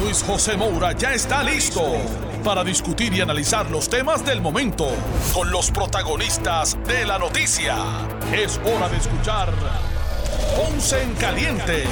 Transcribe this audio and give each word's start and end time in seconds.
Luis 0.00 0.22
José 0.22 0.56
Moura 0.56 0.92
ya 0.92 1.12
está 1.12 1.42
listo 1.42 1.82
para 2.44 2.62
discutir 2.62 3.12
y 3.14 3.20
analizar 3.20 3.68
los 3.70 3.88
temas 3.88 4.24
del 4.24 4.40
momento 4.40 4.86
con 5.34 5.50
los 5.50 5.70
protagonistas 5.72 6.78
de 6.86 7.04
la 7.04 7.18
noticia. 7.18 7.76
Es 8.32 8.58
hora 8.58 8.88
de 8.88 8.96
escuchar 8.96 9.52
Ponce 10.56 11.02
en 11.02 11.12
Caliente 11.14 11.82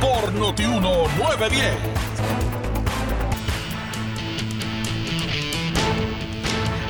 por 0.00 0.32
Notiuno 0.32 1.08
910. 1.18 1.74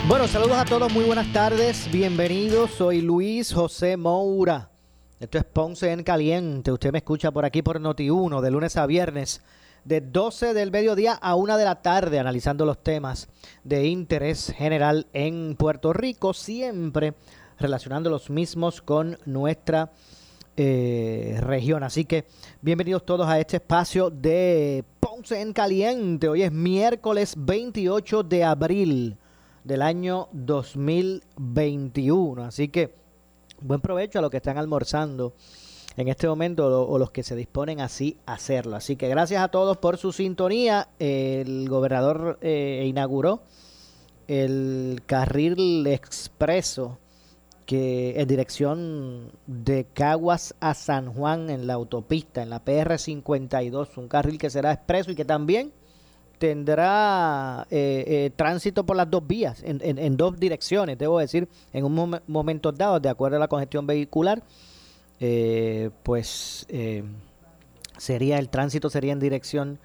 Bueno, 0.06 0.28
saludos 0.28 0.58
a 0.58 0.64
todos, 0.64 0.92
muy 0.92 1.04
buenas 1.04 1.32
tardes, 1.32 1.90
bienvenidos, 1.90 2.70
soy 2.70 3.00
Luis 3.00 3.52
José 3.52 3.96
Moura. 3.96 4.70
Esto 5.18 5.38
es 5.38 5.44
Ponce 5.44 5.90
en 5.90 6.04
Caliente, 6.04 6.70
usted 6.70 6.92
me 6.92 6.98
escucha 6.98 7.32
por 7.32 7.44
aquí 7.44 7.62
por 7.62 7.80
Noti1 7.80 8.40
de 8.40 8.50
lunes 8.52 8.76
a 8.76 8.86
viernes 8.86 9.42
de 9.86 10.00
12 10.00 10.52
del 10.52 10.72
mediodía 10.72 11.14
a 11.14 11.36
1 11.36 11.56
de 11.56 11.64
la 11.64 11.80
tarde, 11.80 12.18
analizando 12.18 12.66
los 12.66 12.82
temas 12.82 13.28
de 13.62 13.86
interés 13.86 14.52
general 14.56 15.06
en 15.12 15.54
Puerto 15.56 15.92
Rico, 15.92 16.34
siempre 16.34 17.14
relacionando 17.60 18.10
los 18.10 18.28
mismos 18.28 18.82
con 18.82 19.16
nuestra 19.26 19.92
eh, 20.56 21.38
región. 21.40 21.84
Así 21.84 22.04
que 22.04 22.24
bienvenidos 22.60 23.06
todos 23.06 23.28
a 23.28 23.38
este 23.38 23.58
espacio 23.58 24.10
de 24.10 24.84
Ponce 24.98 25.40
en 25.40 25.52
Caliente. 25.52 26.28
Hoy 26.28 26.42
es 26.42 26.50
miércoles 26.50 27.34
28 27.38 28.24
de 28.24 28.42
abril 28.42 29.16
del 29.62 29.82
año 29.82 30.26
2021. 30.32 32.42
Así 32.42 32.66
que 32.66 32.92
buen 33.60 33.80
provecho 33.80 34.18
a 34.18 34.22
los 34.22 34.32
que 34.32 34.38
están 34.38 34.58
almorzando 34.58 35.34
en 35.96 36.08
este 36.08 36.28
momento 36.28 36.88
o, 36.88 36.98
los 36.98 37.10
que 37.10 37.22
se 37.22 37.34
disponen 37.34 37.80
así 37.80 38.18
a 38.26 38.34
hacerlo. 38.34 38.76
Así 38.76 38.96
que 38.96 39.08
gracias 39.08 39.42
a 39.42 39.48
todos 39.48 39.78
por 39.78 39.96
su 39.96 40.12
sintonía. 40.12 40.88
El 40.98 41.68
gobernador 41.68 42.38
eh, 42.42 42.84
inauguró 42.86 43.42
el 44.28 45.02
carril 45.06 45.86
expreso 45.86 46.98
que 47.64 48.20
en 48.20 48.28
dirección 48.28 49.32
de 49.46 49.86
Caguas 49.92 50.54
a 50.60 50.74
San 50.74 51.12
Juan 51.12 51.50
en 51.50 51.66
la 51.66 51.74
autopista, 51.74 52.42
en 52.42 52.50
la 52.50 52.64
PR52, 52.64 53.96
un 53.96 54.08
carril 54.08 54.38
que 54.38 54.50
será 54.50 54.72
expreso 54.72 55.10
y 55.10 55.16
que 55.16 55.24
también 55.24 55.72
tendrá 56.38 57.66
eh, 57.70 58.04
eh, 58.06 58.30
tránsito 58.36 58.84
por 58.84 58.96
las 58.96 59.10
dos 59.10 59.26
vías, 59.26 59.62
en, 59.64 60.16
dos 60.16 60.38
direcciones, 60.38 60.98
debo 60.98 61.18
decir, 61.18 61.48
en 61.72 61.84
un 61.84 62.20
momento 62.26 62.70
dado, 62.72 63.00
de 63.00 63.08
acuerdo 63.08 63.38
a 63.38 63.40
la 63.40 63.48
congestión 63.48 63.86
vehicular 63.86 64.42
eh, 65.18 65.90
pues 66.02 66.66
eh, 66.68 67.02
sería 67.96 68.38
el 68.38 68.50
tránsito 68.50 68.90
sería 68.90 69.12
en 69.12 69.20
dirección 69.20 69.78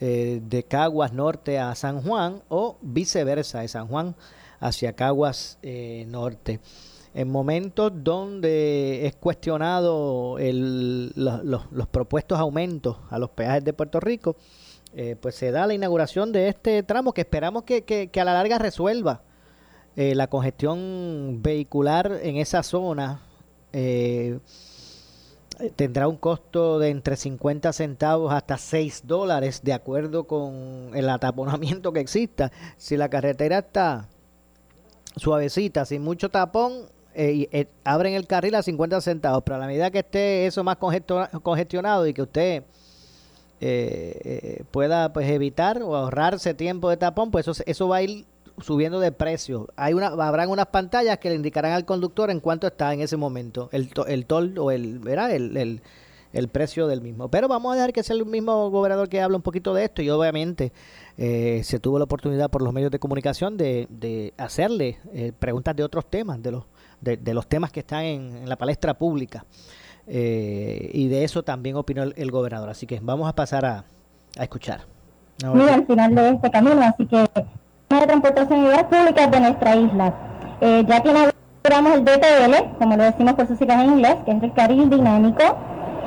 eh, 0.00 0.40
de 0.42 0.62
Caguas 0.62 1.12
Norte 1.12 1.58
a 1.58 1.74
San 1.74 2.02
Juan 2.02 2.42
o 2.48 2.78
viceversa, 2.80 3.60
de 3.60 3.68
San 3.68 3.88
Juan 3.88 4.14
hacia 4.60 4.92
Caguas 4.92 5.58
Norte. 6.06 6.60
En 7.14 7.30
momentos 7.30 7.90
donde 7.94 9.06
es 9.06 9.16
cuestionado 9.16 10.38
el, 10.38 11.12
los, 11.16 11.88
propuestos 11.90 12.38
aumentos 12.38 12.98
a 13.10 13.18
los 13.18 13.30
peajes 13.30 13.64
de 13.64 13.72
Puerto 13.72 13.98
Rico, 13.98 14.36
pues 15.20 15.34
se 15.34 15.50
da 15.50 15.66
la 15.66 15.74
inauguración 15.74 16.32
de 16.32 16.48
este 16.48 16.82
tramo 16.82 17.12
que 17.12 17.22
esperamos 17.22 17.64
que, 17.64 17.82
que, 17.82 18.08
que 18.08 18.20
a 18.20 18.24
la 18.24 18.34
larga 18.34 18.58
resuelva 18.58 19.22
la 19.96 20.28
congestión 20.28 21.40
vehicular 21.42 22.20
en 22.22 22.36
esa 22.36 22.62
zona. 22.62 23.22
Eh, 23.72 24.38
tendrá 25.76 26.08
un 26.08 26.16
costo 26.16 26.78
de 26.78 26.90
entre 26.90 27.16
50 27.16 27.72
centavos 27.72 28.32
hasta 28.32 28.56
6 28.58 29.02
dólares 29.06 29.62
de 29.62 29.72
acuerdo 29.72 30.24
con 30.24 30.90
el 30.94 31.08
ataponamiento 31.08 31.92
que 31.92 32.00
exista. 32.00 32.52
Si 32.76 32.96
la 32.96 33.08
carretera 33.08 33.58
está 33.58 34.08
suavecita, 35.16 35.84
sin 35.84 36.02
mucho 36.02 36.28
tapón, 36.28 36.72
eh, 37.14 37.48
eh, 37.50 37.66
abren 37.84 38.14
el 38.14 38.26
carril 38.26 38.54
a 38.54 38.62
50 38.62 39.00
centavos, 39.00 39.42
pero 39.44 39.56
a 39.56 39.58
la 39.58 39.66
medida 39.66 39.90
que 39.90 40.00
esté 40.00 40.46
eso 40.46 40.62
más 40.62 40.76
congestionado 40.76 42.06
y 42.06 42.14
que 42.14 42.22
usted 42.22 42.62
eh, 43.60 44.62
pueda 44.70 45.12
pues 45.12 45.28
evitar 45.28 45.82
o 45.82 45.96
ahorrarse 45.96 46.54
tiempo 46.54 46.90
de 46.90 46.96
tapón, 46.96 47.30
pues 47.32 47.48
eso, 47.48 47.62
eso 47.66 47.88
va 47.88 47.96
a 47.96 48.02
ir 48.02 48.24
subiendo 48.60 49.00
de 49.00 49.12
precio. 49.12 49.68
Hay 49.76 49.94
una, 49.94 50.08
habrán 50.08 50.50
unas 50.50 50.66
pantallas 50.66 51.18
que 51.18 51.30
le 51.30 51.36
indicarán 51.36 51.72
al 51.72 51.84
conductor 51.84 52.30
en 52.30 52.40
cuánto 52.40 52.66
está 52.66 52.92
en 52.92 53.00
ese 53.00 53.16
momento 53.16 53.68
el, 53.72 53.90
el 54.06 54.26
toll 54.26 54.58
o 54.58 54.70
el, 54.70 54.98
¿verdad? 54.98 55.32
El, 55.32 55.80
el, 56.32 56.48
precio 56.48 56.86
del 56.86 57.00
mismo. 57.00 57.28
Pero 57.28 57.48
vamos 57.48 57.72
a 57.72 57.76
dejar 57.76 57.92
que 57.92 58.02
sea 58.02 58.16
el 58.16 58.24
mismo 58.26 58.70
gobernador 58.70 59.08
que 59.08 59.20
hable 59.20 59.36
un 59.36 59.42
poquito 59.42 59.74
de 59.74 59.84
esto 59.84 60.02
y 60.02 60.10
obviamente 60.10 60.72
eh, 61.16 61.62
se 61.64 61.80
tuvo 61.80 61.98
la 61.98 62.04
oportunidad 62.04 62.50
por 62.50 62.62
los 62.62 62.72
medios 62.72 62.90
de 62.90 62.98
comunicación 62.98 63.56
de, 63.56 63.86
de 63.90 64.34
hacerle 64.36 64.98
eh, 65.12 65.32
preguntas 65.38 65.74
de 65.74 65.84
otros 65.84 66.06
temas, 66.06 66.42
de 66.42 66.52
los, 66.52 66.64
de, 67.00 67.34
los 67.34 67.46
temas 67.46 67.72
que 67.72 67.80
están 67.80 68.04
en, 68.04 68.48
la 68.48 68.56
palestra 68.56 68.94
pública. 68.94 69.44
Eh, 70.06 70.90
y 70.94 71.08
de 71.08 71.24
eso 71.24 71.42
también 71.42 71.76
opinó 71.76 72.02
el, 72.02 72.30
gobernador. 72.30 72.70
Así 72.70 72.86
que 72.86 73.00
vamos 73.02 73.28
a 73.28 73.34
pasar 73.34 73.64
a, 73.64 73.84
a 74.36 74.42
escuchar. 74.42 74.82
Al 75.44 75.86
final 75.86 76.14
de 76.14 76.30
este 76.30 76.50
camino, 76.50 76.80
así 76.82 77.06
que 77.06 77.24
de 77.96 78.06
transportación 78.06 78.64
y 78.64 78.66
obras 78.66 78.84
públicas 78.84 79.30
de 79.30 79.40
nuestra 79.40 79.76
isla. 79.76 80.14
Eh, 80.60 80.84
ya 80.86 81.02
que 81.02 81.08
inauguramos 81.08 81.94
el 81.94 82.04
DTL, 82.04 82.78
como 82.78 82.96
lo 82.96 83.04
decimos 83.04 83.32
por 83.34 83.46
sus 83.46 83.58
siglas 83.58 83.82
en 83.82 83.92
inglés, 83.92 84.16
que 84.26 84.32
es 84.32 84.42
el 84.42 84.52
carril 84.52 84.90
dinámico, 84.90 85.42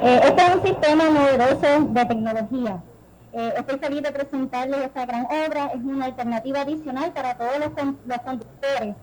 eh, 0.03 0.19
este 0.23 0.41
es 0.43 0.55
un 0.55 0.63
sistema 0.63 1.05
novedoso 1.09 1.85
de 1.89 2.05
tecnología. 2.05 2.83
Eh, 3.33 3.53
estoy 3.57 3.79
feliz 3.79 4.03
de 4.03 4.11
presentarles 4.11 4.81
esta 4.81 5.05
gran 5.05 5.25
obra, 5.25 5.71
es 5.73 5.81
una 5.83 6.05
alternativa 6.05 6.61
adicional 6.61 7.11
para 7.13 7.35
todos 7.35 7.57
los, 7.59 7.69
conductores 7.69 8.95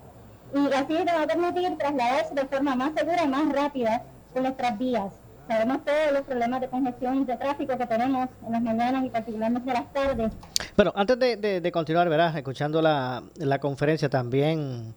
y 0.55 0.73
así 0.73 0.93
le 0.93 1.13
va 1.13 1.23
a 1.23 1.27
permitir 1.27 1.77
trasladarse 1.77 2.35
de 2.35 2.47
forma 2.47 2.75
más 2.75 2.93
segura 2.95 3.25
y 3.25 3.29
más 3.29 3.53
rápida 3.53 4.03
por 4.33 4.43
nuestras 4.43 4.79
vías. 4.79 5.13
Sabemos 5.49 5.83
todos 5.85 6.13
los 6.13 6.23
problemas 6.23 6.61
de 6.61 6.69
congestión 6.69 7.25
de 7.25 7.37
tráfico 7.37 7.79
que 7.79 7.87
tenemos 7.87 8.29
en 8.45 8.53
las 8.53 8.63
mañanas 8.63 9.05
y 9.07 9.09
particularmente 9.09 9.71
en 9.71 9.75
las 9.75 9.93
tardes. 9.95 10.33
Bueno, 10.77 10.93
antes 10.95 11.19
de, 11.19 11.71
continuar, 11.73 12.09
verás, 12.11 12.37
escuchando 12.37 12.83
la, 12.83 13.23
conferencia 13.61 14.11
también 14.11 14.95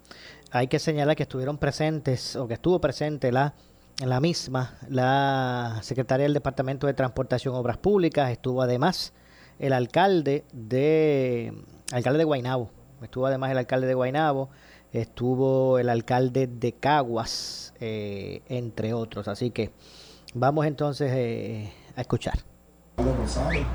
hay 0.52 0.68
que 0.68 0.78
señalar 0.78 1.16
que 1.16 1.24
estuvieron 1.24 1.58
presentes 1.58 2.36
o 2.36 2.48
que 2.48 2.56
estuvo 2.56 2.80
presente 2.82 3.32
la 3.32 3.54
la 4.06 4.20
misma 4.20 4.78
la 4.90 5.80
secretaria 5.84 6.24
del 6.24 6.34
Departamento 6.34 6.88
de 6.88 6.94
Transportación 6.94 7.54
Obras 7.54 7.78
Públicas, 7.78 8.32
estuvo 8.32 8.62
además 8.62 9.14
el 9.60 9.74
alcalde 9.74 10.44
de 10.54 11.54
alcalde 11.92 12.20
de 12.20 12.24
Guainabo, 12.24 12.72
estuvo 13.04 13.28
además 13.28 13.52
el 13.52 13.60
alcalde 13.60 13.86
de 13.86 13.94
Guainabo, 13.94 14.50
estuvo 14.92 15.78
el 15.78 15.90
alcalde 15.90 16.48
de 16.48 16.74
Caguas, 16.74 17.74
eh, 17.80 18.42
entre 18.50 18.94
otros. 18.94 19.28
Así 19.28 19.52
que 19.52 19.72
Vamos 20.34 20.66
entonces 20.66 21.12
eh, 21.14 21.74
a 21.96 22.02
escuchar. 22.02 22.36
El 22.98 23.66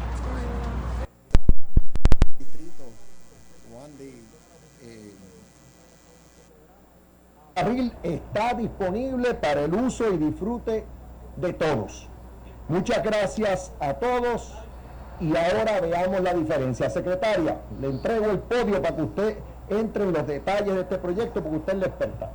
carril 7.54 7.92
está 8.02 8.54
disponible 8.54 9.34
para 9.34 9.64
el 9.64 9.74
uso 9.74 10.10
y 10.12 10.16
disfrute 10.16 10.84
de 11.36 11.52
todos. 11.52 12.08
Muchas 12.68 13.02
gracias 13.02 13.72
a 13.78 13.94
todos 13.94 14.54
y 15.20 15.36
ahora 15.36 15.80
veamos 15.80 16.22
la 16.22 16.32
diferencia. 16.32 16.88
Secretaria, 16.88 17.60
le 17.80 17.88
entrego 17.88 18.30
el 18.30 18.38
podio 18.38 18.80
para 18.80 18.96
que 18.96 19.02
usted 19.02 19.38
entre 19.68 20.04
en 20.04 20.12
los 20.12 20.26
detalles 20.26 20.74
de 20.74 20.80
este 20.80 20.98
proyecto 20.98 21.42
porque 21.42 21.58
usted 21.58 21.74
es 21.74 21.78
la 21.80 21.86
experta. 21.86 22.32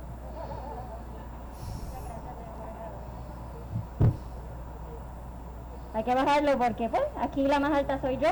Hay 5.94 6.04
que 6.04 6.14
bajarlo 6.14 6.56
porque 6.56 6.88
pues 6.88 7.02
aquí 7.20 7.42
la 7.46 7.60
más 7.60 7.72
alta 7.72 8.00
soy 8.00 8.16
yo. 8.16 8.28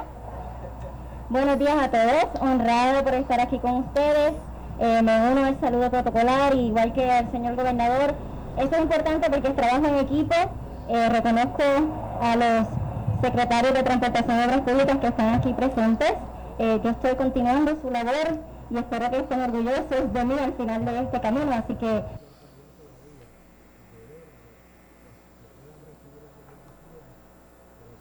Buenos 1.28 1.58
días 1.58 1.76
a 1.76 1.90
todos, 1.90 2.40
honrado 2.40 3.04
por 3.04 3.14
estar 3.14 3.38
aquí 3.38 3.58
con 3.58 3.72
ustedes. 3.72 4.32
Eh, 4.78 5.02
me 5.02 5.30
uno 5.30 5.44
al 5.44 5.60
saludo 5.60 5.90
protocolar, 5.90 6.54
igual 6.54 6.94
que 6.94 7.10
al 7.10 7.30
señor 7.30 7.56
gobernador. 7.56 8.14
Esto 8.56 8.76
es 8.76 8.82
importante 8.82 9.28
porque 9.30 9.50
trabajo 9.50 9.86
en 9.86 9.96
equipo. 9.96 10.34
Eh, 10.88 11.08
reconozco 11.10 11.62
a 12.22 12.36
los 12.36 12.66
secretarios 13.20 13.74
de 13.74 13.82
Transportación 13.82 14.40
y 14.40 14.44
Obras 14.44 14.60
Públicas 14.62 14.96
que 14.96 15.06
están 15.08 15.34
aquí 15.34 15.52
presentes. 15.52 16.14
yo 16.58 16.90
estoy 16.90 17.14
continuando 17.16 17.76
su 17.82 17.90
labor 17.90 18.40
y 18.70 18.78
espero 18.78 19.10
que 19.10 19.18
estén 19.18 19.40
orgullosos 19.40 20.12
de 20.12 20.24
mí 20.24 20.34
al 20.42 20.52
final 20.54 20.84
de 20.84 21.00
este 21.00 21.20
camino, 21.20 21.52
así 21.52 21.74
que 21.74 22.02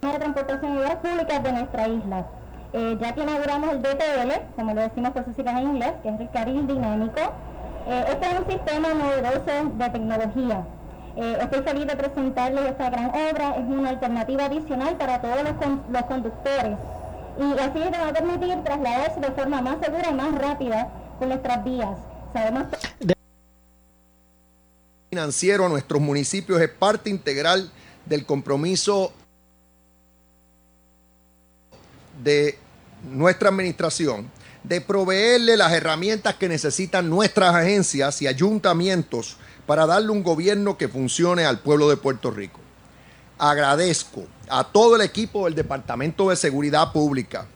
de 0.02 0.20
transportación 0.20 0.78
y 0.78 1.08
públicas 1.08 1.44
de 1.44 1.52
nuestra 1.52 1.88
isla. 1.88 2.26
Eh, 2.72 2.98
ya 3.02 3.14
que 3.14 3.22
inauguramos 3.22 3.72
el 3.72 3.82
DTL, 3.82 4.32
como 4.56 4.74
lo 4.74 4.82
decimos 4.82 5.12
por 5.12 5.26
sus 5.26 5.36
siglas 5.36 5.60
en 5.60 5.70
inglés, 5.70 5.94
que 6.04 6.10
es 6.10 6.20
el 6.20 6.30
carril 6.30 6.68
dinámico, 6.68 7.20
eh, 7.88 8.06
este 8.10 8.26
es 8.32 8.40
un 8.40 8.48
sistema 8.48 8.94
novedoso 8.94 9.70
de 9.74 9.90
tecnología. 9.90 10.64
Eh, 11.16 11.38
estoy 11.42 11.62
feliz 11.64 11.88
de 11.88 11.96
presentarles 11.96 12.66
esta 12.66 12.90
gran 12.90 13.10
obra, 13.10 13.56
es 13.58 13.66
una 13.66 13.90
alternativa 13.90 14.46
adicional 14.46 14.96
para 14.96 15.22
todos 15.22 15.38
los, 15.44 15.54
los 15.92 16.04
conductores 16.04 16.78
y 17.40 17.60
así 17.60 17.80
nos 17.80 18.02
va 18.02 18.10
a 18.10 18.14
permitir 18.14 18.64
trasladarse 18.64 19.20
de 19.20 19.32
forma 19.32 19.62
más 19.62 19.78
segura 19.82 20.10
y 20.10 20.14
más 20.14 20.38
rápida 20.38 20.90
con 21.18 21.30
nuestras 21.30 21.64
vías. 21.64 21.98
Sabemos 22.34 22.66
financiero 25.10 25.66
a 25.66 25.70
nuestros 25.70 26.02
municipios 26.02 26.62
es 26.62 26.70
parte 26.70 27.10
integral 27.10 27.72
del 28.06 28.26
compromiso 28.26 29.12
de 32.24 32.58
nuestra 33.04 33.50
administración 33.50 34.30
de 34.64 34.82
proveerle 34.82 35.58
las 35.58 35.72
herramientas 35.72 36.36
que 36.36 36.50
necesitan 36.50 37.10
nuestras 37.10 37.56
agencias 37.56 38.22
y 38.22 38.28
ayuntamientos 38.28 39.38
para 39.66 39.86
darle 39.86 40.10
un 40.10 40.24
gobierno 40.24 40.78
que 40.78 40.88
funcione 40.88 41.46
al 41.46 41.60
pueblo 41.60 41.90
de 41.90 41.98
Puerto 41.98 42.32
Rico. 42.32 42.60
Agradezco 43.38 44.28
a 44.50 44.64
todo 44.66 44.96
el 44.96 45.02
equipo 45.02 45.46
del 45.46 45.56
Departamento 45.56 46.30
de 46.30 46.36
Seguridad 46.36 46.92
Pública, 46.92 47.48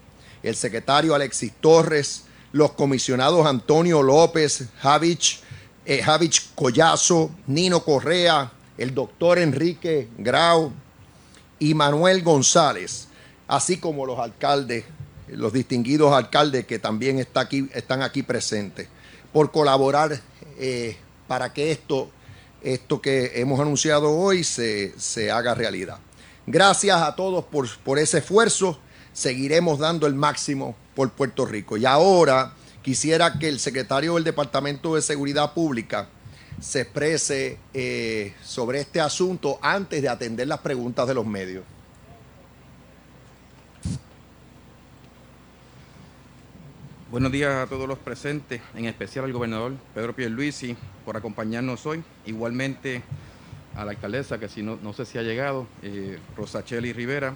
el 0.41 0.55
secretario 0.55 1.13
Alexis 1.13 1.51
Torres, 1.59 2.23
los 2.51 2.71
comisionados 2.71 3.45
Antonio 3.45 4.01
López, 4.01 4.65
Javich, 4.79 5.41
eh, 5.85 6.05
Collazo, 6.55 7.31
Nino 7.47 7.83
Correa, 7.83 8.51
el 8.77 8.93
doctor 8.93 9.39
Enrique 9.39 10.07
Grau 10.17 10.71
y 11.59 11.73
Manuel 11.73 12.23
González 12.23 13.07
así 13.47 13.77
como 13.77 14.05
los 14.05 14.19
alcaldes, 14.19 14.85
los 15.27 15.53
distinguidos 15.53 16.13
alcaldes 16.13 16.65
que 16.65 16.79
también 16.79 17.19
están 17.19 18.01
aquí 18.01 18.23
presentes, 18.23 18.87
por 19.31 19.51
colaborar 19.51 20.19
eh, 20.59 20.95
para 21.27 21.53
que 21.53 21.71
esto, 21.71 22.09
esto 22.61 23.01
que 23.01 23.31
hemos 23.35 23.59
anunciado 23.59 24.11
hoy 24.11 24.43
se, 24.43 25.31
haga 25.31 25.55
realidad. 25.55 25.97
Gracias 26.45 27.01
a 27.01 27.15
todos 27.15 27.45
por, 27.45 27.67
por 27.79 27.99
ese 27.99 28.19
esfuerzo. 28.19 28.77
Seguiremos 29.13 29.79
dando 29.79 30.07
el 30.07 30.13
máximo 30.13 30.75
por 30.95 31.11
Puerto 31.11 31.45
Rico. 31.45 31.77
Y 31.77 31.85
ahora 31.85 32.53
quisiera 32.81 33.39
que 33.39 33.47
el 33.47 33.59
secretario 33.59 34.15
del 34.15 34.23
Departamento 34.23 34.95
de 34.95 35.01
Seguridad 35.01 35.53
Pública 35.53 36.09
se 36.59 36.81
exprese 36.81 37.57
eh, 37.73 38.33
sobre 38.43 38.81
este 38.81 39.01
asunto 39.01 39.59
antes 39.61 40.01
de 40.01 40.09
atender 40.09 40.47
las 40.47 40.59
preguntas 40.59 41.07
de 41.07 41.13
los 41.13 41.25
medios. 41.25 41.63
Buenos 47.13 47.31
días 47.31 47.53
a 47.53 47.67
todos 47.67 47.87
los 47.87 47.99
presentes, 47.99 48.59
en 48.73 48.85
especial 48.85 49.25
al 49.25 49.33
gobernador 49.33 49.73
Pedro 49.93 50.15
Pierluisi 50.15 50.75
por 51.05 51.15
acompañarnos 51.15 51.85
hoy. 51.85 52.03
Igualmente 52.25 53.03
a 53.75 53.85
la 53.85 53.91
alcaldesa, 53.91 54.39
que 54.39 54.49
si 54.49 54.63
no, 54.63 54.79
no 54.81 54.93
sé 54.93 55.05
si 55.05 55.19
ha 55.19 55.21
llegado, 55.21 55.67
eh, 55.83 56.17
Rosacheli 56.35 56.91
Rivera, 56.91 57.35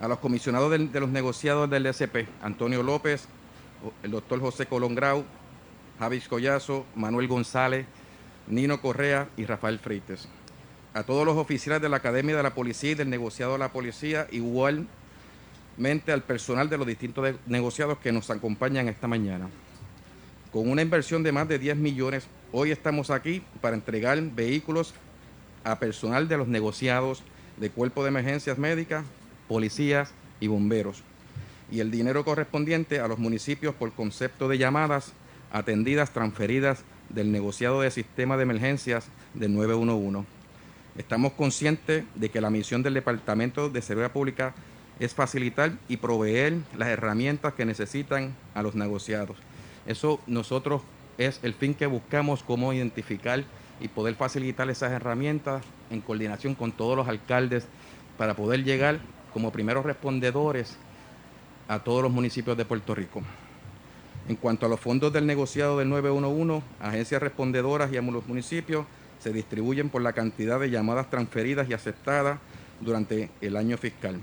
a 0.00 0.06
los 0.06 0.20
comisionados 0.20 0.70
de, 0.70 1.00
los 1.00 1.08
negociados 1.08 1.68
del 1.68 1.86
SP, 1.90 2.30
Antonio 2.40 2.84
López, 2.84 3.26
el 4.04 4.12
doctor 4.12 4.38
José 4.38 4.66
Colón 4.66 4.94
Grau, 4.94 5.24
Javis 5.98 6.28
Collazo, 6.28 6.86
Manuel 6.94 7.26
González, 7.26 7.84
Nino 8.46 8.80
Correa 8.80 9.28
y 9.36 9.44
Rafael 9.44 9.80
Freites. 9.80 10.28
A 10.94 11.02
todos 11.02 11.26
los 11.26 11.36
oficiales 11.36 11.82
de 11.82 11.88
la 11.88 11.96
Academia 11.96 12.36
de 12.36 12.44
la 12.44 12.54
Policía 12.54 12.92
y 12.92 12.94
del 12.94 13.10
negociado 13.10 13.54
de 13.54 13.58
la 13.58 13.72
Policía, 13.72 14.28
igual 14.30 14.86
al 16.08 16.22
personal 16.22 16.70
de 16.70 16.78
los 16.78 16.86
distintos 16.86 17.34
negociados 17.46 17.98
que 17.98 18.10
nos 18.10 18.30
acompañan 18.30 18.88
esta 18.88 19.06
mañana. 19.06 19.48
Con 20.50 20.70
una 20.70 20.80
inversión 20.80 21.22
de 21.22 21.32
más 21.32 21.46
de 21.48 21.58
10 21.58 21.76
millones, 21.76 22.26
hoy 22.50 22.70
estamos 22.70 23.10
aquí 23.10 23.42
para 23.60 23.76
entregar 23.76 24.18
vehículos 24.20 24.94
a 25.64 25.78
personal 25.78 26.28
de 26.28 26.38
los 26.38 26.48
negociados 26.48 27.22
de 27.58 27.68
Cuerpo 27.68 28.02
de 28.02 28.08
Emergencias 28.08 28.56
Médicas, 28.56 29.04
policías 29.48 30.12
y 30.40 30.46
bomberos, 30.46 31.02
y 31.70 31.80
el 31.80 31.90
dinero 31.90 32.24
correspondiente 32.24 33.00
a 33.00 33.08
los 33.08 33.18
municipios 33.18 33.74
por 33.74 33.92
concepto 33.92 34.48
de 34.48 34.56
llamadas 34.56 35.12
atendidas 35.52 36.10
transferidas 36.10 36.84
del 37.10 37.30
negociado 37.32 37.82
de 37.82 37.90
sistema 37.90 38.38
de 38.38 38.44
emergencias 38.44 39.08
del 39.34 39.54
911. 39.54 40.26
Estamos 40.96 41.32
conscientes 41.32 42.04
de 42.14 42.30
que 42.30 42.40
la 42.40 42.48
misión 42.48 42.82
del 42.82 42.94
Departamento 42.94 43.68
de 43.68 43.82
Seguridad 43.82 44.12
Pública 44.12 44.54
es 44.98 45.14
facilitar 45.14 45.72
y 45.88 45.98
proveer 45.98 46.58
las 46.76 46.88
herramientas 46.88 47.54
que 47.54 47.64
necesitan 47.64 48.34
a 48.54 48.62
los 48.62 48.74
negociados. 48.74 49.36
Eso 49.86 50.20
nosotros 50.26 50.82
es 51.18 51.40
el 51.42 51.54
fin 51.54 51.74
que 51.74 51.86
buscamos, 51.86 52.42
cómo 52.42 52.72
identificar 52.72 53.44
y 53.80 53.88
poder 53.88 54.14
facilitar 54.14 54.68
esas 54.70 54.92
herramientas 54.92 55.62
en 55.90 56.00
coordinación 56.00 56.54
con 56.54 56.72
todos 56.72 56.96
los 56.96 57.08
alcaldes 57.08 57.66
para 58.16 58.34
poder 58.34 58.64
llegar 58.64 58.98
como 59.32 59.52
primeros 59.52 59.84
respondedores 59.84 60.76
a 61.68 61.80
todos 61.80 62.02
los 62.02 62.12
municipios 62.12 62.56
de 62.56 62.64
Puerto 62.64 62.94
Rico. 62.94 63.22
En 64.28 64.36
cuanto 64.36 64.66
a 64.66 64.68
los 64.68 64.80
fondos 64.80 65.12
del 65.12 65.26
negociado 65.26 65.78
del 65.78 65.88
911, 65.90 66.62
agencias 66.80 67.22
respondedoras 67.22 67.92
y 67.92 67.96
a 67.96 68.02
los 68.02 68.26
municipios 68.26 68.86
se 69.20 69.32
distribuyen 69.32 69.90
por 69.90 70.02
la 70.02 70.14
cantidad 70.14 70.58
de 70.58 70.70
llamadas 70.70 71.10
transferidas 71.10 71.68
y 71.68 71.74
aceptadas 71.74 72.38
durante 72.80 73.30
el 73.40 73.56
año 73.56 73.76
fiscal 73.76 74.20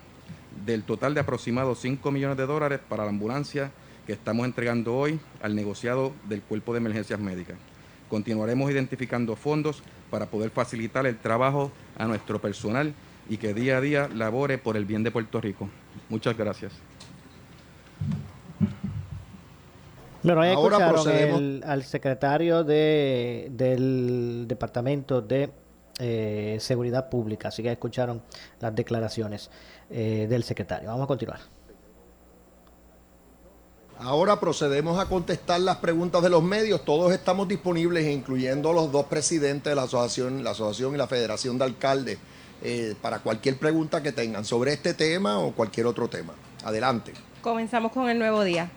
del 0.65 0.83
total 0.83 1.13
de 1.13 1.21
aproximadamente 1.21 1.81
5 1.81 2.11
millones 2.11 2.37
de 2.37 2.45
dólares 2.45 2.79
para 2.87 3.03
la 3.03 3.09
ambulancia 3.09 3.71
que 4.05 4.13
estamos 4.13 4.45
entregando 4.45 4.95
hoy 4.95 5.19
al 5.41 5.55
negociado 5.55 6.13
del 6.27 6.41
Cuerpo 6.41 6.73
de 6.73 6.79
Emergencias 6.79 7.19
Médicas. 7.19 7.57
Continuaremos 8.09 8.69
identificando 8.69 9.35
fondos 9.35 9.81
para 10.09 10.27
poder 10.27 10.51
facilitar 10.51 11.05
el 11.05 11.17
trabajo 11.17 11.71
a 11.97 12.05
nuestro 12.05 12.39
personal 12.39 12.93
y 13.29 13.37
que 13.37 13.53
día 13.53 13.77
a 13.77 13.81
día 13.81 14.09
labore 14.13 14.57
por 14.57 14.77
el 14.77 14.85
bien 14.85 15.03
de 15.03 15.11
Puerto 15.11 15.39
Rico. 15.41 15.69
Muchas 16.09 16.37
gracias. 16.37 16.73
Bueno, 20.21 20.41
ahí 20.41 20.51
escucharon 20.51 21.61
al 21.65 21.83
secretario 21.83 22.63
de, 22.63 23.49
del 23.51 24.45
Departamento 24.47 25.21
de 25.21 25.49
eh, 25.99 26.57
Seguridad 26.59 27.09
Pública, 27.09 27.49
así 27.49 27.63
que 27.63 27.71
escucharon 27.71 28.21
las 28.59 28.75
declaraciones. 28.75 29.49
Eh, 29.95 30.25
del 30.27 30.43
secretario. 30.43 30.89
Vamos 30.89 31.03
a 31.03 31.07
continuar. 31.07 31.39
Ahora 33.99 34.39
procedemos 34.39 34.99
a 34.99 35.05
contestar 35.05 35.61
las 35.61 35.77
preguntas 35.77 36.23
de 36.23 36.31
los 36.31 36.41
medios. 36.41 36.83
Todos 36.83 37.13
estamos 37.13 37.47
disponibles, 37.47 38.07
incluyendo 38.07 38.73
los 38.73 38.91
dos 38.91 39.05
presidentes 39.05 39.69
de 39.69 39.75
la 39.75 39.83
asociación, 39.83 40.43
la 40.43 40.49
asociación 40.49 40.95
y 40.95 40.97
la 40.97 41.05
federación 41.05 41.59
de 41.59 41.65
alcaldes, 41.65 42.17
eh, 42.63 42.95
para 43.03 43.19
cualquier 43.19 43.59
pregunta 43.59 44.01
que 44.01 44.11
tengan 44.11 44.45
sobre 44.45 44.73
este 44.73 44.95
tema 44.95 45.37
o 45.37 45.51
cualquier 45.51 45.85
otro 45.85 46.07
tema. 46.07 46.33
Adelante. 46.63 47.13
Comenzamos 47.43 47.91
con 47.91 48.09
el 48.09 48.17
nuevo 48.17 48.43
día. 48.43 48.71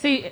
Sí, 0.00 0.24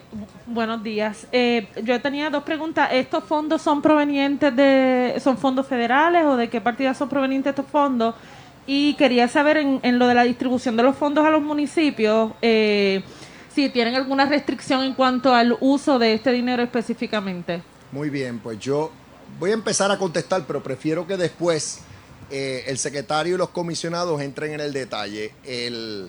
buenos 0.46 0.82
días. 0.82 1.26
Eh, 1.30 1.68
yo 1.82 2.00
tenía 2.00 2.30
dos 2.30 2.42
preguntas. 2.42 2.88
¿Estos 2.90 3.24
fondos 3.24 3.60
son 3.60 3.82
provenientes 3.82 4.54
de, 4.56 5.20
son 5.22 5.36
fondos 5.36 5.66
federales 5.66 6.24
o 6.24 6.36
de 6.36 6.48
qué 6.48 6.58
partidas 6.60 6.96
son 6.96 7.10
provenientes 7.10 7.50
estos 7.50 7.66
fondos? 7.66 8.14
Y 8.66 8.94
quería 8.94 9.28
saber 9.28 9.58
en, 9.58 9.98
lo 9.98 10.06
de 10.06 10.14
la 10.14 10.22
distribución 10.22 10.74
de 10.76 10.84
los 10.84 10.96
fondos 10.96 11.26
a 11.26 11.30
los 11.30 11.42
municipios, 11.42 12.32
eh, 12.40 13.02
si 13.54 13.68
tienen 13.68 13.94
alguna 13.94 14.26
restricción 14.26 14.84
en 14.84 14.94
cuanto 14.94 15.34
al 15.34 15.56
uso 15.60 15.98
de 15.98 16.14
este 16.14 16.32
dinero 16.32 16.62
específicamente. 16.62 17.62
Muy 17.92 18.08
bien, 18.08 18.38
pues 18.38 18.58
yo 18.58 18.90
voy 19.38 19.50
a 19.50 19.54
empezar 19.54 19.90
a 19.90 19.98
contestar, 19.98 20.44
pero 20.46 20.62
prefiero 20.62 21.06
que 21.06 21.18
después 21.18 21.80
eh, 22.30 22.64
el 22.66 22.78
secretario 22.78 23.34
y 23.34 23.38
los 23.38 23.50
comisionados 23.50 24.20
entren 24.22 24.52
en 24.52 24.60
el 24.60 24.72
detalle. 24.72 25.34
El, 25.44 26.08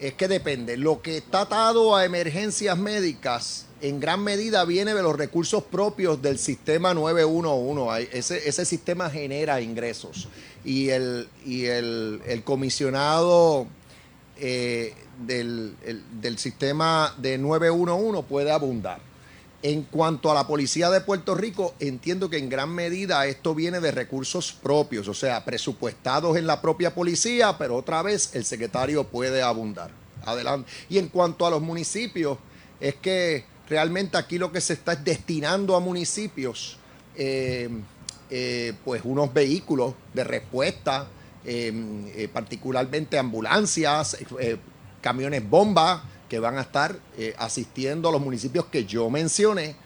es 0.00 0.14
que 0.14 0.28
depende. 0.28 0.76
Lo 0.76 1.02
que 1.02 1.18
está 1.18 1.42
atado 1.42 1.96
a 1.96 2.04
emergencias 2.04 2.76
médicas 2.78 3.66
en 3.80 4.00
gran 4.00 4.22
medida 4.22 4.64
viene 4.64 4.94
de 4.94 5.02
los 5.02 5.16
recursos 5.16 5.62
propios 5.62 6.20
del 6.20 6.38
sistema 6.38 6.94
911. 6.94 8.08
Ese, 8.12 8.48
ese 8.48 8.64
sistema 8.64 9.08
genera 9.10 9.60
ingresos 9.60 10.28
y 10.64 10.88
el, 10.90 11.28
y 11.44 11.66
el, 11.66 12.42
comisionado 12.44 13.66
eh, 14.38 14.94
del, 15.26 15.74
del 16.20 16.38
sistema 16.38 17.14
de 17.18 17.38
911 17.38 18.22
puede 18.28 18.50
abundar. 18.50 19.07
En 19.60 19.82
cuanto 19.82 20.30
a 20.30 20.34
la 20.34 20.46
policía 20.46 20.88
de 20.88 21.00
Puerto 21.00 21.34
Rico, 21.34 21.74
entiendo 21.80 22.30
que 22.30 22.38
en 22.38 22.48
gran 22.48 22.70
medida 22.70 23.26
esto 23.26 23.56
viene 23.56 23.80
de 23.80 23.90
recursos 23.90 24.52
propios, 24.52 25.08
o 25.08 25.14
sea, 25.14 25.44
presupuestados 25.44 26.36
en 26.36 26.46
la 26.46 26.60
propia 26.60 26.94
policía, 26.94 27.58
pero 27.58 27.74
otra 27.74 28.02
vez 28.02 28.36
el 28.36 28.44
secretario 28.44 29.04
puede 29.04 29.42
abundar. 29.42 29.90
adelante. 30.24 30.70
Y 30.88 30.98
en 30.98 31.08
cuanto 31.08 31.46
a 31.46 31.50
los 31.50 31.62
municipios, 31.62 32.38
es 32.80 32.94
que 32.96 33.44
realmente 33.68 34.16
aquí 34.16 34.38
lo 34.38 34.52
que 34.52 34.60
se 34.60 34.74
está 34.74 34.92
es 34.92 35.04
destinando 35.04 35.74
a 35.74 35.80
municipios, 35.80 36.78
eh, 37.16 37.68
eh, 38.30 38.74
pues 38.84 39.02
unos 39.04 39.32
vehículos 39.32 39.94
de 40.14 40.24
respuesta, 40.24 41.08
eh, 41.44 42.28
particularmente 42.32 43.18
ambulancias, 43.18 44.18
camiones 45.00 45.48
bomba, 45.48 46.04
que 46.28 46.38
van 46.38 46.58
a 46.58 46.62
estar 46.62 46.98
asistiendo 47.38 48.08
a 48.08 48.12
los 48.12 48.20
municipios 48.20 48.66
que 48.66 48.84
yo 48.84 49.10
mencioné. 49.10 49.76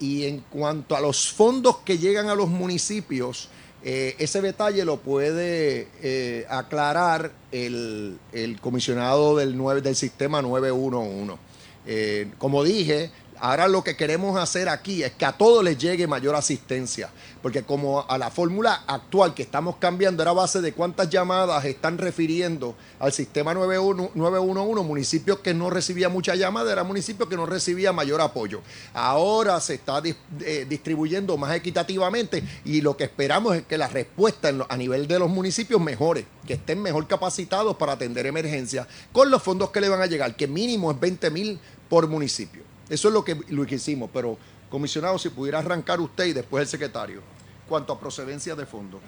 y 0.00 0.24
en 0.24 0.40
cuanto 0.50 0.94
a 0.94 1.00
los 1.00 1.32
fondos 1.32 1.78
que 1.78 1.98
llegan 1.98 2.28
a 2.28 2.34
los 2.34 2.48
municipios, 2.48 3.48
ese 3.82 4.40
detalle 4.40 4.84
lo 4.84 4.98
puede 4.98 6.46
aclarar 6.48 7.32
el, 7.50 8.18
comisionado 8.60 9.36
del, 9.36 9.56
9, 9.56 9.80
del 9.80 9.96
sistema 9.96 10.42
911. 10.42 11.38
Eh, 11.84 12.30
como 12.38 12.62
dije, 12.62 13.10
ahora 13.42 13.66
lo 13.66 13.82
que 13.82 13.96
queremos 13.96 14.38
hacer 14.38 14.68
aquí 14.68 15.02
es 15.02 15.10
que 15.12 15.24
a 15.24 15.32
todos 15.32 15.64
les 15.64 15.76
llegue 15.76 16.06
mayor 16.06 16.36
asistencia, 16.36 17.10
porque 17.42 17.64
como 17.64 18.06
a 18.08 18.16
la 18.16 18.30
fórmula 18.30 18.84
actual 18.86 19.34
que 19.34 19.42
estamos 19.42 19.76
cambiando 19.76 20.22
era 20.22 20.32
base 20.32 20.60
de 20.60 20.72
cuántas 20.72 21.10
llamadas 21.10 21.64
están 21.64 21.98
refiriendo 21.98 22.76
al 23.00 23.12
sistema 23.12 23.52
911, 23.52 24.82
municipios 24.84 25.40
que 25.40 25.54
no 25.54 25.70
recibían 25.70 26.12
mucha 26.12 26.36
llamada, 26.36 26.70
era 26.70 26.84
municipios 26.84 27.28
que 27.28 27.34
no 27.34 27.44
recibía 27.44 27.92
mayor 27.92 28.20
apoyo. 28.20 28.60
Ahora 28.94 29.60
se 29.60 29.74
está 29.74 30.00
eh, 30.04 30.64
distribuyendo 30.68 31.36
más 31.36 31.52
equitativamente 31.56 32.44
y 32.64 32.80
lo 32.80 32.96
que 32.96 33.04
esperamos 33.04 33.56
es 33.56 33.66
que 33.66 33.76
la 33.76 33.88
respuesta 33.88 34.52
a 34.68 34.76
nivel 34.76 35.08
de 35.08 35.18
los 35.18 35.28
municipios 35.28 35.80
mejore, 35.80 36.26
que 36.46 36.54
estén 36.54 36.80
mejor 36.80 37.08
capacitados 37.08 37.74
para 37.74 37.94
atender 37.94 38.24
emergencias 38.24 38.86
con 39.12 39.32
los 39.32 39.42
fondos 39.42 39.70
que 39.70 39.80
le 39.80 39.88
van 39.88 40.00
a 40.00 40.06
llegar, 40.06 40.36
que 40.36 40.46
mínimo 40.46 40.92
es 40.92 41.00
20 41.00 41.30
mil 41.32 41.58
por 41.88 42.06
municipio. 42.06 42.71
Eso 42.88 43.08
es 43.08 43.14
lo 43.14 43.24
que, 43.24 43.38
lo 43.48 43.64
que 43.66 43.76
hicimos, 43.76 44.10
pero 44.12 44.36
comisionado, 44.68 45.18
si 45.18 45.28
pudiera 45.28 45.58
arrancar 45.58 46.00
usted 46.00 46.26
y 46.26 46.32
después 46.32 46.62
el 46.62 46.68
secretario, 46.68 47.20
cuanto 47.68 47.92
a 47.92 48.00
procedencia 48.00 48.54
de 48.54 48.66
fondos. 48.66 49.00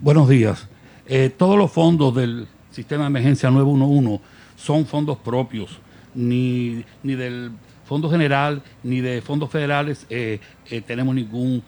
Buenos 0.00 0.28
días. 0.28 0.68
Eh, 1.06 1.30
todos 1.34 1.56
los 1.56 1.70
fondos 1.72 2.14
del 2.14 2.46
sistema 2.70 3.04
de 3.04 3.08
emergencia 3.08 3.50
911 3.50 4.22
son 4.56 4.84
fondos 4.84 5.18
propios, 5.18 5.78
ni, 6.14 6.84
ni 7.02 7.14
del 7.14 7.52
Fondo 7.86 8.10
General 8.10 8.62
ni 8.82 9.00
de 9.00 9.20
fondos 9.22 9.50
federales 9.50 10.06
eh, 10.10 10.40
eh, 10.70 10.80
tenemos 10.80 11.14
ningún 11.14 11.62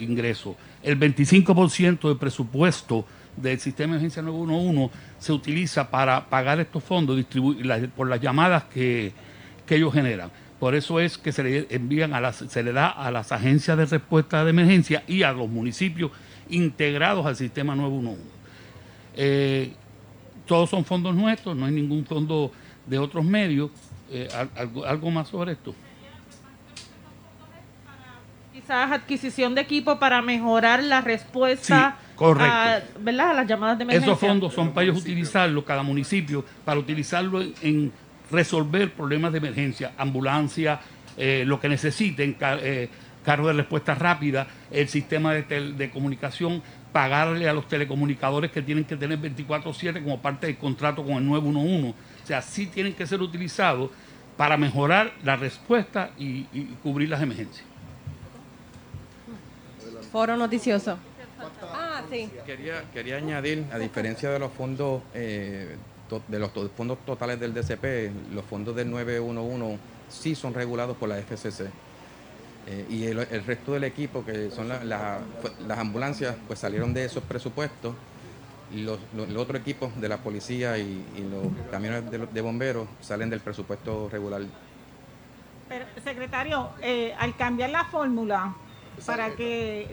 ingreso. 0.00 0.54
El 0.82 1.00
25% 1.00 2.08
del 2.08 2.18
presupuesto 2.18 3.06
del 3.36 3.58
sistema 3.58 3.94
de 3.94 3.98
emergencia 3.98 4.22
911 4.22 4.90
se 5.22 5.32
utiliza 5.32 5.88
para 5.88 6.28
pagar 6.28 6.58
estos 6.58 6.82
fondos 6.82 7.24
por 7.96 8.08
las 8.08 8.20
llamadas 8.20 8.64
que, 8.64 9.12
ellos 9.68 9.94
generan. 9.94 10.30
Por 10.60 10.74
eso 10.74 11.00
es 11.00 11.16
que 11.16 11.32
se 11.32 11.42
le 11.42 11.66
envían 11.70 12.12
a 12.12 12.20
las, 12.20 12.36
se 12.36 12.62
le 12.62 12.74
da 12.74 12.88
a 12.88 13.10
las 13.10 13.32
agencias 13.32 13.78
de 13.78 13.86
respuesta 13.86 14.44
de 14.44 14.50
emergencia 14.50 15.02
y 15.06 15.22
a 15.22 15.32
los 15.32 15.48
municipios 15.48 16.10
integrados 16.50 17.24
al 17.24 17.36
sistema 17.36 17.74
911. 17.74 18.22
Eh, 19.16 19.72
todos 20.44 20.68
son 20.68 20.84
fondos 20.84 21.14
nuestros, 21.14 21.56
no 21.56 21.64
hay 21.64 21.72
ningún 21.72 22.04
fondo 22.04 22.52
de 22.84 22.98
otros 22.98 23.24
medios. 23.24 23.70
Eh, 24.10 24.28
algo, 24.84 25.10
más 25.10 25.28
sobre 25.28 25.52
esto? 25.52 25.74
Quizás 28.52 28.92
adquisición 28.92 29.54
de 29.54 29.62
equipo 29.62 29.98
para 29.98 30.20
mejorar 30.20 30.82
la 30.82 31.00
respuesta. 31.00 31.96
Correcto. 32.22 32.52
A, 32.54 32.80
¿verdad? 33.00 33.34
las 33.34 33.48
llamadas 33.48 33.78
de 33.78 33.82
emergencia. 33.82 34.12
Esos 34.12 34.20
fondos 34.20 34.54
son 34.54 34.72
para 34.72 34.84
ellos 34.84 35.00
utilizarlos, 35.00 35.64
cada 35.64 35.82
municipio, 35.82 36.44
para 36.64 36.78
utilizarlo 36.78 37.42
en, 37.62 37.90
resolver 38.30 38.92
problemas 38.92 39.32
de 39.32 39.38
emergencia, 39.38 39.92
ambulancia, 39.98 40.78
eh, 41.16 41.42
lo 41.44 41.58
que 41.58 41.68
necesiten, 41.68 42.36
eh, 42.40 42.88
cargo 43.24 43.48
de 43.48 43.54
respuesta 43.54 43.96
rápida, 43.96 44.46
el 44.70 44.88
sistema 44.88 45.34
de, 45.34 45.90
comunicación, 45.92 46.62
pagarle 46.92 47.48
a 47.48 47.52
los 47.52 47.66
telecomunicadores 47.66 48.52
que 48.52 48.62
tienen 48.62 48.84
que 48.84 48.96
tener 48.96 49.18
24/7 49.18 50.00
como 50.00 50.22
parte 50.22 50.46
del 50.46 50.56
contrato 50.58 51.02
con 51.02 51.14
el 51.14 51.26
911. 51.26 51.88
O 51.88 52.26
sea, 52.26 52.40
sí 52.40 52.66
tienen 52.66 52.92
que 52.92 53.04
ser 53.04 53.20
utilizados 53.20 53.90
para 54.36 54.56
mejorar 54.56 55.12
la 55.24 55.34
respuesta 55.34 56.10
y 56.16 56.44
cubrir 56.84 57.08
las 57.08 57.20
emergencias. 57.20 57.64
Foro 60.12 60.36
noticioso. 60.36 60.98
Sí. 62.12 62.30
Quería, 62.44 62.84
quería 62.92 63.16
añadir, 63.16 63.64
a 63.72 63.78
diferencia 63.78 64.30
de 64.30 64.38
los 64.38 64.52
fondos 64.52 65.02
eh, 65.14 65.76
de 66.28 66.38
los 66.38 66.50
fondos 66.76 66.98
totales 67.06 67.40
del 67.40 67.54
DCP, 67.54 68.34
los 68.34 68.44
fondos 68.44 68.76
del 68.76 68.90
911 68.90 69.78
sí 70.10 70.34
son 70.34 70.52
regulados 70.54 70.96
por 70.96 71.08
la 71.08 71.16
FCC. 71.16 71.70
Eh, 72.66 72.86
y 72.90 73.04
el, 73.06 73.26
resto 73.44 73.72
del 73.72 73.84
equipo, 73.84 74.24
que 74.24 74.50
son 74.50 74.68
las 74.68 75.78
ambulancias, 75.78 76.36
pues 76.46 76.60
salieron 76.60 76.94
de 76.94 77.04
esos 77.04 77.22
presupuestos. 77.24 77.94
Y 78.72 78.82
los, 78.82 78.98
los, 79.14 79.28
otros 79.36 79.60
equipos 79.60 79.98
de 80.00 80.08
la 80.08 80.18
policía 80.18 80.78
y, 80.78 81.04
los 81.30 81.70
camiones 81.70 82.04
de, 82.10 82.40
bomberos 82.40 82.88
salen 83.00 83.28
del 83.28 83.40
presupuesto 83.40 84.08
regular. 84.10 84.42
Pero, 85.68 85.86
secretario, 86.04 86.70
eh, 86.80 87.14
al 87.18 87.36
cambiar 87.36 87.70
la 87.70 87.84
fórmula 87.84 88.54
para 89.06 89.34
que 89.34 89.88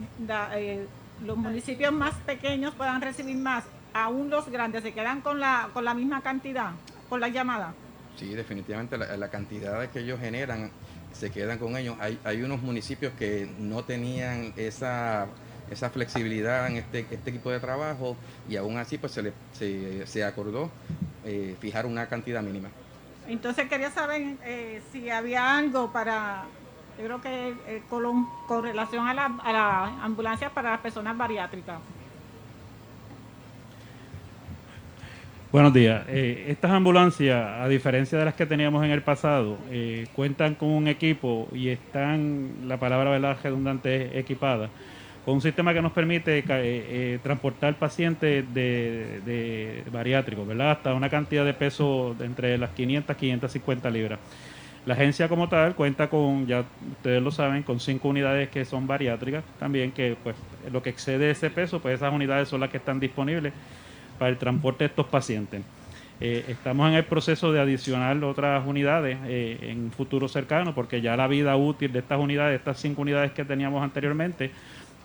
los 1.25 1.38
municipios 1.38 1.91
más 1.91 2.13
pequeños 2.25 2.73
puedan 2.75 3.01
recibir 3.01 3.38
más, 3.38 3.63
aún 3.93 4.29
los 4.29 4.49
grandes 4.49 4.83
se 4.83 4.93
quedan 4.93 5.21
con 5.21 5.39
la, 5.39 5.69
con 5.73 5.85
la 5.85 5.93
misma 5.93 6.21
cantidad, 6.21 6.71
con 7.09 7.19
la 7.19 7.27
llamada. 7.27 7.73
Sí, 8.17 8.33
definitivamente 8.33 8.97
la, 8.97 9.29
cantidad 9.29 9.88
que 9.89 9.99
ellos 9.99 10.19
generan 10.19 10.71
se 11.13 11.31
quedan 11.31 11.57
con 11.57 11.77
ellos. 11.77 11.95
Hay, 11.99 12.19
hay 12.23 12.41
unos 12.41 12.61
municipios 12.61 13.13
que 13.13 13.49
no 13.59 13.83
tenían 13.83 14.53
esa, 14.57 15.27
esa 15.71 15.89
flexibilidad 15.89 16.67
en 16.67 16.77
este, 16.77 17.05
este 17.09 17.29
equipo 17.29 17.49
de 17.49 17.59
trabajo 17.59 18.17
y 18.49 18.57
aún 18.57 18.77
así 18.77 18.97
pues 18.97 19.13
se, 19.13 19.21
le, 19.23 19.33
se, 20.05 20.23
acordó 20.23 20.69
eh, 21.25 21.55
fijar 21.59 21.85
una 21.85 22.07
cantidad 22.07 22.41
mínima. 22.41 22.69
Entonces 23.27 23.69
quería 23.69 23.91
saber 23.91 24.38
eh, 24.43 24.81
si 24.91 25.09
había 25.09 25.57
algo 25.57 25.93
para 25.93 26.45
yo 27.00 27.06
creo 27.06 27.22
que 27.22 27.53
eh, 27.68 27.82
con, 27.89 28.63
relación 28.63 29.08
a 29.08 29.13
la, 29.13 29.32
a 29.41 30.03
ambulancia 30.03 30.50
para 30.50 30.72
las 30.72 30.82
personas 30.82 31.18
bariátricas. 31.18 31.79
Buenos 35.51 35.74
días. 35.74 36.03
Eh, 36.10 36.46
estas 36.50 36.72
ambulancias, 36.72 37.62
a 37.62 37.68
diferencia 37.70 38.20
de 38.20 38.25
las 38.25 38.36
que 38.36 38.46
teníamos 38.46 38.84
en 38.84 38.91
el 38.91 39.01
pasado, 39.01 39.58
eh, 39.72 40.08
cuentan 40.13 40.56
con 40.56 40.70
un 40.70 40.88
equipo 40.89 41.48
y 41.53 41.70
están, 41.70 42.68
la 42.68 42.77
palabra 42.77 43.12
verdad 43.12 43.38
redundante, 43.41 44.20
equipada, 44.20 44.70
con 45.24 45.36
un 45.36 45.41
sistema 45.41 45.74
que 45.74 45.82
nos 45.82 45.94
permite 45.94 46.44
transportar 47.24 47.75
pacientes 47.75 48.53
de, 48.53 49.22
de 49.25 49.84
bariátricos, 49.91 50.46
¿verdad? 50.46 50.72
Hasta 50.72 50.94
una 50.94 51.10
cantidad 51.10 51.46
de 51.46 51.53
peso 51.53 52.13
de 52.20 52.25
entre 52.25 52.58
las 52.58 52.72
500 52.72 53.15
y 53.15 53.20
550 53.20 53.89
libras. 53.89 54.20
La 54.86 54.93
agencia 54.93 55.27
como 55.27 55.50
tal 55.50 55.75
cuenta 55.75 56.09
con, 56.09 56.48
ya 56.48 56.63
ustedes 56.91 57.21
lo 57.21 57.31
saben, 57.31 57.63
con 57.63 57.79
cinco 57.79 58.07
unidades 58.09 58.50
que 58.50 58.65
son 58.65 58.88
bariátricas 58.88 59.43
también, 59.59 59.91
que 59.91 60.15
pues 60.24 60.36
lo 60.71 60.81
que 60.81 60.89
excede 60.89 61.31
ese 61.31 61.50
peso, 61.50 61.79
pues 61.79 61.95
esas 61.95 62.13
unidades 62.13 62.48
son 62.48 62.62
las 62.62 62.69
que 62.69 62.77
están 62.77 63.00
disponibles 63.00 63.53
para 64.17 64.29
el 64.29 64.38
transporte 64.38 64.86
de 64.86 64.88
estos 64.88 65.05
pacientes. 65.07 65.62
Eh, 66.21 66.43
estamos 66.50 66.89
en 66.89 66.95
el 66.95 67.05
proceso 67.05 67.53
de 67.53 67.62
adicionar 67.62 68.21
otras 68.24 68.65
unidades 68.67 69.17
eh, 69.25 69.57
en 69.62 69.86
un 69.86 69.91
futuro 69.91 70.27
cercano, 70.27 70.75
porque 70.75 71.01
ya 71.01 71.15
la 71.15 71.27
vida 71.27 71.55
útil 71.55 71.93
de 71.93 72.00
estas 72.00 72.19
unidades, 72.19 72.59
estas 72.59 72.79
cinco 72.79 73.03
unidades 73.03 73.31
que 73.31 73.45
teníamos 73.45 73.81
anteriormente, 73.83 74.51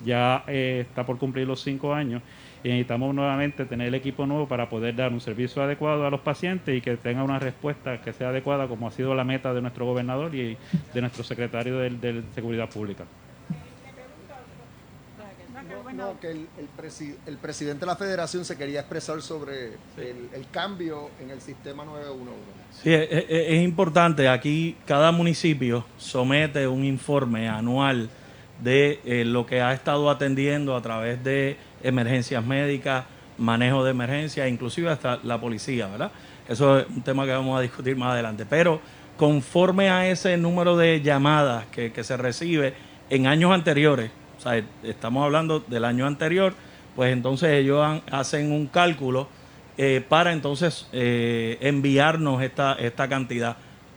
ya 0.04 0.42
eh, 0.48 0.86
está 0.88 1.06
por 1.06 1.18
cumplir 1.18 1.46
los 1.46 1.62
cinco 1.62 1.94
años 1.94 2.20
y 2.64 2.68
necesitamos 2.68 3.14
nuevamente 3.14 3.66
tener 3.66 3.88
el 3.88 3.94
equipo 3.94 4.26
nuevo 4.26 4.48
para 4.48 4.70
poder 4.70 4.96
dar 4.96 5.12
un 5.12 5.20
servicio 5.20 5.62
adecuado 5.62 6.06
a 6.06 6.10
los 6.10 6.20
pacientes 6.20 6.74
y 6.74 6.80
que 6.80 6.96
tenga 6.96 7.22
una 7.22 7.38
respuesta 7.38 8.00
que 8.00 8.14
sea 8.14 8.30
adecuada 8.30 8.66
como 8.66 8.88
ha 8.88 8.90
sido 8.90 9.14
la 9.14 9.22
meta 9.22 9.52
de 9.52 9.60
nuestro 9.60 9.84
gobernador 9.84 10.34
y 10.34 10.56
de 10.94 11.00
nuestro 11.02 11.22
secretario 11.22 11.78
de, 11.78 12.22
Seguridad 12.34 12.70
Pública. 12.70 13.04
No, 15.94 16.18
que 16.18 16.30
el, 16.30 16.48
el, 17.26 17.36
presidente 17.36 17.80
de 17.80 17.86
la 17.86 17.94
federación 17.94 18.44
se 18.44 18.56
quería 18.56 18.80
expresar 18.80 19.22
sobre 19.22 19.74
el, 19.96 20.46
cambio 20.50 21.10
en 21.22 21.30
el 21.30 21.40
sistema 21.40 21.84
911. 21.84 22.32
Sí, 22.82 22.92
es, 22.92 23.62
importante. 23.62 24.28
Aquí 24.28 24.76
cada 24.86 25.12
municipio 25.12 25.84
somete 25.96 26.66
un 26.66 26.84
informe 26.84 27.48
anual 27.48 28.10
de 28.60 29.00
eh, 29.04 29.24
lo 29.24 29.46
que 29.46 29.60
ha 29.60 29.72
estado 29.72 30.10
atendiendo 30.10 30.74
a 30.74 30.82
través 30.82 31.22
de 31.22 31.56
emergencias 31.84 32.44
médicas, 32.44 33.04
manejo 33.38 33.84
de 33.84 33.90
emergencias, 33.92 34.48
inclusive 34.48 34.90
hasta 34.90 35.20
la 35.22 35.40
policía, 35.40 35.86
¿verdad? 35.86 36.10
Eso 36.48 36.80
es 36.80 36.86
un 36.88 37.02
tema 37.02 37.24
que 37.24 37.32
vamos 37.32 37.56
a 37.56 37.62
discutir 37.62 37.96
más 37.96 38.12
adelante. 38.12 38.44
Pero 38.44 38.80
conforme 39.16 39.90
a 39.90 40.08
ese 40.08 40.36
número 40.36 40.76
de 40.76 41.00
llamadas 41.00 41.66
que, 41.66 41.92
se 42.02 42.16
recibe 42.16 42.74
en 43.10 43.26
años 43.26 43.52
anteriores, 43.52 44.10
o 44.38 44.40
sea, 44.40 44.62
estamos 44.82 45.24
hablando 45.24 45.60
del 45.60 45.84
año 45.84 46.06
anterior, 46.06 46.54
pues 46.96 47.12
entonces 47.12 47.50
ellos 47.50 48.02
hacen 48.10 48.52
un 48.52 48.66
cálculo 48.66 49.28
eh, 49.78 50.04
para 50.08 50.32
entonces 50.32 50.88
eh, 50.92 51.58
enviarnos 51.60 52.42
esta, 52.42 52.74
esta 52.74 53.08
cantidad. 53.08 53.56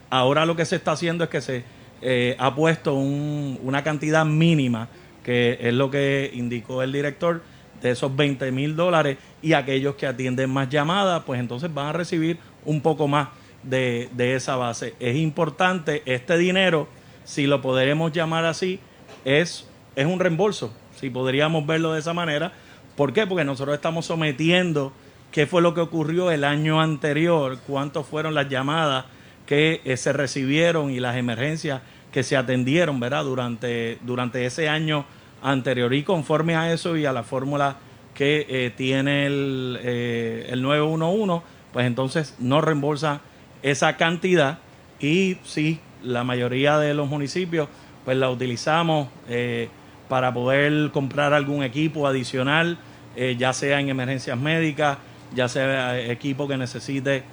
Ahora 0.09 0.45
lo 0.45 0.55
que 0.55 0.65
se 0.65 0.75
está 0.77 0.93
haciendo 0.93 1.23
es 1.25 1.29
que 1.29 1.41
se 1.41 1.63
eh, 2.01 2.35
ha 2.39 2.55
puesto 2.55 2.93
un- 2.93 3.59
una 3.63 3.83
cantidad 3.83 4.25
mínima, 4.25 4.87
que 5.23 5.57
es 5.61 5.73
lo 5.73 5.91
que 5.91 6.31
indicó 6.33 6.81
el 6.81 6.91
director, 6.91 7.41
de 7.81 7.91
esos 7.91 8.15
20 8.15 8.51
mil 8.51 8.75
dólares 8.75 9.17
y 9.41 9.53
aquellos 9.53 9.95
que 9.95 10.07
atienden 10.07 10.49
más 10.49 10.69
llamadas, 10.69 11.23
pues 11.25 11.39
entonces 11.39 11.73
van 11.73 11.87
a 11.87 11.93
recibir 11.93 12.39
un 12.65 12.81
poco 12.81 13.07
más 13.07 13.29
de, 13.63 14.09
de 14.13 14.35
esa 14.35 14.55
base. 14.55 14.95
Es 14.99 15.15
importante, 15.15 16.01
este 16.05 16.37
dinero, 16.37 16.87
si 17.23 17.47
lo 17.47 17.61
podremos 17.61 18.11
llamar 18.11 18.45
así, 18.45 18.79
es, 19.25 19.67
es 19.95 20.05
un 20.05 20.19
reembolso, 20.19 20.73
si 20.95 21.09
podríamos 21.09 21.65
verlo 21.65 21.93
de 21.93 21.99
esa 21.99 22.13
manera. 22.13 22.53
¿Por 22.95 23.13
qué? 23.13 23.27
Porque 23.27 23.43
nosotros 23.43 23.75
estamos 23.75 24.05
sometiendo 24.05 24.91
qué 25.31 25.45
fue 25.45 25.61
lo 25.61 25.73
que 25.73 25.81
ocurrió 25.81 26.31
el 26.31 26.43
año 26.43 26.81
anterior, 26.81 27.59
cuántas 27.67 28.05
fueron 28.05 28.33
las 28.33 28.49
llamadas 28.49 29.05
que 29.45 29.81
eh, 29.85 29.97
se 29.97 30.13
recibieron 30.13 30.91
y 30.91 30.99
las 30.99 31.15
emergencias 31.15 31.81
que 32.11 32.23
se 32.23 32.35
atendieron, 32.35 32.99
¿verdad? 32.99 33.23
Durante, 33.23 33.97
durante 34.01 34.45
ese 34.45 34.69
año 34.69 35.05
anterior. 35.41 35.93
Y 35.93 36.03
conforme 36.03 36.55
a 36.55 36.71
eso 36.73 36.97
y 36.97 37.05
a 37.05 37.13
la 37.13 37.23
fórmula 37.23 37.77
que 38.13 38.47
eh, 38.49 38.71
tiene 38.75 39.27
el, 39.27 39.79
eh, 39.81 40.47
el 40.49 40.61
911, 40.63 41.45
pues 41.71 41.85
entonces 41.85 42.35
no 42.39 42.61
reembolsa 42.61 43.21
esa 43.61 43.95
cantidad 43.95 44.59
y 44.99 45.37
sí, 45.43 45.79
la 46.03 46.23
mayoría 46.23 46.79
de 46.79 46.95
los 46.95 47.07
municipios 47.07 47.69
pues 48.05 48.17
la 48.17 48.31
utilizamos 48.31 49.09
eh, 49.29 49.69
para 50.09 50.33
poder 50.33 50.91
comprar 50.91 51.33
algún 51.33 51.61
equipo 51.61 52.07
adicional, 52.07 52.79
eh, 53.15 53.35
ya 53.37 53.53
sea 53.53 53.79
en 53.79 53.89
emergencias 53.89 54.37
médicas, 54.37 54.97
ya 55.35 55.47
sea 55.47 55.99
equipo 55.99 56.47
que 56.47 56.57
necesite 56.57 57.23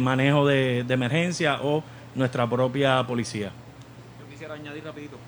manejo 0.00 0.46
de, 0.46 0.84
de 0.84 0.94
emergencia 0.94 1.60
o 1.62 1.84
nuestra 2.14 2.48
propia 2.48 3.04
policía. 3.06 3.50
Yo 4.20 4.28
quisiera 4.30 4.54
añadir 4.54 4.84
rapidito. 4.84 5.18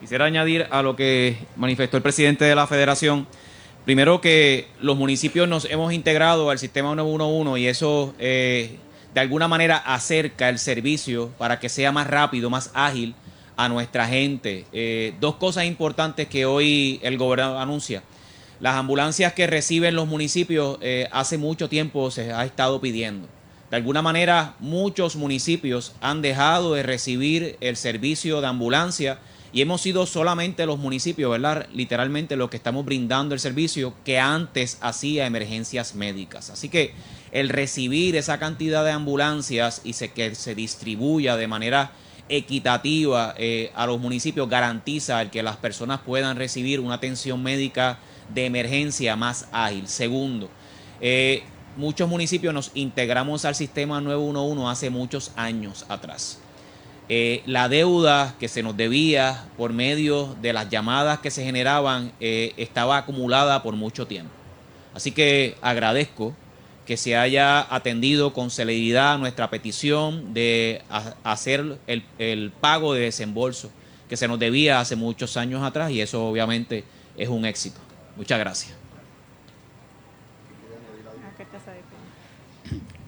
Quisiera 0.00 0.26
añadir 0.26 0.66
a 0.70 0.82
lo 0.82 0.94
que 0.94 1.36
manifestó 1.56 1.96
el 1.96 2.02
presidente 2.02 2.44
de 2.44 2.54
la 2.54 2.66
federación. 2.68 3.26
Primero 3.84 4.20
que 4.20 4.68
los 4.80 4.96
municipios 4.96 5.48
nos 5.48 5.64
hemos 5.64 5.92
integrado 5.92 6.50
al 6.50 6.58
sistema 6.58 6.94
911 6.94 7.60
y 7.60 7.66
eso 7.66 8.14
eh, 8.18 8.78
de 9.12 9.20
alguna 9.20 9.48
manera 9.48 9.76
acerca 9.76 10.48
el 10.48 10.60
servicio 10.60 11.30
para 11.38 11.58
que 11.58 11.68
sea 11.68 11.90
más 11.90 12.06
rápido, 12.06 12.48
más 12.48 12.70
ágil 12.74 13.14
a 13.56 13.68
nuestra 13.68 14.06
gente. 14.06 14.66
Eh, 14.72 15.14
dos 15.20 15.34
cosas 15.34 15.64
importantes 15.64 16.28
que 16.28 16.46
hoy 16.46 17.00
el 17.02 17.18
gobernador 17.18 17.60
anuncia. 17.60 18.04
Las 18.60 18.76
ambulancias 18.76 19.32
que 19.32 19.48
reciben 19.48 19.96
los 19.96 20.06
municipios 20.06 20.78
eh, 20.80 21.08
hace 21.10 21.38
mucho 21.38 21.68
tiempo 21.68 22.12
se 22.12 22.32
ha 22.32 22.44
estado 22.44 22.80
pidiendo. 22.80 23.26
De 23.70 23.76
alguna 23.76 24.00
manera, 24.00 24.54
muchos 24.60 25.16
municipios 25.16 25.94
han 26.00 26.22
dejado 26.22 26.74
de 26.74 26.84
recibir 26.84 27.56
el 27.60 27.76
servicio 27.76 28.40
de 28.40 28.46
ambulancia 28.46 29.18
y 29.52 29.62
hemos 29.62 29.80
sido 29.80 30.04
solamente 30.06 30.66
los 30.66 30.78
municipios, 30.78 31.30
¿verdad? 31.30 31.66
Literalmente 31.72 32.36
los 32.36 32.50
que 32.50 32.58
estamos 32.58 32.84
brindando 32.84 33.34
el 33.34 33.40
servicio 33.40 33.94
que 34.04 34.18
antes 34.18 34.78
hacía 34.80 35.26
emergencias 35.26 35.94
médicas. 35.94 36.50
Así 36.50 36.68
que 36.68 36.92
el 37.32 37.48
recibir 37.48 38.16
esa 38.16 38.38
cantidad 38.38 38.84
de 38.84 38.90
ambulancias 38.90 39.80
y 39.84 39.92
que 40.08 40.34
se 40.34 40.54
distribuya 40.54 41.36
de 41.36 41.46
manera 41.46 41.92
equitativa 42.28 43.34
eh, 43.38 43.72
a 43.74 43.86
los 43.86 43.98
municipios 43.98 44.48
garantiza 44.48 45.30
que 45.30 45.42
las 45.42 45.56
personas 45.56 46.00
puedan 46.00 46.36
recibir 46.36 46.80
una 46.80 46.94
atención 46.94 47.42
médica 47.42 47.98
de 48.34 48.46
emergencia 48.46 49.16
más 49.16 49.48
ágil. 49.50 49.88
Segundo, 49.88 50.50
eh, 51.00 51.42
muchos 51.76 52.08
municipios 52.08 52.52
nos 52.52 52.70
integramos 52.74 53.46
al 53.46 53.54
sistema 53.54 54.00
911 54.00 54.70
hace 54.70 54.90
muchos 54.90 55.32
años 55.36 55.86
atrás. 55.88 56.40
Eh, 57.10 57.42
la 57.46 57.68
deuda 57.70 58.34
que 58.38 58.48
se 58.48 58.62
nos 58.62 58.76
debía 58.76 59.46
por 59.56 59.72
medio 59.72 60.36
de 60.42 60.52
las 60.52 60.68
llamadas 60.68 61.20
que 61.20 61.30
se 61.30 61.42
generaban 61.42 62.12
eh, 62.20 62.52
estaba 62.58 62.98
acumulada 62.98 63.62
por 63.62 63.74
mucho 63.76 64.06
tiempo. 64.06 64.30
Así 64.94 65.12
que 65.12 65.56
agradezco 65.62 66.34
que 66.86 66.96
se 66.96 67.16
haya 67.16 67.72
atendido 67.74 68.32
con 68.32 68.50
celeridad 68.50 69.18
nuestra 69.18 69.48
petición 69.50 70.34
de 70.34 70.82
ha- 70.90 71.14
hacer 71.24 71.78
el, 71.86 72.04
el 72.18 72.50
pago 72.50 72.92
de 72.94 73.02
desembolso 73.02 73.70
que 74.08 74.16
se 74.16 74.26
nos 74.28 74.38
debía 74.38 74.80
hace 74.80 74.96
muchos 74.96 75.36
años 75.36 75.62
atrás 75.62 75.90
y 75.90 76.00
eso 76.00 76.26
obviamente 76.26 76.84
es 77.16 77.28
un 77.28 77.44
éxito. 77.44 77.78
Muchas 78.16 78.38
gracias. 78.38 78.74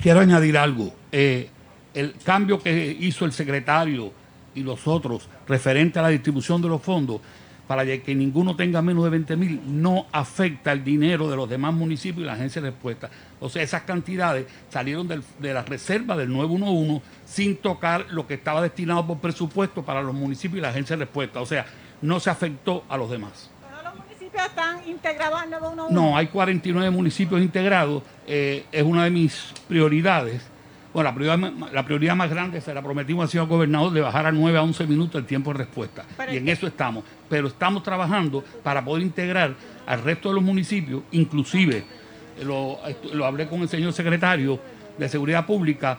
Quiero 0.01 0.21
añadir 0.21 0.57
algo. 0.57 0.93
Eh, 1.13 1.49
el 1.95 2.15
cambio 2.25 2.61
que 2.63 2.97
hizo 3.01 3.25
el 3.25 3.33
secretario 3.33 4.13
y 4.55 4.63
los 4.63 4.87
otros 4.87 5.29
referente 5.49 5.99
a 5.99 6.03
la 6.03 6.09
distribución 6.09 6.61
de 6.63 6.69
los 6.69 6.83
fondos 6.83 7.21
para 7.67 7.85
que 7.85 8.15
ninguno 8.17 8.57
tenga 8.57 8.83
menos 8.83 9.05
de 9.05 9.11
20 9.11 9.37
mil 9.37 9.61
no 9.65 10.07
afecta 10.11 10.73
el 10.73 10.83
dinero 10.83 11.31
de 11.31 11.37
los 11.37 11.49
demás 11.49 11.73
municipios 11.73 12.25
y 12.25 12.27
la 12.27 12.33
agencia 12.33 12.61
de 12.61 12.71
respuesta. 12.71 13.09
O 13.39 13.49
sea, 13.49 13.63
esas 13.63 13.83
cantidades 13.83 14.47
salieron 14.71 15.07
del- 15.07 15.23
de 15.39 15.55
la 15.55 15.63
reserva 15.63 16.17
del 16.17 16.31
911 16.33 17.01
sin 17.27 17.57
tocar 17.59 18.07
lo 18.11 18.27
que 18.27 18.35
estaba 18.35 18.61
destinado 18.61 19.07
por 19.07 19.19
presupuesto 19.19 19.85
para 19.85 20.03
los 20.03 20.15
municipios 20.15 20.59
y 20.59 20.63
la 20.63 20.71
agencia 20.71 20.97
de 20.97 21.05
respuesta. 21.05 21.41
O 21.41 21.47
sea, 21.47 21.65
no 22.03 22.19
se 22.19 22.29
afectó 22.31 22.83
a 22.89 22.97
los 22.97 23.09
demás. 23.09 23.49
Los 23.85 23.95
municipios 23.95 24.45
están 24.47 24.89
integrados 24.89 25.41
al 25.41 25.51
911. 25.51 25.95
No, 25.95 26.17
hay 26.17 26.27
49 26.27 26.91
municipios 26.91 27.41
integrados. 27.41 28.03
eh, 28.27 28.65
es 28.73 28.83
una 28.83 29.05
de 29.05 29.11
mis 29.11 29.53
prioridades. 29.69 30.43
Bueno, 30.93 31.09
la 31.11 31.15
prioridad, 31.15 31.39
ma- 31.39 31.71
la 31.73 31.85
prioridad 31.85 32.17
más 32.17 32.31
grande 32.31 32.61
se 32.61 32.75
la 32.75 32.83
prometimos 32.83 33.23
al 33.25 33.29
señor 33.29 33.47
gobernador 33.47 33.93
de 33.93 34.01
bajar 34.01 34.27
a 34.27 34.33
9 34.33 34.59
a 34.59 34.63
11 34.63 34.87
minutos 34.87 35.21
el 35.21 35.27
tiempo 35.27 35.53
de 35.53 35.59
respuesta. 35.59 36.05
Pero 36.17 36.33
y 36.33 36.37
en 36.39 36.49
eso 36.49 36.67
estamos. 36.67 37.05
Pero 37.29 37.47
estamos 37.49 37.83
trabajando 37.83 38.43
para 38.63 38.85
poder 38.85 39.03
integrar 39.05 39.55
al 39.87 40.03
resto 40.03 40.31
de 40.31 40.35
los 40.37 40.45
municipios, 40.45 41.03
inclusive, 41.13 41.85
lo, 42.45 42.79
lo 43.13 43.25
hablé 43.27 43.47
con 43.49 43.61
el 43.63 43.69
señor 43.69 43.93
secretario 43.93 44.59
de 44.99 45.09
Seguridad 45.09 45.47
Pública, 45.47 45.97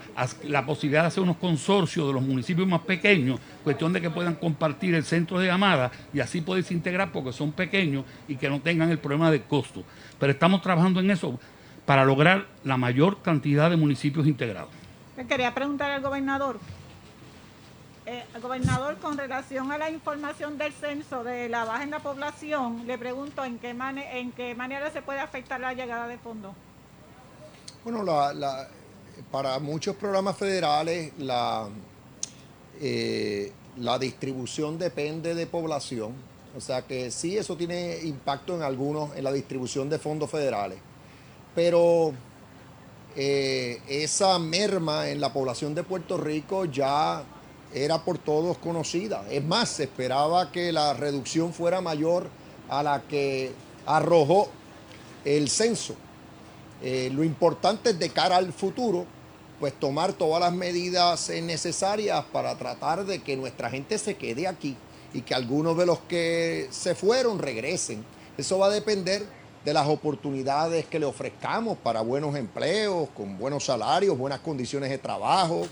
la 0.47 0.65
posibilidad 0.65 1.01
de 1.03 1.07
hacer 1.07 1.23
unos 1.23 1.37
consorcios 1.37 2.05
de 2.07 2.13
los 2.13 2.21
municipios 2.21 2.67
más 2.67 2.81
pequeños, 2.81 3.39
cuestión 3.63 3.93
de 3.93 4.01
que 4.01 4.09
puedan 4.11 4.35
compartir 4.35 4.93
el 4.93 5.03
centro 5.03 5.39
de 5.39 5.47
llamada 5.47 5.89
y 6.13 6.19
así 6.19 6.41
poderse 6.41 6.73
integrar 6.73 7.11
porque 7.11 7.31
son 7.33 7.51
pequeños 7.53 8.03
y 8.27 8.35
que 8.35 8.49
no 8.49 8.59
tengan 8.59 8.91
el 8.91 8.99
problema 8.99 9.31
de 9.31 9.41
costo. 9.41 9.83
Pero 10.19 10.31
estamos 10.33 10.61
trabajando 10.61 10.99
en 10.99 11.09
eso 11.09 11.39
para 11.85 12.05
lograr 12.05 12.45
la 12.63 12.77
mayor 12.77 13.21
cantidad 13.23 13.69
de 13.71 13.77
municipios 13.77 14.27
integrados. 14.27 14.69
Quería 15.27 15.53
preguntar 15.53 15.91
al 15.91 16.01
gobernador. 16.01 16.59
Eh, 18.05 18.23
gobernador, 18.41 18.97
con 18.97 19.17
relación 19.17 19.71
a 19.71 19.77
la 19.77 19.89
información 19.89 20.57
del 20.57 20.73
censo 20.73 21.23
de 21.23 21.47
la 21.49 21.65
baja 21.65 21.83
en 21.83 21.91
la 21.91 21.99
población, 21.99 22.87
le 22.87 22.97
pregunto 22.97 23.45
en 23.45 23.59
qué, 23.59 23.69
en 23.69 24.31
qué 24.31 24.55
manera 24.55 24.91
se 24.91 25.01
puede 25.01 25.19
afectar 25.19 25.59
la 25.59 25.73
llegada 25.73 26.07
de 26.07 26.17
fondos. 26.17 26.53
Bueno, 27.83 28.03
para 29.31 29.59
muchos 29.59 29.95
programas 29.95 30.35
federales 30.35 31.13
la, 31.19 31.67
eh, 32.79 33.51
la 33.77 33.99
distribución 33.99 34.79
depende 34.79 35.35
de 35.35 35.45
población. 35.45 36.13
O 36.57 36.59
sea 36.59 36.81
que 36.81 37.11
sí, 37.11 37.37
eso 37.37 37.55
tiene 37.55 37.99
impacto 38.03 38.55
en 38.55 38.63
algunos, 38.63 39.15
en 39.15 39.23
la 39.23 39.31
distribución 39.31 39.89
de 39.89 39.99
fondos 39.99 40.29
federales. 40.29 40.79
Pero 41.55 42.13
eh, 43.15 43.81
esa 43.87 44.39
merma 44.39 45.09
en 45.09 45.19
la 45.19 45.33
población 45.33 45.75
de 45.75 45.83
Puerto 45.83 46.17
Rico 46.17 46.65
ya 46.65 47.23
era 47.73 48.03
por 48.03 48.17
todos 48.17 48.57
conocida. 48.57 49.25
Es 49.29 49.43
más, 49.43 49.69
se 49.69 49.83
esperaba 49.83 50.51
que 50.51 50.71
la 50.71 50.93
reducción 50.93 51.53
fuera 51.53 51.81
mayor 51.81 52.27
a 52.69 52.83
la 52.83 53.01
que 53.01 53.51
arrojó 53.85 54.49
el 55.25 55.49
censo. 55.49 55.95
Eh, 56.81 57.09
lo 57.13 57.23
importante 57.23 57.91
es 57.91 57.99
de 57.99 58.09
cara 58.09 58.37
al 58.37 58.53
futuro, 58.53 59.05
pues 59.59 59.73
tomar 59.73 60.13
todas 60.13 60.41
las 60.41 60.53
medidas 60.53 61.29
necesarias 61.29 62.23
para 62.31 62.57
tratar 62.57 63.05
de 63.05 63.19
que 63.19 63.37
nuestra 63.37 63.69
gente 63.69 63.97
se 63.97 64.15
quede 64.15 64.47
aquí 64.47 64.75
y 65.13 65.21
que 65.21 65.35
algunos 65.35 65.77
de 65.77 65.85
los 65.85 65.99
que 65.99 66.67
se 66.71 66.95
fueron 66.95 67.39
regresen. 67.39 68.03
Eso 68.37 68.57
va 68.57 68.67
a 68.67 68.69
depender 68.69 69.25
de 69.63 69.73
las 69.73 69.87
oportunidades 69.87 70.85
que 70.85 70.99
le 70.99 71.05
ofrezcamos 71.05 71.77
para 71.77 72.01
buenos 72.01 72.35
empleos, 72.35 73.09
con 73.15 73.37
buenos 73.37 73.65
salarios, 73.65 74.17
buenas 74.17 74.39
condiciones 74.39 74.89
de 74.89 74.97
trabajo, 74.97 75.63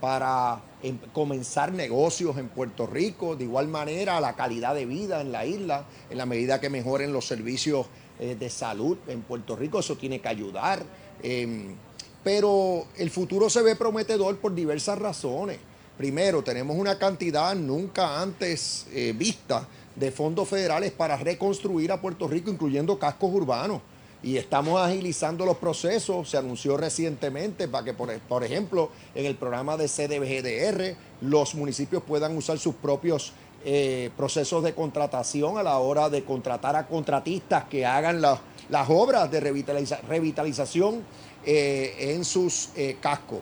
para 0.00 0.60
em- 0.82 0.98
comenzar 1.12 1.72
negocios 1.72 2.36
en 2.36 2.48
Puerto 2.48 2.86
Rico, 2.86 3.36
de 3.36 3.44
igual 3.44 3.68
manera 3.68 4.20
la 4.20 4.34
calidad 4.34 4.74
de 4.74 4.86
vida 4.86 5.20
en 5.20 5.32
la 5.32 5.46
isla, 5.46 5.84
en 6.10 6.18
la 6.18 6.26
medida 6.26 6.60
que 6.60 6.68
mejoren 6.70 7.12
los 7.12 7.26
servicios 7.26 7.86
eh, 8.18 8.36
de 8.38 8.50
salud 8.50 8.96
en 9.08 9.22
Puerto 9.22 9.56
Rico, 9.56 9.80
eso 9.80 9.96
tiene 9.96 10.20
que 10.20 10.28
ayudar. 10.28 10.82
Em, 11.22 11.74
pero 12.22 12.86
el 12.96 13.10
futuro 13.10 13.50
se 13.50 13.62
ve 13.62 13.76
prometedor 13.76 14.38
por 14.38 14.54
diversas 14.54 14.98
razones. 14.98 15.58
Primero, 15.98 16.42
tenemos 16.42 16.76
una 16.76 16.98
cantidad 16.98 17.54
nunca 17.54 18.20
antes 18.20 18.86
eh, 18.92 19.14
vista 19.16 19.66
de 19.96 20.10
fondos 20.10 20.48
federales 20.48 20.92
para 20.92 21.16
reconstruir 21.16 21.92
a 21.92 22.00
Puerto 22.00 22.26
Rico, 22.28 22.50
incluyendo 22.50 22.98
cascos 22.98 23.30
urbanos. 23.32 23.80
y 24.22 24.38
estamos 24.38 24.80
agilizando 24.80 25.44
los 25.44 25.58
procesos. 25.58 26.30
Se 26.30 26.38
anunció 26.38 26.78
recientemente 26.78 27.68
para 27.68 27.84
que, 27.84 27.92
por, 27.92 28.10
por 28.20 28.42
ejemplo, 28.42 28.88
en 29.14 29.26
el 29.26 29.34
programa 29.36 29.76
de 29.76 29.86
CDBGDR, 29.86 30.96
los 31.20 31.54
municipios 31.54 32.02
puedan 32.02 32.34
usar 32.34 32.58
sus 32.58 32.74
propios 32.74 33.34
eh, 33.66 34.08
procesos 34.16 34.62
de 34.64 34.72
contratación 34.74 35.58
a 35.58 35.62
la 35.62 35.76
hora 35.78 36.08
de 36.08 36.24
contratar 36.24 36.74
a 36.74 36.86
contratistas 36.86 37.64
que 37.64 37.84
hagan 37.84 38.22
la- 38.22 38.40
las 38.70 38.88
obras 38.88 39.30
de 39.30 39.40
revitaliza- 39.42 40.00
revitalización 40.08 41.02
eh, 41.44 41.94
en 42.14 42.24
sus 42.24 42.70
eh, 42.76 42.96
cascos. 43.02 43.40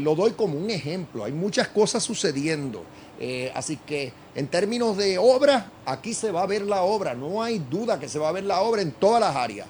Lo 0.00 0.14
doy 0.14 0.32
como 0.32 0.58
un 0.58 0.68
ejemplo, 0.68 1.24
hay 1.24 1.32
muchas 1.32 1.68
cosas 1.68 2.02
sucediendo. 2.02 2.82
Eh, 3.24 3.52
así 3.54 3.76
que 3.76 4.12
en 4.34 4.48
términos 4.48 4.96
de 4.96 5.16
obra, 5.16 5.70
aquí 5.86 6.12
se 6.12 6.32
va 6.32 6.42
a 6.42 6.46
ver 6.46 6.62
la 6.62 6.82
obra, 6.82 7.14
no 7.14 7.40
hay 7.40 7.60
duda 7.60 8.00
que 8.00 8.08
se 8.08 8.18
va 8.18 8.28
a 8.28 8.32
ver 8.32 8.42
la 8.42 8.62
obra 8.62 8.82
en 8.82 8.90
todas 8.90 9.20
las 9.20 9.36
áreas. 9.36 9.68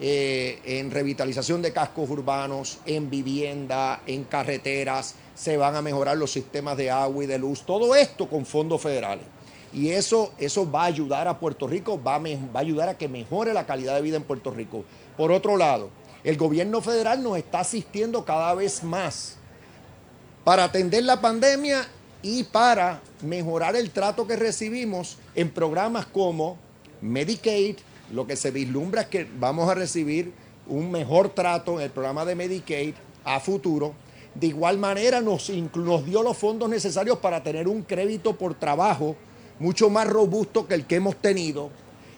Eh, 0.00 0.60
en 0.64 0.88
revitalización 0.92 1.62
de 1.62 1.72
cascos 1.72 2.08
urbanos, 2.08 2.78
en 2.86 3.10
vivienda, 3.10 4.02
en 4.06 4.22
carreteras, 4.22 5.16
se 5.34 5.56
van 5.56 5.74
a 5.74 5.82
mejorar 5.82 6.16
los 6.16 6.30
sistemas 6.30 6.76
de 6.76 6.92
agua 6.92 7.24
y 7.24 7.26
de 7.26 7.38
luz, 7.38 7.62
todo 7.66 7.96
esto 7.96 8.28
con 8.28 8.46
fondos 8.46 8.80
federales. 8.80 9.24
Y 9.72 9.88
eso, 9.88 10.32
eso 10.38 10.70
va 10.70 10.82
a 10.82 10.86
ayudar 10.86 11.26
a 11.26 11.40
Puerto 11.40 11.66
Rico, 11.66 12.00
va 12.00 12.14
a, 12.14 12.18
va 12.20 12.28
a 12.54 12.58
ayudar 12.60 12.88
a 12.88 12.96
que 12.96 13.08
mejore 13.08 13.52
la 13.52 13.66
calidad 13.66 13.96
de 13.96 14.02
vida 14.02 14.16
en 14.16 14.22
Puerto 14.22 14.52
Rico. 14.52 14.84
Por 15.16 15.32
otro 15.32 15.56
lado, 15.56 15.90
el 16.22 16.36
gobierno 16.36 16.80
federal 16.80 17.20
nos 17.20 17.36
está 17.36 17.60
asistiendo 17.60 18.24
cada 18.24 18.54
vez 18.54 18.84
más 18.84 19.38
para 20.44 20.62
atender 20.64 21.02
la 21.02 21.20
pandemia 21.20 21.84
y 22.22 22.44
para 22.44 23.00
mejorar 23.22 23.76
el 23.76 23.90
trato 23.90 24.26
que 24.26 24.36
recibimos 24.36 25.18
en 25.34 25.50
programas 25.50 26.06
como 26.06 26.56
Medicaid. 27.00 27.76
Lo 28.12 28.26
que 28.26 28.36
se 28.36 28.50
vislumbra 28.50 29.02
es 29.02 29.06
que 29.08 29.26
vamos 29.38 29.68
a 29.68 29.74
recibir 29.74 30.32
un 30.66 30.90
mejor 30.90 31.30
trato 31.30 31.78
en 31.78 31.86
el 31.86 31.90
programa 31.90 32.24
de 32.24 32.34
Medicaid 32.34 32.94
a 33.24 33.40
futuro. 33.40 33.94
De 34.34 34.46
igual 34.46 34.78
manera 34.78 35.20
nos, 35.20 35.50
nos 35.50 36.06
dio 36.06 36.22
los 36.22 36.36
fondos 36.36 36.68
necesarios 36.68 37.18
para 37.18 37.42
tener 37.42 37.68
un 37.68 37.82
crédito 37.82 38.36
por 38.36 38.54
trabajo 38.54 39.16
mucho 39.58 39.90
más 39.90 40.08
robusto 40.08 40.66
que 40.66 40.74
el 40.74 40.86
que 40.86 40.96
hemos 40.96 41.16
tenido 41.16 41.70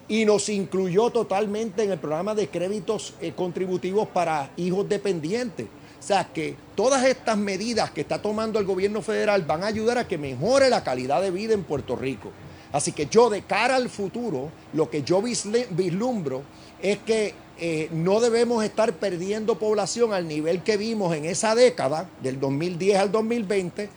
y 0.09 0.25
nos 0.25 0.49
incluyó 0.49 1.11
totalmente 1.11 1.83
en 1.83 1.93
el 1.93 1.99
programa 1.99 2.35
de 2.35 2.49
créditos 2.49 3.15
eh, 3.21 3.33
contributivos 3.35 4.09
para 4.09 4.51
hijos 4.57 4.89
dependientes. 4.89 5.67
O 6.05 6.07
sea 6.07 6.29
que 6.35 6.55
todas 6.77 7.03
estas 7.07 7.39
medidas 7.39 7.91
que 7.91 8.03
está 8.03 8.21
tomando 8.21 8.59
el 8.59 8.67
gobierno 8.67 9.01
federal 9.01 9.41
van 9.45 9.65
a 9.65 9.69
ayudar 9.69 9.97
a 9.97 10.07
que 10.07 10.19
mejore 10.19 10.69
la 10.69 10.85
calidad 10.85 11.23
de 11.23 11.31
vida 11.31 11.55
en 11.55 11.65
Puerto 11.65 11.97
Rico. 11.97 12.31
Así 12.73 12.93
que 12.93 13.07
yo 13.07 13.31
de 13.31 13.41
cara 13.41 13.77
al 13.77 13.89
futuro, 13.89 14.51
lo 14.75 14.91
que 14.91 15.03
yo 15.03 15.23
vislumbro 15.23 16.43
es 16.83 16.99
que 16.99 17.33
eh, 17.59 17.89
no 17.91 18.21
debemos 18.21 18.63
estar 18.63 18.93
perdiendo 18.93 19.59
población 19.59 20.13
al 20.13 20.29
nivel 20.29 20.63
que 20.63 20.77
vimos 20.77 21.17
en 21.17 21.25
esa 21.25 21.55
década, 21.55 22.07
del 22.23 22.39
2010 22.39 22.99
al 22.99 23.11
2020. 23.11 23.89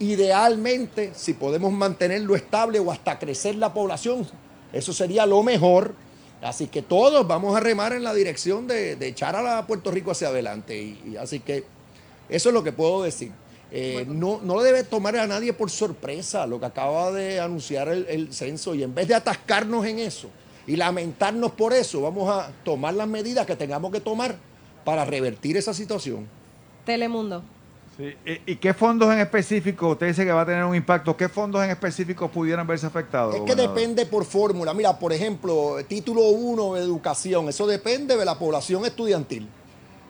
Idealmente, 0.00 1.12
si 1.14 1.32
podemos 1.32 1.72
mantenerlo 1.72 2.36
estable 2.36 2.80
o 2.80 2.92
hasta 2.92 3.18
crecer 3.18 3.54
la 3.54 3.72
población, 3.72 4.28
eso 4.74 4.92
sería 4.92 5.24
lo 5.24 5.42
mejor. 5.42 5.94
Así 6.46 6.68
que 6.68 6.80
todos 6.82 7.26
vamos 7.26 7.56
a 7.56 7.60
remar 7.60 7.92
en 7.92 8.04
la 8.04 8.14
dirección 8.14 8.66
de, 8.66 8.96
de 8.96 9.08
echar 9.08 9.34
a 9.34 9.42
la 9.42 9.66
Puerto 9.66 9.90
Rico 9.90 10.12
hacia 10.12 10.28
adelante. 10.28 10.80
Y, 10.80 11.12
y 11.12 11.16
así 11.16 11.40
que 11.40 11.64
eso 12.28 12.48
es 12.48 12.52
lo 12.54 12.62
que 12.62 12.72
puedo 12.72 13.02
decir. 13.02 13.32
Eh, 13.72 14.04
no, 14.08 14.40
no 14.42 14.60
debe 14.60 14.84
tomar 14.84 15.16
a 15.16 15.26
nadie 15.26 15.52
por 15.52 15.70
sorpresa 15.70 16.46
lo 16.46 16.60
que 16.60 16.66
acaba 16.66 17.10
de 17.10 17.40
anunciar 17.40 17.88
el, 17.88 18.06
el 18.08 18.32
censo 18.32 18.76
y 18.76 18.84
en 18.84 18.94
vez 18.94 19.08
de 19.08 19.16
atascarnos 19.16 19.84
en 19.86 19.98
eso 19.98 20.28
y 20.68 20.76
lamentarnos 20.76 21.50
por 21.52 21.72
eso, 21.72 22.02
vamos 22.02 22.30
a 22.30 22.52
tomar 22.64 22.94
las 22.94 23.08
medidas 23.08 23.44
que 23.44 23.56
tengamos 23.56 23.90
que 23.90 24.00
tomar 24.00 24.36
para 24.84 25.04
revertir 25.04 25.56
esa 25.56 25.74
situación. 25.74 26.28
Telemundo. 26.84 27.42
Sí, 27.96 28.14
¿Y, 28.26 28.52
y 28.52 28.56
qué 28.56 28.74
fondos 28.74 29.10
en 29.12 29.20
específico, 29.20 29.88
usted 29.88 30.08
dice 30.08 30.24
que 30.24 30.32
va 30.32 30.42
a 30.42 30.46
tener 30.46 30.64
un 30.64 30.76
impacto, 30.76 31.16
qué 31.16 31.28
fondos 31.28 31.64
en 31.64 31.70
específico 31.70 32.28
pudieran 32.28 32.66
verse 32.66 32.86
afectados? 32.86 33.34
Es 33.34 33.40
que 33.40 33.52
gobernador? 33.52 33.74
depende 33.74 34.04
por 34.04 34.24
fórmula. 34.24 34.74
Mira, 34.74 34.98
por 34.98 35.12
ejemplo, 35.12 35.76
título 35.88 36.28
1 36.28 36.74
de 36.74 36.82
educación, 36.82 37.48
eso 37.48 37.66
depende 37.66 38.16
de 38.16 38.24
la 38.24 38.38
población 38.38 38.84
estudiantil. 38.84 39.48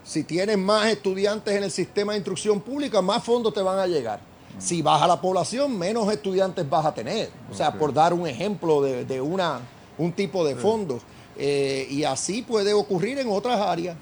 Si 0.02 0.24
tienes 0.24 0.58
más 0.58 0.86
estudiantes 0.86 1.54
en 1.54 1.64
el 1.64 1.70
sistema 1.70 2.12
de 2.12 2.18
instrucción 2.18 2.60
pública, 2.60 3.02
más 3.02 3.22
fondos 3.22 3.54
te 3.54 3.60
van 3.60 3.78
a 3.78 3.86
llegar. 3.86 4.20
Si 4.58 4.80
baja 4.80 5.06
la 5.06 5.20
población, 5.20 5.78
menos 5.78 6.10
estudiantes 6.12 6.68
vas 6.68 6.86
a 6.86 6.94
tener. 6.94 7.30
O 7.50 7.54
sea, 7.54 7.72
por 7.72 7.92
dar 7.92 8.12
un 8.14 8.26
ejemplo 8.26 8.80
de, 8.82 9.04
de 9.04 9.20
una, 9.20 9.60
un 9.98 10.12
tipo 10.12 10.44
de 10.44 10.54
fondos. 10.56 11.02
Eh, 11.36 11.86
y 11.90 12.04
así 12.04 12.42
puede 12.42 12.72
ocurrir 12.72 13.18
en 13.18 13.28
otras 13.30 13.60
áreas. 13.60 13.96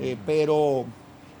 Eh, 0.00 0.16
pero 0.24 0.86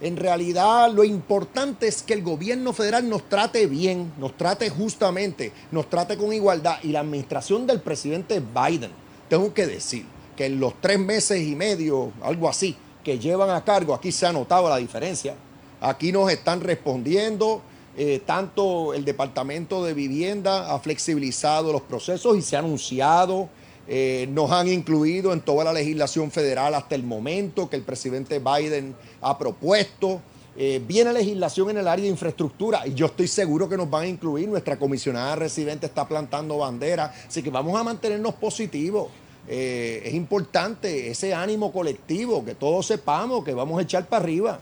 en 0.00 0.16
realidad 0.16 0.90
lo 0.92 1.04
importante 1.04 1.86
es 1.86 2.02
que 2.02 2.14
el 2.14 2.22
gobierno 2.22 2.72
federal 2.72 3.08
nos 3.08 3.28
trate 3.28 3.66
bien, 3.66 4.12
nos 4.18 4.36
trate 4.36 4.70
justamente, 4.70 5.52
nos 5.70 5.90
trate 5.90 6.16
con 6.16 6.32
igualdad. 6.32 6.78
Y 6.82 6.88
la 6.88 7.00
administración 7.00 7.66
del 7.66 7.80
presidente 7.80 8.40
Biden, 8.40 8.90
tengo 9.28 9.52
que 9.52 9.66
decir 9.66 10.06
que 10.36 10.46
en 10.46 10.58
los 10.58 10.80
tres 10.80 10.98
meses 10.98 11.42
y 11.42 11.54
medio, 11.54 12.12
algo 12.22 12.48
así, 12.48 12.76
que 13.04 13.18
llevan 13.18 13.50
a 13.50 13.62
cargo, 13.62 13.94
aquí 13.94 14.10
se 14.10 14.26
ha 14.26 14.32
notado 14.32 14.68
la 14.68 14.78
diferencia. 14.78 15.34
Aquí 15.82 16.12
nos 16.12 16.30
están 16.30 16.60
respondiendo, 16.60 17.62
eh, 17.96 18.22
tanto 18.24 18.94
el 18.94 19.04
Departamento 19.04 19.84
de 19.84 19.92
Vivienda 19.92 20.74
ha 20.74 20.78
flexibilizado 20.78 21.72
los 21.72 21.82
procesos 21.82 22.38
y 22.38 22.42
se 22.42 22.56
ha 22.56 22.60
anunciado, 22.60 23.48
eh, 23.92 24.28
nos 24.30 24.52
han 24.52 24.68
incluido 24.68 25.32
en 25.32 25.40
toda 25.40 25.64
la 25.64 25.72
legislación 25.72 26.30
federal 26.30 26.76
hasta 26.76 26.94
el 26.94 27.02
momento 27.02 27.68
que 27.68 27.74
el 27.74 27.82
presidente 27.82 28.38
Biden 28.38 28.94
ha 29.20 29.36
propuesto. 29.36 30.20
Eh, 30.56 30.80
viene 30.86 31.12
legislación 31.12 31.70
en 31.70 31.78
el 31.78 31.88
área 31.88 32.04
de 32.04 32.10
infraestructura 32.10 32.86
y 32.86 32.94
yo 32.94 33.06
estoy 33.06 33.26
seguro 33.26 33.68
que 33.68 33.76
nos 33.76 33.90
van 33.90 34.04
a 34.04 34.06
incluir. 34.06 34.48
Nuestra 34.48 34.78
comisionada 34.78 35.34
residente 35.34 35.86
está 35.86 36.06
plantando 36.06 36.58
bandera, 36.58 37.12
así 37.26 37.42
que 37.42 37.50
vamos 37.50 37.74
a 37.80 37.82
mantenernos 37.82 38.34
positivos. 38.34 39.08
Eh, 39.48 40.02
es 40.04 40.14
importante 40.14 41.10
ese 41.10 41.34
ánimo 41.34 41.72
colectivo, 41.72 42.44
que 42.44 42.54
todos 42.54 42.86
sepamos 42.86 43.44
que 43.44 43.54
vamos 43.54 43.80
a 43.80 43.82
echar 43.82 44.06
para 44.06 44.22
arriba. 44.22 44.60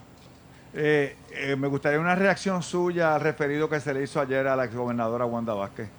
Eh, 0.72 1.16
me 1.58 1.68
gustaría 1.68 2.00
una 2.00 2.14
reacción 2.14 2.62
suya 2.62 3.14
al 3.14 3.20
referido 3.20 3.68
que 3.68 3.78
se 3.78 3.92
le 3.92 4.04
hizo 4.04 4.22
ayer 4.22 4.46
a 4.46 4.56
la 4.56 4.64
exgobernadora 4.64 5.26
Wanda 5.26 5.52
Vázquez. 5.52 5.97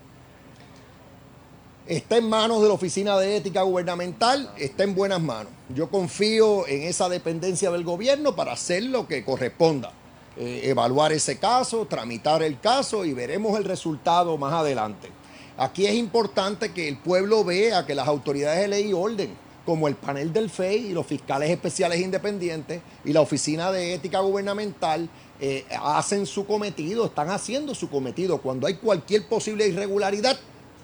Está 1.89 2.17
en 2.17 2.29
manos 2.29 2.61
de 2.61 2.67
la 2.67 2.75
Oficina 2.75 3.17
de 3.17 3.37
Ética 3.37 3.63
Gubernamental, 3.63 4.53
está 4.57 4.83
en 4.83 4.93
buenas 4.93 5.19
manos. 5.19 5.51
Yo 5.73 5.89
confío 5.89 6.67
en 6.67 6.83
esa 6.83 7.09
dependencia 7.09 7.71
del 7.71 7.83
gobierno 7.83 8.35
para 8.35 8.51
hacer 8.51 8.83
lo 8.83 9.07
que 9.07 9.25
corresponda. 9.25 9.91
Eh, 10.37 10.61
evaluar 10.65 11.11
ese 11.11 11.39
caso, 11.39 11.87
tramitar 11.87 12.43
el 12.43 12.59
caso 12.59 13.05
y 13.05 13.13
veremos 13.13 13.57
el 13.57 13.65
resultado 13.65 14.37
más 14.37 14.53
adelante. 14.53 15.09
Aquí 15.57 15.87
es 15.87 15.95
importante 15.95 16.71
que 16.73 16.87
el 16.87 16.97
pueblo 16.99 17.43
vea 17.43 17.87
que 17.87 17.95
las 17.95 18.07
autoridades 18.07 18.59
de 18.61 18.67
ley 18.67 18.89
y 18.89 18.93
orden, 18.93 19.31
como 19.65 19.87
el 19.87 19.95
panel 19.95 20.31
del 20.31 20.51
FEI 20.51 20.91
y 20.91 20.93
los 20.93 21.07
fiscales 21.07 21.49
especiales 21.49 21.99
independientes 21.99 22.81
y 23.03 23.13
la 23.13 23.21
Oficina 23.21 23.71
de 23.71 23.95
Ética 23.95 24.19
Gubernamental, 24.19 25.09
eh, 25.41 25.65
hacen 25.81 26.27
su 26.27 26.45
cometido, 26.45 27.05
están 27.05 27.31
haciendo 27.31 27.73
su 27.73 27.89
cometido. 27.89 28.37
Cuando 28.37 28.67
hay 28.67 28.75
cualquier 28.75 29.27
posible 29.27 29.67
irregularidad, 29.67 30.37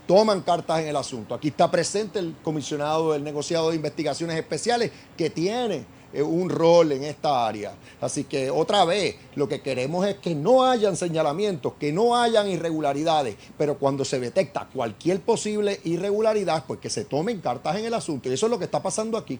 toman 0.07 0.41
cartas 0.41 0.81
en 0.81 0.87
el 0.87 0.95
asunto. 0.95 1.35
Aquí 1.35 1.49
está 1.49 1.69
presente 1.69 2.19
el 2.19 2.35
comisionado 2.43 3.13
del 3.13 3.23
negociado 3.23 3.69
de 3.69 3.75
investigaciones 3.75 4.37
especiales 4.37 4.91
que 5.17 5.29
tiene 5.29 5.85
eh, 6.13 6.21
un 6.21 6.49
rol 6.49 6.93
en 6.93 7.03
esta 7.03 7.45
área. 7.45 7.73
Así 7.99 8.23
que 8.23 8.49
otra 8.49 8.85
vez, 8.85 9.17
lo 9.35 9.49
que 9.49 9.61
queremos 9.61 10.07
es 10.07 10.15
que 10.15 10.33
no 10.33 10.63
hayan 10.63 10.95
señalamientos, 10.95 11.73
que 11.79 11.91
no 11.91 12.15
hayan 12.15 12.47
irregularidades, 12.47 13.35
pero 13.57 13.77
cuando 13.77 14.05
se 14.05 14.19
detecta 14.19 14.67
cualquier 14.73 15.19
posible 15.19 15.81
irregularidad, 15.83 16.63
pues 16.65 16.79
que 16.79 16.89
se 16.89 17.05
tomen 17.05 17.41
cartas 17.41 17.75
en 17.77 17.85
el 17.85 17.93
asunto. 17.93 18.29
Y 18.29 18.33
eso 18.33 18.45
es 18.45 18.51
lo 18.51 18.57
que 18.57 18.65
está 18.65 18.81
pasando 18.81 19.17
aquí. 19.17 19.39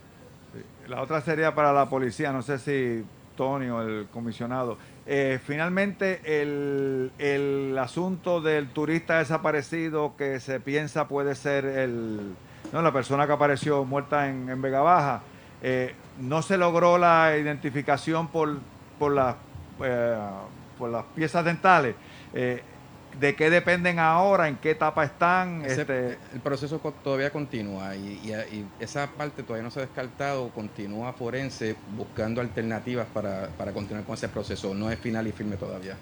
La 0.88 1.02
otra 1.02 1.22
sería 1.22 1.56
para 1.56 1.72
la 1.72 1.90
policía, 1.90 2.32
no 2.32 2.42
sé 2.42 2.60
si 2.60 3.06
Tony 3.36 3.70
o 3.70 3.82
el 3.82 4.08
comisionado. 4.12 4.78
Eh, 5.08 5.40
finalmente, 5.46 6.42
el, 6.42 7.12
el 7.20 7.78
asunto 7.78 8.42
del 8.42 8.70
turista 8.70 9.20
desaparecido 9.20 10.16
que 10.18 10.40
se 10.40 10.60
piensa 10.60 11.08
puede 11.08 11.36
ser 11.36 11.66
el, 11.66 12.34
no, 12.74 12.82
la 12.82 12.92
persona 12.92 13.28
que 13.28 13.34
apareció 13.34 13.86
muerta 13.86 14.28
en, 14.30 14.50
en 14.50 14.62
Vega 14.62 14.82
Baja, 14.82 15.22
eh, 15.62 15.94
no 16.20 16.42
se 16.42 16.58
logró 16.58 16.98
la 16.98 17.38
identificación 17.38 18.30
por, 18.30 18.58
por, 18.98 19.12
las, 19.12 19.36
eh, 19.84 20.18
por 20.78 20.90
las 20.90 21.06
piezas 21.16 21.46
dentales. 21.46 21.96
¿De 23.20 23.36
qué 23.36 23.50
dependen 23.50 24.00
ahora? 24.00 24.48
¿En 24.48 24.58
qué 24.58 24.72
etapa 24.72 25.04
están? 25.06 25.64
Ese- 25.64 25.82
Este, 25.82 26.18
el 26.34 26.40
proceso 26.44 26.80
todavía 27.04 27.30
continúa 27.30 27.96
y, 27.96 28.20
y- 28.24 28.32
y 28.34 28.66
esa 28.80 29.08
parte 29.08 29.42
todavía 29.44 29.64
no 29.64 29.72
se 29.72 29.80
ha 29.80 29.84
descartado. 29.84 30.50
Continúa 30.50 31.14
Forense 31.14 31.76
buscando 31.96 32.42
alternativas 32.42 33.08
para, 33.14 33.48
para 33.58 33.72
continuar 33.72 34.04
con 34.06 34.16
ese 34.16 34.28
proceso. 34.28 34.74
No 34.74 34.92
es 34.92 35.00
final 35.00 35.28
y 35.28 35.32
firme 35.32 35.56
todavía. 35.56 35.96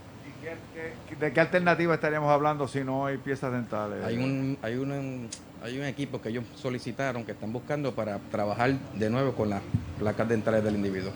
¿De 1.19 1.32
qué 1.32 1.39
alternativa 1.39 1.93
estaríamos 1.93 2.30
hablando 2.32 2.67
si 2.67 2.84
no 2.84 3.06
hay 3.06 3.17
piezas 3.17 3.52
dentales? 3.52 4.04
Hay 4.04 4.17
un, 4.17 4.58
hay 4.62 4.76
un, 4.76 5.30
hay 5.63 5.80
un 5.80 5.86
equipo 5.86 6.21
que 6.21 6.30
ellos 6.30 6.43
solicitaron, 6.56 7.23
que 7.23 7.32
están 7.32 7.54
buscando 7.54 7.93
para 7.95 8.17
trabajar 8.32 8.73
de 8.93 9.10
nuevo 9.10 9.34
con 9.34 9.49
las 9.49 9.62
placas 9.99 10.28
dentales 10.28 10.63
del 10.63 10.76
individuo. 10.76 11.12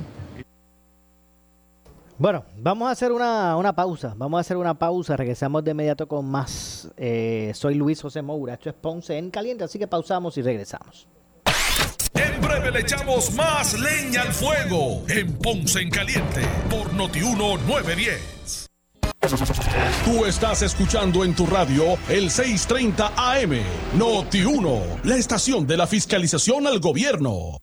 Bueno, 2.19 2.43
vamos 2.57 2.87
a 2.87 2.91
hacer 2.91 3.11
una, 3.11 3.55
una 3.57 3.73
pausa. 3.73 4.13
Vamos 4.17 4.39
a 4.39 4.41
hacer 4.41 4.57
una 4.57 4.73
pausa. 4.73 5.15
Regresamos 5.15 5.63
de 5.63 5.71
inmediato 5.71 6.07
con 6.07 6.25
más. 6.25 6.89
Eh, 6.97 7.51
soy 7.53 7.75
Luis 7.75 8.01
José 8.01 8.23
Moura. 8.23 8.55
Esto 8.55 8.69
es 8.69 8.75
Ponce 8.75 9.17
en 9.17 9.29
Caliente, 9.29 9.63
así 9.63 9.77
que 9.77 9.87
pausamos 9.87 10.35
y 10.37 10.41
regresamos. 10.41 11.07
En 12.15 12.41
breve 12.41 12.71
le 12.71 12.79
echamos 12.79 13.31
más 13.35 13.79
leña 13.79 14.23
al 14.23 14.33
fuego 14.33 15.03
en 15.07 15.37
Ponce 15.37 15.81
en 15.81 15.91
Caliente 15.91 16.41
por 16.69 16.91
Notiuno 16.93 17.57
910. 17.67 18.65
Tú 20.05 20.25
estás 20.25 20.61
escuchando 20.63 21.23
en 21.23 21.35
tu 21.35 21.45
radio 21.45 21.97
el 22.09 22.31
630 22.31 23.11
AM 23.15 23.59
Noti 23.95 24.43
1, 24.43 24.81
la 25.03 25.17
estación 25.17 25.67
de 25.67 25.77
la 25.77 25.85
fiscalización 25.85 26.65
al 26.65 26.79
gobierno. 26.79 27.59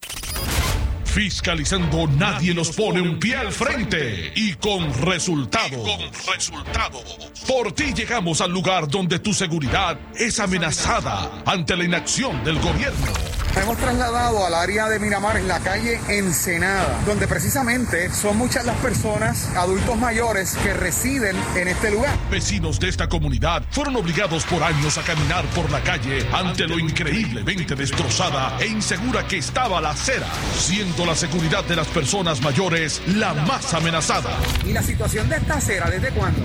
Fiscalizando 1.14 2.09
nadie 2.09 2.53
nos 2.53 2.72
pone 2.72 3.00
un 3.00 3.20
pie 3.20 3.37
al 3.37 3.53
frente 3.53 4.33
y 4.35 4.55
con 4.55 4.92
resultado. 5.05 5.81
con 5.81 6.00
resultado. 6.35 7.05
Por 7.46 7.70
ti 7.70 7.94
llegamos 7.94 8.40
al 8.40 8.50
lugar 8.50 8.88
donde 8.88 9.20
tu 9.20 9.33
seguridad 9.33 9.96
es 10.16 10.40
amenazada 10.40 11.31
ante 11.46 11.77
la 11.77 11.85
inacción 11.85 12.42
del 12.42 12.59
gobierno. 12.59 13.44
Hemos 13.57 13.79
trasladado 13.79 14.45
al 14.45 14.53
área 14.53 14.88
de 14.88 14.99
Miramar 14.99 15.37
en 15.37 15.47
la 15.47 15.61
calle 15.61 16.01
Ensenada, 16.09 17.01
donde 17.07 17.29
precisamente 17.29 18.11
son 18.11 18.37
muchas 18.37 18.64
las 18.64 18.77
personas, 18.79 19.49
adultos 19.57 19.97
mayores, 19.97 20.57
que 20.57 20.75
residen 20.75 21.37
en 21.55 21.69
este 21.69 21.93
lugar. 21.93 22.19
Vecinos 22.31 22.81
de 22.81 22.88
esta 22.88 23.09
comunidad 23.09 23.62
fueron 23.71 23.95
obligados 23.95 24.45
por 24.45 24.61
años 24.62 24.99
a 24.99 25.03
caminar 25.03 25.45
por 25.55 25.71
la 25.71 25.81
calle 25.83 26.27
ante 26.33 26.67
lo 26.67 26.81
increíblemente 26.81 27.77
destrozada 27.77 28.59
e 28.59 28.67
insegura 28.67 29.25
que 29.29 29.38
estaba 29.38 29.81
la 29.81 29.90
acera, 29.90 30.27
siendo 30.57 31.07
la 31.07 31.14
seguridad 31.14 31.64
de 31.64 31.77
las 31.77 31.87
personas 31.87 32.40
mayores 32.43 33.01
la 33.07 33.35
más 33.35 33.73
amenazada. 33.73 34.31
¿Y 34.67 34.73
la 34.73 34.83
situación 34.83 35.29
de 35.29 35.37
esta 35.37 35.55
acera 35.55 35.88
desde 35.88 36.11
cuándo? 36.11 36.40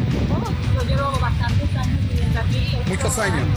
yo 0.75 0.83
llevo 0.83 1.19
bastantes 1.19 1.75
años. 1.75 2.08
Muchos 2.87 3.19
años. 3.19 3.47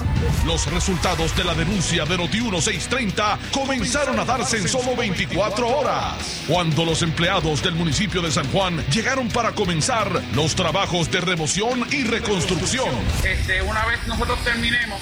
Los 0.47 0.71
resultados 0.71 1.37
de 1.37 1.45
la 1.45 1.55
denuncia 1.55 2.05
de 2.05 2.17
Noti 2.17 2.41
1630 2.41 3.39
comenzaron 3.53 4.19
a 4.19 4.25
darse 4.25 4.59
en 4.59 4.69
solo 4.69 4.97
24 4.97 5.69
horas, 5.69 6.43
cuando 6.47 6.85
los 6.85 7.03
empleados 7.03 7.63
del 7.63 7.75
municipio 7.75 8.23
de 8.23 8.31
San 8.31 8.51
Juan 8.51 8.85
llegaron 8.87 9.29
para 9.29 9.53
comenzar 9.53 10.23
los 10.35 10.55
trabajos 10.55 11.11
de 11.11 11.21
remoción 11.21 11.87
y 11.91 12.05
reconstrucción. 12.05 12.89
Este, 13.25 13.63
una 13.63 13.85
vez 13.87 14.07
nosotros 14.07 14.39
terminemos, 14.45 15.01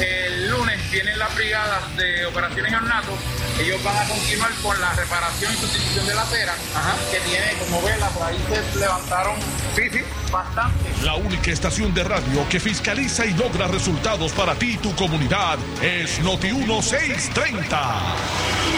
el 0.00 0.50
lunes 0.50 0.90
vienen 0.90 1.18
las 1.18 1.34
brigadas 1.34 1.96
de 1.96 2.26
operaciones 2.26 2.72
y 2.72 2.74
ornatos. 2.74 3.14
Ellos 3.60 3.82
van 3.84 3.96
a 3.96 4.08
continuar 4.08 4.50
con 4.62 4.80
la 4.80 4.92
reparación 4.94 5.52
y 5.52 5.56
sustitución 5.56 6.06
de 6.06 6.14
la 6.14 6.22
acera, 6.22 6.54
que 7.10 7.20
tiene, 7.20 7.52
como 7.60 7.82
vela, 7.82 8.08
por 8.08 8.22
ahí 8.24 8.38
se 8.72 8.78
levantaron 8.78 9.36
sí, 9.74 9.82
sí, 9.90 10.00
bastante. 10.32 10.90
La 11.02 11.14
única 11.14 11.50
estación 11.50 11.94
de 11.94 12.04
radio 12.04 12.48
que 12.48 12.58
fiscaliza 12.58 13.26
y 13.26 13.34
logra 13.34 13.68
resultados 13.68 14.32
para 14.32 14.54
ti 14.54 14.72
y 14.74 14.76
tu 14.78 14.94
comunidad 14.96 15.58
es 15.82 16.18
Noti 16.20 16.52
1630. 16.52 18.02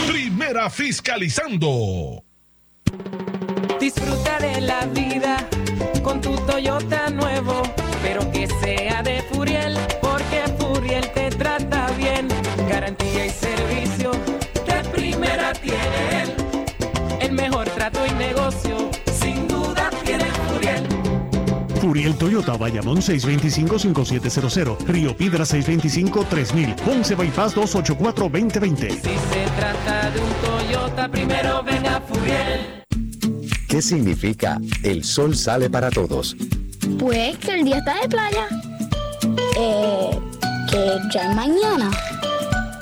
Primera 0.08 0.68
fiscalizando. 0.70 2.22
Disfruta 3.80 4.38
de 4.38 4.60
la 4.60 4.86
vida 4.86 5.48
con 6.02 6.20
tu 6.20 6.36
Toyota 6.46 7.10
nuevo, 7.10 7.35
negocio, 18.16 18.90
sin 19.20 19.46
duda 19.48 19.90
tiene 20.04 20.24
Furiel. 20.24 20.86
Furiel 21.80 22.14
Toyota, 22.16 22.56
Bayamón 22.56 22.98
625-5700, 22.98 24.78
Río 24.86 25.16
Piedra 25.16 25.44
625-3000, 25.44 26.74
Ponce 26.76 27.14
Bypass 27.14 27.56
284-2020. 27.56 28.90
Si 28.90 29.00
se 29.00 29.46
trata 29.56 30.10
de 30.10 30.20
un 30.20 30.32
Toyota, 30.44 31.08
primero 31.08 31.62
ven 31.62 31.86
a 31.86 32.00
Furiel. 32.00 32.84
¿Qué 33.68 33.82
significa 33.82 34.58
el 34.82 35.04
sol 35.04 35.36
sale 35.36 35.68
para 35.68 35.90
todos? 35.90 36.36
Pues 36.98 37.36
que 37.38 37.52
el 37.52 37.64
día 37.64 37.78
está 37.78 38.00
de 38.00 38.08
playa. 38.08 38.48
Eh, 39.58 40.18
que 40.70 40.98
ya 41.12 41.30
es 41.30 41.34
mañana. 41.34 41.90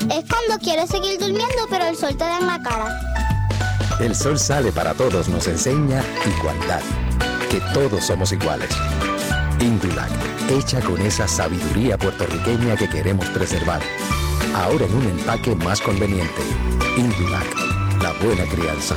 Es 0.02 0.24
cuando 0.28 0.58
quieres 0.62 0.90
seguir 0.90 1.18
durmiendo, 1.18 1.66
pero 1.70 1.86
el 1.86 1.96
sol 1.96 2.16
te 2.16 2.24
da 2.24 2.38
en 2.38 2.46
la 2.46 2.62
cara. 2.62 3.13
El 4.00 4.14
sol 4.14 4.38
sale 4.38 4.72
para 4.72 4.92
todos 4.92 5.28
nos 5.28 5.46
enseña 5.46 6.02
igualdad, 6.38 6.80
que 7.48 7.60
todos 7.72 8.04
somos 8.04 8.32
iguales. 8.32 8.70
Indulac, 9.60 10.10
hecha 10.50 10.80
con 10.80 11.00
esa 11.00 11.28
sabiduría 11.28 11.96
puertorriqueña 11.96 12.76
que 12.76 12.88
queremos 12.88 13.26
preservar. 13.28 13.80
Ahora 14.56 14.86
en 14.86 14.94
un 14.96 15.04
empaque 15.04 15.54
más 15.54 15.80
conveniente. 15.80 16.42
Indulac, 16.96 18.02
la 18.02 18.12
buena 18.24 18.44
crianza. 18.46 18.96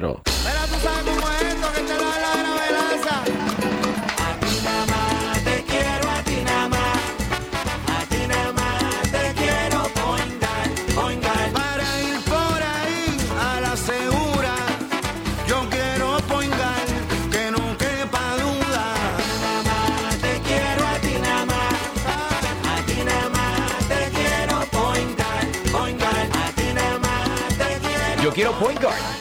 Pero 0.00 0.16
tú 0.24 0.80
sabes 0.82 1.04
cómo 1.04 1.28
es 1.28 1.42
esto 1.42 1.72
que 1.74 1.80
te 1.82 1.92
da 1.92 2.12
la 2.24 2.32
revelaza. 2.40 3.16
A 3.20 4.40
ti 4.40 4.60
nada 4.64 4.86
más 4.86 5.44
te 5.44 5.62
quiero, 5.64 6.10
a 6.10 6.22
ti 6.22 6.36
nada 6.42 6.68
más. 6.68 6.98
A 7.86 8.06
ti 8.08 8.26
nada 8.26 8.52
más 8.54 9.02
te 9.12 9.34
quiero 9.34 9.82
poingar, 10.00 10.68
poingar. 10.94 11.52
Para 11.52 12.00
ir 12.00 12.18
por 12.24 12.62
ahí 12.62 13.18
a 13.38 13.60
la 13.60 13.76
segura. 13.76 14.54
Yo 15.46 15.68
quiero 15.68 16.16
poingar, 16.32 16.86
que 17.30 17.50
no 17.50 17.76
quepa 17.76 18.24
duda. 18.40 18.84
Nada 19.42 19.62
más 19.68 20.16
te 20.16 20.40
quiero, 20.48 20.86
a 20.88 20.94
ti 21.04 21.14
nada 21.20 21.44
más. 21.44 21.74
A 22.72 22.86
ti 22.86 23.04
nada 23.04 23.28
más 23.28 23.88
te 23.90 24.00
quiero 24.16 24.60
poingar, 24.78 25.44
poingar. 25.70 26.26
A 26.42 26.52
ti 26.56 26.72
nada 26.72 26.98
más 27.00 27.48
te 27.58 27.78
quiero. 27.86 28.22
Yo 28.22 28.32
quiero 28.32 28.52
Point 28.52 28.80
Guard. 28.80 29.19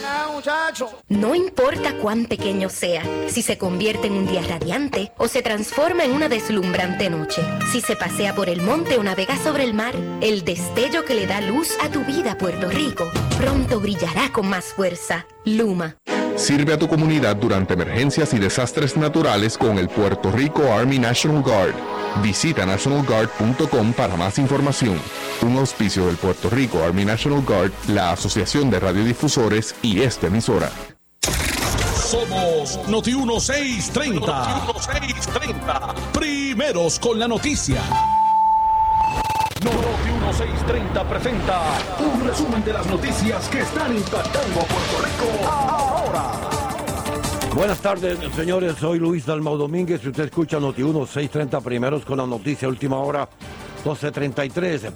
No 1.07 1.35
importa 1.35 1.93
cuán 2.01 2.25
pequeño 2.25 2.69
sea, 2.69 3.03
si 3.27 3.41
se 3.41 3.57
convierte 3.57 4.07
en 4.07 4.13
un 4.13 4.27
día 4.27 4.41
radiante 4.41 5.11
o 5.17 5.27
se 5.27 5.41
transforma 5.41 6.05
en 6.05 6.11
una 6.11 6.29
deslumbrante 6.29 7.09
noche, 7.09 7.41
si 7.71 7.81
se 7.81 7.95
pasea 7.95 8.35
por 8.35 8.49
el 8.49 8.61
monte 8.61 8.97
o 8.97 9.03
navega 9.03 9.37
sobre 9.37 9.63
el 9.63 9.73
mar, 9.73 9.95
el 10.21 10.43
destello 10.45 11.03
que 11.05 11.15
le 11.15 11.27
da 11.27 11.41
luz 11.41 11.77
a 11.81 11.89
tu 11.89 12.03
vida, 12.05 12.37
Puerto 12.37 12.69
Rico, 12.69 13.09
pronto 13.37 13.79
brillará 13.79 14.31
con 14.31 14.47
más 14.47 14.65
fuerza. 14.73 15.25
Luma. 15.45 15.95
Sirve 16.39 16.71
a 16.71 16.79
tu 16.79 16.87
comunidad 16.87 17.35
durante 17.35 17.73
emergencias 17.73 18.33
y 18.33 18.39
desastres 18.39 18.95
naturales 18.95 19.57
con 19.57 19.77
el 19.77 19.89
Puerto 19.89 20.31
Rico 20.31 20.71
Army 20.71 20.97
National 20.97 21.43
Guard. 21.43 21.75
Visita 22.23 22.65
nationalguard.com 22.65 23.91
para 23.91 24.15
más 24.15 24.39
información. 24.39 24.97
Un 25.41 25.57
auspicio 25.57 26.07
del 26.07 26.15
Puerto 26.15 26.49
Rico 26.49 26.81
Army 26.81 27.03
National 27.03 27.41
Guard, 27.41 27.73
la 27.89 28.13
Asociación 28.13 28.69
de 28.69 28.79
Radiodifusores 28.79 29.75
y 29.81 30.01
esta 30.01 30.27
emisora. 30.27 30.71
Somos 32.09 32.87
Noti 32.87 33.13
1630. 33.13 34.65
Noti 34.65 35.01
1630. 35.07 35.93
Primeros 36.13 36.99
con 36.99 37.19
la 37.19 37.27
noticia. 37.27 37.81
Noti 39.61 40.09
1630 40.09 41.03
presenta 41.03 41.61
un 41.99 42.25
resumen 42.25 42.63
de 42.63 42.71
las 42.71 42.85
noticias 42.85 43.49
que 43.49 43.59
están 43.59 43.93
impactando 43.93 44.61
a 44.61 44.63
Puerto 44.63 44.97
Rico 45.03 45.78
Buenas 47.55 47.81
tardes, 47.81 48.17
señores. 48.35 48.75
Soy 48.79 48.99
Luis 48.99 49.25
Dalmau 49.25 49.57
Domínguez 49.57 50.05
usted 50.05 50.25
escucha 50.25 50.59
Noti 50.59 50.81
1 50.81 51.05
630 51.05 51.59
primeros 51.61 52.05
con 52.05 52.17
la 52.17 52.25
noticia 52.25 52.67
última 52.67 52.97
hora 52.99 53.27
1233. 53.83 54.87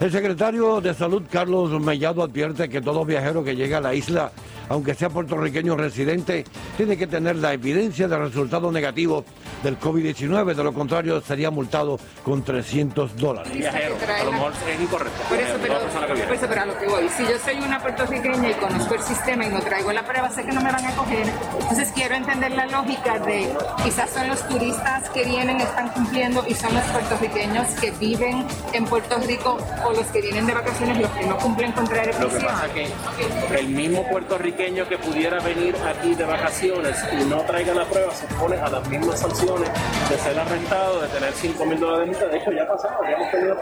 El 0.00 0.10
secretario 0.10 0.80
de 0.80 0.94
Salud, 0.94 1.22
Carlos 1.30 1.70
Mellado, 1.80 2.22
advierte 2.22 2.68
que 2.68 2.80
todo 2.80 3.04
viajero 3.04 3.44
que 3.44 3.54
llega 3.54 3.78
a 3.78 3.80
la 3.80 3.94
isla, 3.94 4.32
aunque 4.72 4.94
sea 4.94 5.10
puertorriqueño 5.10 5.76
residente, 5.76 6.44
tiene 6.78 6.96
que 6.96 7.06
tener 7.06 7.36
la 7.36 7.52
evidencia 7.52 8.08
de 8.08 8.16
resultado 8.16 8.72
negativo 8.72 9.22
del 9.62 9.78
COVID-19. 9.78 10.54
De 10.54 10.64
lo 10.64 10.72
contrario, 10.72 11.20
sería 11.20 11.50
multado 11.50 12.00
con 12.24 12.42
300 12.42 13.14
dólares. 13.16 13.52
viajero. 13.52 13.96
A 14.18 14.24
lo 14.24 14.32
mejor 14.32 14.52
es 14.66 14.80
incorrecto. 14.80 15.22
Por 15.28 15.38
eso, 15.38 15.54
pero, 15.60 15.74
por 15.78 16.34
eso, 16.34 16.46
pero 16.48 16.62
a 16.62 16.66
lo 16.66 16.78
que 16.78 16.86
voy, 16.86 17.06
si 17.10 17.22
yo 17.24 17.38
soy 17.44 17.58
una 17.62 17.82
puertorriqueña 17.82 18.50
y 18.50 18.54
conozco 18.54 18.94
el 18.94 19.02
sistema 19.02 19.44
y 19.44 19.50
no 19.50 19.60
traigo 19.60 19.92
la 19.92 20.06
prueba, 20.06 20.30
sé 20.30 20.42
que 20.42 20.52
no 20.52 20.62
me 20.62 20.72
van 20.72 20.86
a 20.86 20.96
coger. 20.96 21.26
Entonces 21.60 21.92
quiero 21.94 22.14
entender 22.14 22.52
la 22.52 22.64
lógica 22.66 23.18
de 23.18 23.52
quizás 23.84 24.08
son 24.08 24.28
los 24.28 24.48
turistas 24.48 25.10
que 25.10 25.24
vienen, 25.24 25.60
están 25.60 25.90
cumpliendo 25.90 26.46
y 26.48 26.54
son 26.54 26.72
los 26.72 26.84
puertorriqueños 26.84 27.66
que 27.78 27.90
viven 27.90 28.46
en 28.72 28.86
Puerto 28.86 29.18
Rico 29.18 29.58
o 29.84 29.92
los 29.92 30.06
que 30.06 30.22
vienen 30.22 30.46
de 30.46 30.54
vacaciones 30.54 30.98
los 30.98 31.10
que 31.10 31.26
no 31.26 31.36
cumplen 31.36 31.72
con 31.72 31.86
traer 31.86 32.18
Lo 32.18 32.30
que 32.30 32.36
pasa 32.40 32.66
es 32.66 32.72
que 32.72 33.58
el 33.58 33.68
mismo 33.68 34.08
puertorriqueño 34.08 34.61
que 34.62 34.96
pudiera 34.96 35.40
venir 35.40 35.74
aquí 35.84 36.14
de 36.14 36.24
vacaciones 36.24 36.96
y 37.20 37.24
no 37.24 37.38
traiga 37.40 37.74
la 37.74 37.84
prueba 37.84 38.12
se 38.12 38.26
expone 38.26 38.56
a 38.56 38.70
las 38.70 38.88
mismas 38.88 39.18
sanciones 39.18 39.68
de 40.08 40.16
ser 40.18 40.38
arrestado, 40.38 41.00
de 41.00 41.08
tener 41.08 41.32
5 41.32 41.66
mil 41.66 41.80
dólares 41.80 42.06
de 42.06 42.12
multa. 42.12 42.26
De 42.28 42.38
hecho, 42.38 42.52
ya 42.52 42.62
ha 42.62 42.68
pasado, 42.68 43.02
ya 43.02 43.10
hemos 43.10 43.30
tenido 43.32 43.56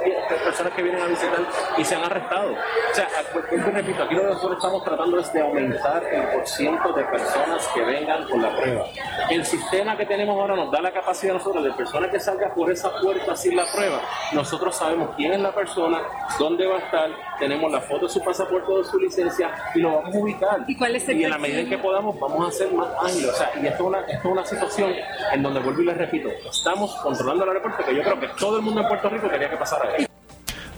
personas 0.45 0.73
que 0.75 0.83
vienen 0.83 1.03
a 1.03 1.07
visitar 1.07 1.41
y 1.79 1.85
se 1.85 1.95
han 1.95 2.05
arrestado. 2.05 2.53
O 2.53 2.95
sea, 2.95 3.09
y 3.51 3.57
repito, 3.57 4.03
aquí 4.03 4.15
lo 4.15 4.21
que 4.21 4.29
nosotros 4.29 4.59
estamos 4.59 4.85
tratando 4.85 5.21
es 5.21 5.33
de 5.33 5.41
aumentar 5.41 6.05
el 6.05 6.23
porciento 6.29 6.93
de 6.93 7.05
personas 7.05 7.67
que 7.69 7.81
vengan 7.81 8.29
con 8.29 8.43
la 8.43 8.55
prueba. 8.55 8.85
El 9.31 9.47
sistema 9.47 9.97
que 9.97 10.05
tenemos 10.05 10.39
ahora 10.39 10.55
nos 10.55 10.71
da 10.71 10.83
la 10.83 10.93
capacidad 10.93 11.35
a 11.35 11.39
nosotros 11.39 11.65
de 11.65 11.73
personas 11.73 12.11
que 12.11 12.21
salgan 12.21 12.53
por 12.55 12.71
esa 12.71 12.91
puerta 13.01 13.35
sin 13.35 13.57
la 13.57 13.65
prueba. 13.73 14.03
Nosotros 14.33 14.77
sabemos 14.77 15.11
quién 15.17 15.33
es 15.33 15.41
la 15.41 15.55
persona, 15.55 16.03
dónde 16.39 16.67
va 16.67 16.77
a 16.77 16.81
estar, 16.81 17.11
tenemos 17.39 17.73
la 17.73 17.81
foto 17.81 18.07
de 18.07 18.13
su 18.13 18.23
pasaporte 18.23 18.71
de 18.71 18.85
su 18.85 18.99
licencia 18.99 19.51
y 19.75 19.81
lo 19.81 19.97
vamos 19.97 20.15
a 20.15 20.19
ubicar. 20.19 20.65
¿Y 20.69 20.77
cuál 20.81 20.97
es 20.97 21.09
el 21.09 21.21
Y 21.21 21.25
en 21.25 21.31
la 21.31 21.39
medida 21.39 21.61
en 21.61 21.69
que 21.69 21.79
podamos, 21.79 22.19
vamos 22.19 22.49
a 22.49 22.51
ser 22.51 22.73
más 22.73 22.89
ágiles. 23.03 23.31
O 23.31 23.35
sea, 23.35 23.53
y 23.63 23.67
esto 23.67 23.75
es, 23.75 23.81
una, 23.81 24.01
esto 24.01 24.29
es 24.29 24.33
una 24.33 24.47
situación 24.47 24.93
en 25.33 25.43
donde, 25.43 25.61
vuelvo 25.61 25.83
y 25.83 25.85
les 25.85 25.97
repito, 25.97 26.29
estamos 26.51 26.97
controlando 26.97 27.45
el 27.45 27.51
aeropuerto 27.51 27.85
que 27.85 27.95
yo 27.95 28.03
creo 28.03 28.19
que 28.19 28.29
todo 28.39 28.57
el 28.57 28.63
mundo 28.63 28.81
en 28.81 28.89
Puerto 28.89 29.09
Rico 29.11 29.29
quería 29.29 29.51
que 29.51 29.57
pasara 29.57 29.93
ahí. 29.97 30.10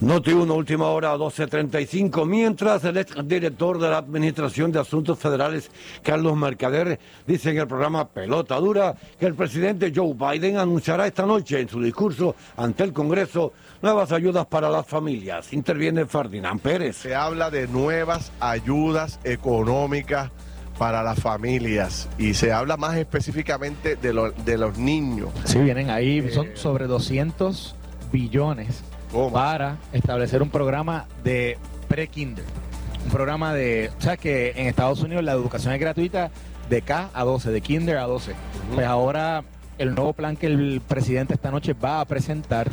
Noti 0.02 0.32
1, 0.32 0.52
última 0.52 0.86
hora, 0.88 1.14
12.35. 1.16 2.26
Mientras 2.26 2.82
el 2.84 2.96
exdirector 2.96 3.78
de 3.78 3.88
la 3.88 3.98
Administración 3.98 4.72
de 4.72 4.80
Asuntos 4.80 5.16
Federales, 5.16 5.70
Carlos 6.02 6.36
Mercader, 6.36 6.98
dice 7.24 7.50
en 7.50 7.58
el 7.58 7.68
programa 7.68 8.08
Pelota 8.08 8.56
Dura 8.56 8.96
que 9.20 9.26
el 9.26 9.34
presidente 9.36 9.92
Joe 9.94 10.12
Biden 10.14 10.56
anunciará 10.56 11.06
esta 11.06 11.24
noche 11.24 11.60
en 11.60 11.68
su 11.68 11.80
discurso 11.80 12.34
ante 12.56 12.82
el 12.82 12.92
Congreso 12.92 13.52
nuevas 13.80 14.10
ayudas 14.10 14.44
para 14.46 14.68
las 14.70 14.86
familias. 14.88 15.52
Interviene 15.52 16.04
Ferdinand 16.06 16.60
Pérez. 16.60 16.96
Se 16.96 17.14
habla 17.14 17.48
de 17.50 17.68
nuevas 17.68 18.32
ayudas 18.40 19.20
económicas 19.22 20.32
para 20.80 21.04
las 21.04 21.20
familias 21.20 22.08
y 22.18 22.34
se 22.34 22.52
habla 22.52 22.76
más 22.76 22.96
específicamente 22.96 23.94
de, 23.94 24.12
lo- 24.12 24.32
de 24.32 24.58
los 24.58 24.76
niños. 24.78 25.28
Sí, 25.44 25.60
vienen 25.60 25.90
ahí, 25.90 26.28
son 26.32 26.48
sobre 26.54 26.88
200 26.88 27.76
billones 28.10 28.82
para 29.32 29.76
establecer 29.92 30.42
un 30.42 30.50
programa 30.50 31.06
de 31.22 31.58
pre-kinder. 31.88 32.44
Un 33.04 33.10
programa 33.10 33.52
de, 33.52 33.90
o 33.98 34.00
sea 34.00 34.16
que 34.16 34.52
en 34.56 34.66
Estados 34.66 35.00
Unidos 35.00 35.24
la 35.24 35.32
educación 35.32 35.74
es 35.74 35.80
gratuita 35.80 36.30
de 36.70 36.82
K 36.82 37.10
a 37.12 37.24
12, 37.24 37.50
de 37.50 37.60
kinder 37.60 37.96
a 37.98 38.04
12. 38.06 38.32
Pues 38.74 38.86
ahora 38.86 39.42
el 39.78 39.94
nuevo 39.94 40.12
plan 40.12 40.36
que 40.36 40.46
el 40.46 40.80
presidente 40.86 41.34
esta 41.34 41.50
noche 41.50 41.72
va 41.74 42.00
a 42.00 42.04
presentar 42.04 42.68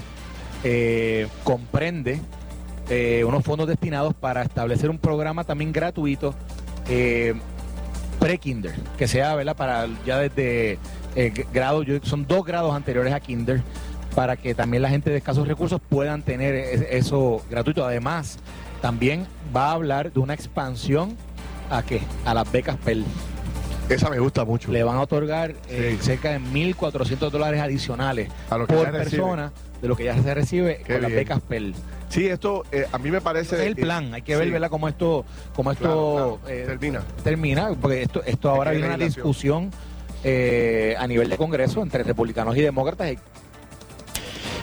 eh, 0.63 1.28
comprende 1.43 2.19
eh, 2.89 3.23
unos 3.25 3.43
fondos 3.43 3.67
destinados 3.67 4.13
para 4.13 4.41
establecer 4.43 4.89
un 4.89 4.97
programa 4.97 5.43
también 5.43 5.71
gratuito 5.71 6.36
eh, 6.89 7.34
pre-kinder, 8.19 8.73
que 8.97 9.08
sea, 9.08 9.36
¿verdad? 9.36 9.56
Para 9.56 9.88
ya 10.06 10.19
desde 10.19 10.78
eh, 11.15 11.45
grado, 11.54 11.84
yo- 11.84 11.99
son 12.04 12.28
dos 12.28 12.43
grados 12.45 12.73
anteriores 12.75 13.13
a 13.13 13.19
kinder, 13.19 13.62
para 14.15 14.36
que 14.38 14.54
también 14.56 14.84
la 14.84 14.89
gente 14.89 15.10
de 15.10 15.17
escasos 15.17 15.48
recursos 15.48 15.80
puedan 15.88 16.22
tener 16.24 16.56
es- 16.56 16.86
eso 16.89 17.43
gratuito. 17.50 17.86
Además, 17.86 18.38
también 18.82 19.26
va 19.56 19.69
a 19.69 19.72
hablar 19.74 20.12
de 20.12 20.19
una 20.19 20.34
expansión 20.34 21.15
a 21.69 21.84
qué? 21.84 22.02
A 22.26 22.34
las 22.34 22.52
becas 22.52 22.78
PEL. 22.78 23.06
Esa 23.89 24.10
me 24.10 24.19
gusta 24.19 24.45
mucho. 24.45 24.72
Le 24.72 24.84
van 24.84 24.98
a 24.98 25.02
otorgar 25.02 25.56
eh, 25.67 25.98
cerca 26.02 26.32
de 26.32 26.39
1.400 26.39 27.32
dólares 27.32 27.60
adicionales 27.62 28.30
lo 28.52 28.67
que 28.67 28.74
por 28.76 28.86
recibe. 28.91 29.04
persona 29.04 29.52
de 29.82 29.88
lo 29.88 29.95
que 29.95 30.04
ya 30.04 30.22
se 30.22 30.34
recibe 30.34 30.82
Qué 30.86 30.93
con 30.93 31.02
las 31.02 31.12
becas 31.12 31.41
PEL. 31.41 31.74
Sí, 32.10 32.28
esto 32.28 32.65
eh, 32.72 32.86
a 32.91 32.98
mí 32.98 33.10
me 33.12 33.22
parece... 33.22 33.56
Es 33.56 33.62
el 33.67 33.76
plan, 33.76 34.13
hay 34.13 34.22
que 34.24 34.36
ver 34.36 34.45
Sí. 34.45 34.52
¿verdad? 34.52 34.69
cómo 34.69 34.88
esto, 34.88 35.26
cómo 35.56 35.72
esto 35.72 35.84
Claro, 35.84 36.39
eh, 36.48 36.63
termina. 36.67 37.02
termina, 37.24 37.69
porque 37.80 38.02
esto, 38.04 38.24
esto 38.24 38.50
ahora 38.50 38.72
viene 38.72 38.88
una 38.88 38.98
discusión 38.98 39.72
a 41.00 41.08
nivel 41.08 41.30
de 41.30 41.38
Congreso 41.38 41.82
entre 41.82 42.04
republicanos 42.04 42.58
y 42.58 42.62
demócratas. 42.62 43.13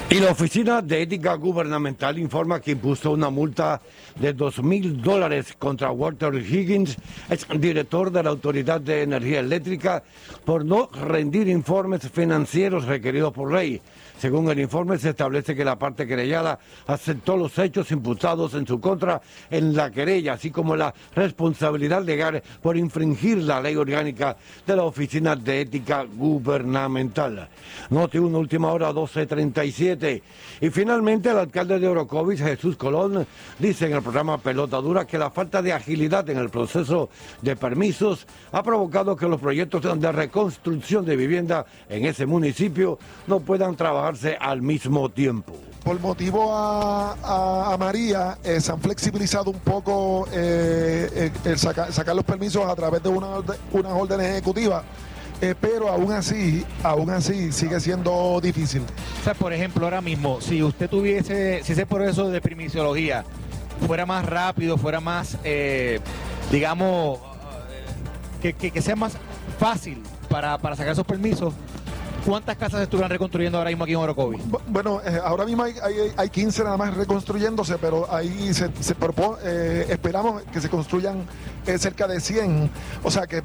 Y 0.09 0.21
la 0.21 0.31
Oficina 0.31 0.83
de 0.83 1.03
Ética 1.03 1.35
Gubernamental 1.35 2.17
informa 2.21 2.61
que 2.61 2.71
impuso 2.71 3.11
una 3.11 3.29
multa 3.29 3.83
de 4.21 4.33
2 4.33 4.63
mil 4.63 5.03
dólares 5.03 5.55
contra 5.59 5.91
Walter 5.91 6.33
Higgins, 6.33 6.97
ex 7.29 7.45
director 7.59 8.13
de 8.13 8.23
la 8.23 8.31
Autoridad 8.31 8.81
de 8.81 9.03
Energía 9.03 9.41
Eléctrica, 9.41 10.05
por 10.45 10.65
no 10.65 10.89
rendir 10.93 11.49
informes 11.49 12.09
financieros 12.09 12.85
requeridos 12.85 13.33
por 13.33 13.53
ley. 13.53 13.83
Según 14.19 14.49
el 14.49 14.61
informe, 14.61 14.97
se 14.97 15.11
establece 15.11 15.55
que 15.55 15.65
la 15.65 15.79
parte 15.79 16.07
querellada 16.07 16.59
aceptó 16.87 17.37
los 17.37 17.59
hechos 17.59 17.91
imputados 17.91 18.55
en 18.55 18.67
su 18.67 18.81
contra 18.81 19.21
en 19.51 19.75
la 19.77 19.91
querella, 19.91 20.35
así 20.35 20.51
como 20.51 20.77
la 20.77 20.95
responsabilidad 21.15 22.03
legal 22.03 22.43
por 22.63 22.79
infringir 22.79 23.39
la 23.39 23.61
ley 23.61 23.77
orgánica 23.77 24.37
de 24.67 24.77
la 24.77 24.85
Oficina 24.85 25.37
de 25.37 25.63
Ética 25.63 26.05
Gubernamental. 26.05 27.49
Note 27.91 28.19
una 28.21 28.39
última 28.39 28.73
hora 28.73 28.91
12.37. 28.91 29.96
Y 30.61 30.71
finalmente 30.71 31.31
el 31.31 31.39
alcalde 31.39 31.79
de 31.79 31.89
Orocovis, 31.89 32.41
Jesús 32.41 32.77
Colón, 32.77 33.27
dice 33.59 33.87
en 33.87 33.95
el 33.95 34.03
programa 34.03 34.39
Pelota 34.39 34.77
Dura 34.79 35.07
que 35.07 35.19
la 35.19 35.31
falta 35.31 35.63
de 35.63 35.73
agilidad 35.73 36.29
en 36.31 36.39
el 36.39 36.51
proceso 36.51 37.09
de 37.43 37.57
permisos 37.57 38.27
ha 38.53 38.63
provocado 38.63 39.17
que 39.17 39.27
los 39.27 39.41
proyectos 39.41 39.83
de 40.01 40.13
reconstrucción 40.13 41.05
de 41.05 41.17
vivienda 41.17 41.67
en 41.89 42.05
ese 42.05 42.27
municipio 42.27 42.99
no 43.27 43.41
puedan 43.41 43.77
trabajarse 43.77 44.37
al 44.41 44.63
mismo 44.63 45.09
tiempo. 45.11 45.55
Por 45.85 46.01
motivo 46.01 46.51
a, 46.53 47.77
María, 47.79 48.39
eh, 48.43 48.61
se 48.61 48.73
han 48.73 48.81
flexibilizado 48.81 49.51
un 49.51 49.61
poco 49.61 50.27
eh, 50.33 51.09
eh, 51.13 51.33
el 51.45 51.59
saca- 51.59 51.93
sacar 51.93 52.17
los 52.17 52.25
permisos 52.25 52.65
a 52.67 52.75
través 52.75 53.03
de 53.03 53.09
unas 53.09 53.45
órdenes 53.73 54.27
ejecutivas, 54.27 54.83
eh, 55.41 55.55
pero 55.61 55.89
aún 55.89 56.13
así, 56.13 56.65
aún 56.83 57.11
así 57.11 57.53
sigue 57.53 57.79
siendo 57.81 58.41
difícil. 58.43 58.83
O 59.21 59.25
sea, 59.25 59.35
por 59.35 59.53
ejemplo, 59.53 59.85
ahora 59.85 60.01
mismo, 60.01 60.41
si 60.41 60.63
usted 60.63 60.89
tuviese, 60.89 61.63
si 61.65 61.73
ese 61.73 61.87
proceso 61.87 62.29
de 62.31 62.41
primisiología 62.41 63.25
fuera 63.87 64.07
más 64.07 64.25
rápido, 64.25 64.79
fuera 64.79 65.01
más, 65.01 65.37
eh, 65.45 66.01
digamos, 66.51 67.19
eh, 67.19 67.85
que, 68.43 68.53
que- 68.55 68.71
que 68.71 68.81
sea 68.83 68.97
más 68.97 69.13
fácil 69.59 70.03
para, 70.29 70.57
para 70.59 70.75
sacar 70.77 70.93
esos 70.93 71.07
permisos, 71.07 71.53
¿Cuántas 72.27 72.57
casas 72.57 72.83
estuvieran 72.83 73.11
reconstruyendo 73.11 73.57
ahora 73.57 73.71
mismo 73.71 73.85
aquí 73.85 73.93
en 73.93 73.99
Orocovi? 74.01 74.37
Bu- 74.39 74.61
Bueno, 74.67 75.01
eh, 75.07 75.21
ahora 75.25 75.45
mismo 75.45 75.63
hay, 75.63 75.75
hay, 75.83 76.13
hay 76.17 76.29
15 76.29 76.65
nada 76.65 76.77
más 76.77 76.95
reconstruyéndose, 76.97 77.79
pero 77.79 78.13
ahí 78.13 78.53
se, 78.53 78.69
se 78.81 78.95
propone, 78.97 79.39
eh, 79.45 79.87
esperamos 79.91 80.43
que 80.53 80.61
se 80.61 80.69
construyan 80.69 81.25
eh, 81.67 81.79
cerca 81.79 82.09
de 82.09 82.19
100, 82.21 82.69
o 83.05 83.11
sea 83.11 83.27
que 83.29 83.43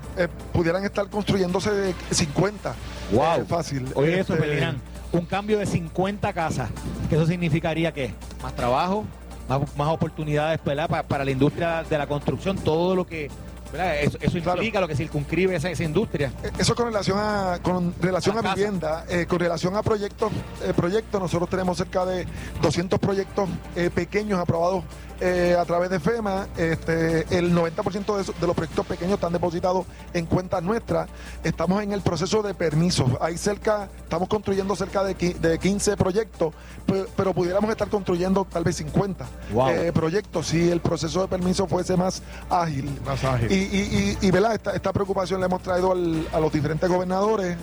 pudieran 0.52 0.84
estar 0.84 1.08
construyéndose 1.10 1.94
50. 2.10 2.74
Wow. 3.14 3.46
Fácil. 3.48 3.88
Oye, 3.94 4.20
eso, 4.20 4.34
Este, 4.34 4.48
Pelirán. 4.48 4.82
Un 5.12 5.26
cambio 5.26 5.60
de 5.60 5.66
50 5.68 6.34
casas. 6.34 6.70
¿Que 7.10 7.16
eso 7.16 7.28
significaría 7.28 7.92
qué? 7.94 8.14
Más 8.42 8.56
trabajo, 8.56 9.04
más, 9.48 9.60
más 9.78 9.90
oportunidades 9.90 10.60
¿verdad? 10.66 10.90
Pa- 10.90 11.04
para 11.04 11.24
la 11.24 11.32
industria 11.32 11.84
de 11.88 11.98
la 11.98 12.08
construcción, 12.08 12.58
todo 12.58 12.96
lo 12.96 13.06
que. 13.06 13.30
Eso, 13.74 14.18
eso 14.22 14.38
implica 14.38 14.82
lo 14.82 14.88
que 14.88 14.96
circunscribe 14.96 15.56
esa, 15.56 15.70
esa 15.70 15.84
industria. 15.84 16.32
Eso 16.58 16.76
con 16.76 16.88
relación 16.88 17.18
a 17.20 17.60
con 17.62 17.94
relación 18.02 18.38
a, 18.38 18.54
vivienda, 18.54 19.06
eh, 19.10 19.26
con 19.28 19.40
relación 19.40 19.76
a 19.76 19.84
proyectos, 19.84 20.32
eh, 20.64 20.74
proyectos, 20.76 21.22
nosotros 21.22 21.50
tenemos 21.50 21.78
cerca 21.78 22.06
de 22.06 22.26
200 22.62 23.00
proyectos 23.00 23.50
eh, 23.76 23.90
pequeños 23.94 24.40
aprobados 24.40 24.84
eh, 25.22 25.56
a 25.58 25.64
través 25.66 25.90
de 25.90 26.00
FEMA. 26.00 26.48
Este, 26.58 27.22
el 27.38 27.54
90% 27.56 28.18
de, 28.18 28.46
los 28.48 28.56
proyectos 28.56 28.86
pequeños 28.86 29.14
están 29.14 29.32
depositados 29.32 29.86
en 30.14 30.26
cuentas 30.26 30.62
nuestras. 30.64 31.08
Estamos 31.44 31.82
en 31.84 31.94
el 31.94 32.02
proceso 32.02 32.42
de 32.42 32.54
permisos. 32.54 33.10
Hay 33.22 33.38
cerca, 33.38 33.88
estamos 34.04 34.28
construyendo 34.28 34.76
cerca 34.76 35.04
de, 35.04 35.18
qui- 35.18 35.36
de 35.36 35.58
15 35.60 35.96
proyectos, 35.96 36.54
pe- 36.86 37.06
pero 37.16 37.34
pudiéramos 37.34 37.70
estar 37.70 37.88
construyendo 37.88 38.46
tal 38.46 38.64
vez 38.64 38.76
50 38.78 39.26
Wow. 39.54 39.70
eh, 39.70 39.92
proyectos 39.94 40.48
si 40.48 40.70
el 40.70 40.82
proceso 40.82 41.22
de 41.22 41.28
permiso 41.28 41.68
fuese 41.68 41.96
más 41.96 42.22
ágil. 42.50 42.90
Más 43.06 43.24
ágil. 43.24 43.52
Y, 43.52 43.56
y, 43.56 44.18
y, 44.22 44.28
y, 44.28 44.32
¿verdad? 44.32 44.56
Esta, 44.56 44.72
esta 44.74 44.92
preocupación 44.92 45.40
la 45.40 45.46
hemos 45.46 45.62
traído 45.62 45.92
al- 45.92 46.28
a 46.34 46.40
los 46.40 46.52
diferentes 46.52 46.90
gobernadores. 46.90 47.58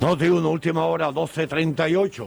No, 0.00 0.14
digo, 0.14 0.38
una 0.38 0.48
última 0.48 0.84
hora, 0.86 1.10
12.38. 1.10 2.26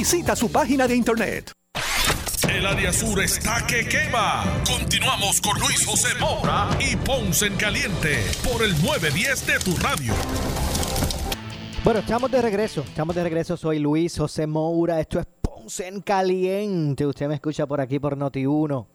Visita 0.01 0.35
su 0.35 0.51
página 0.51 0.87
de 0.87 0.95
internet. 0.95 1.51
El 2.49 2.65
área 2.65 2.91
sur 2.91 3.21
está 3.21 3.63
que 3.67 3.87
quema. 3.87 4.43
Continuamos 4.67 5.39
con 5.39 5.59
Luis 5.59 5.85
José 5.85 6.07
Moura 6.19 6.69
y 6.79 6.95
Ponce 6.95 7.45
en 7.45 7.55
Caliente 7.55 8.17
por 8.43 8.63
el 8.63 8.71
910 8.83 9.45
de 9.45 9.59
tu 9.59 9.77
radio. 9.77 10.15
Bueno, 11.83 11.99
estamos 11.99 12.31
de 12.31 12.41
regreso. 12.41 12.81
Estamos 12.81 13.15
de 13.15 13.21
regreso. 13.21 13.55
Soy 13.55 13.77
Luis 13.77 14.17
José 14.17 14.47
Moura. 14.47 14.99
Esto 14.99 15.19
es 15.19 15.27
Ponce 15.39 15.87
en 15.87 16.01
Caliente. 16.01 17.05
Usted 17.05 17.27
me 17.27 17.35
escucha 17.35 17.67
por 17.67 17.79
aquí 17.79 17.99
por 17.99 18.17
Noti1. 18.17 18.87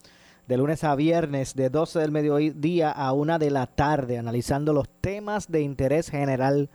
De 0.49 0.57
lunes 0.57 0.83
a 0.83 0.97
viernes, 0.97 1.55
de 1.55 1.71
12 1.71 2.01
del 2.01 2.11
mediodía 2.11 2.91
a 2.91 3.13
1 3.13 3.39
de 3.39 3.51
la 3.53 3.69
tarde, 3.69 4.19
analizando 4.19 4.73
los 4.73 4.89
temas 5.01 5.53
de 5.53 5.61
interés 5.61 6.11
general 6.11 6.69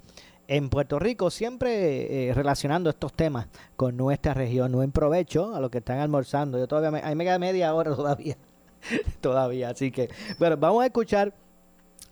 en 0.52 0.70
Puerto 0.70 1.00
Rico, 1.00 1.32
siempre 1.32 2.28
eh, 2.28 2.34
relacionando 2.34 2.90
estos 2.90 3.14
temas 3.14 3.48
con 3.78 3.96
nuestra 3.96 4.34
región. 4.34 4.74
Buen 4.74 4.92
provecho 4.92 5.56
a 5.56 5.62
los 5.62 5.72
que 5.72 5.78
están 5.78 6.00
almorzando. 6.00 6.60
Yo 6.60 6.68
todavía, 6.68 6.92
me, 6.92 7.00
ahí 7.00 7.16
me 7.16 7.24
queda 7.24 7.40
media 7.40 7.74
hora 7.74 7.92
todavía. 7.96 8.36
todavía, 9.22 9.70
así 9.70 9.92
que, 9.92 10.10
bueno, 10.40 10.58
vamos 10.58 10.84
a 10.84 10.88
escuchar 10.88 11.34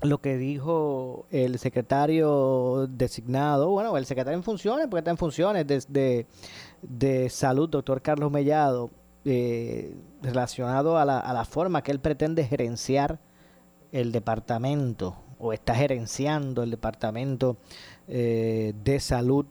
lo 0.03 0.21
que 0.21 0.37
dijo 0.37 1.25
el 1.31 1.59
secretario 1.59 2.87
designado, 2.87 3.71
bueno, 3.71 3.97
el 3.97 4.05
secretario 4.05 4.37
en 4.37 4.43
funciones, 4.43 4.87
porque 4.87 4.99
está 4.99 5.11
en 5.11 5.17
funciones 5.17 5.67
de, 5.67 5.83
de, 5.89 6.25
de 6.81 7.29
salud, 7.29 7.67
doctor 7.67 8.01
Carlos 8.01 8.31
Mellado, 8.31 8.89
eh, 9.25 9.93
relacionado 10.21 10.97
a 10.97 11.03
la, 11.03 11.19
a 11.19 11.33
la 11.33 11.43
forma 11.43 11.81
que 11.81 11.91
él 11.91 11.99
pretende 11.99 12.45
gerenciar 12.45 13.19
el 13.91 14.13
departamento 14.13 15.17
o 15.39 15.53
está 15.53 15.73
gerenciando 15.73 16.63
el 16.63 16.69
departamento 16.69 17.57
eh, 18.11 18.73
de 18.83 18.99
salud. 18.99 19.45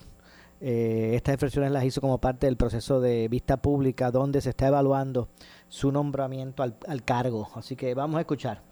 Eh, 0.61 1.13
estas 1.15 1.35
expresiones 1.35 1.71
las 1.71 1.85
hizo 1.85 2.01
como 2.01 2.19
parte 2.19 2.47
del 2.47 2.57
proceso 2.57 3.01
de 3.01 3.29
vista 3.29 3.59
pública 3.59 4.11
donde 4.11 4.41
se 4.41 4.51
está 4.51 4.67
evaluando 4.67 5.29
su 5.69 5.93
nombramiento 5.93 6.65
al, 6.65 7.05
cargo. 7.05 7.49
Así 7.55 7.77
que 7.77 7.95
vamos 7.95 8.19
a 8.19 8.21
escuchar 8.21 8.63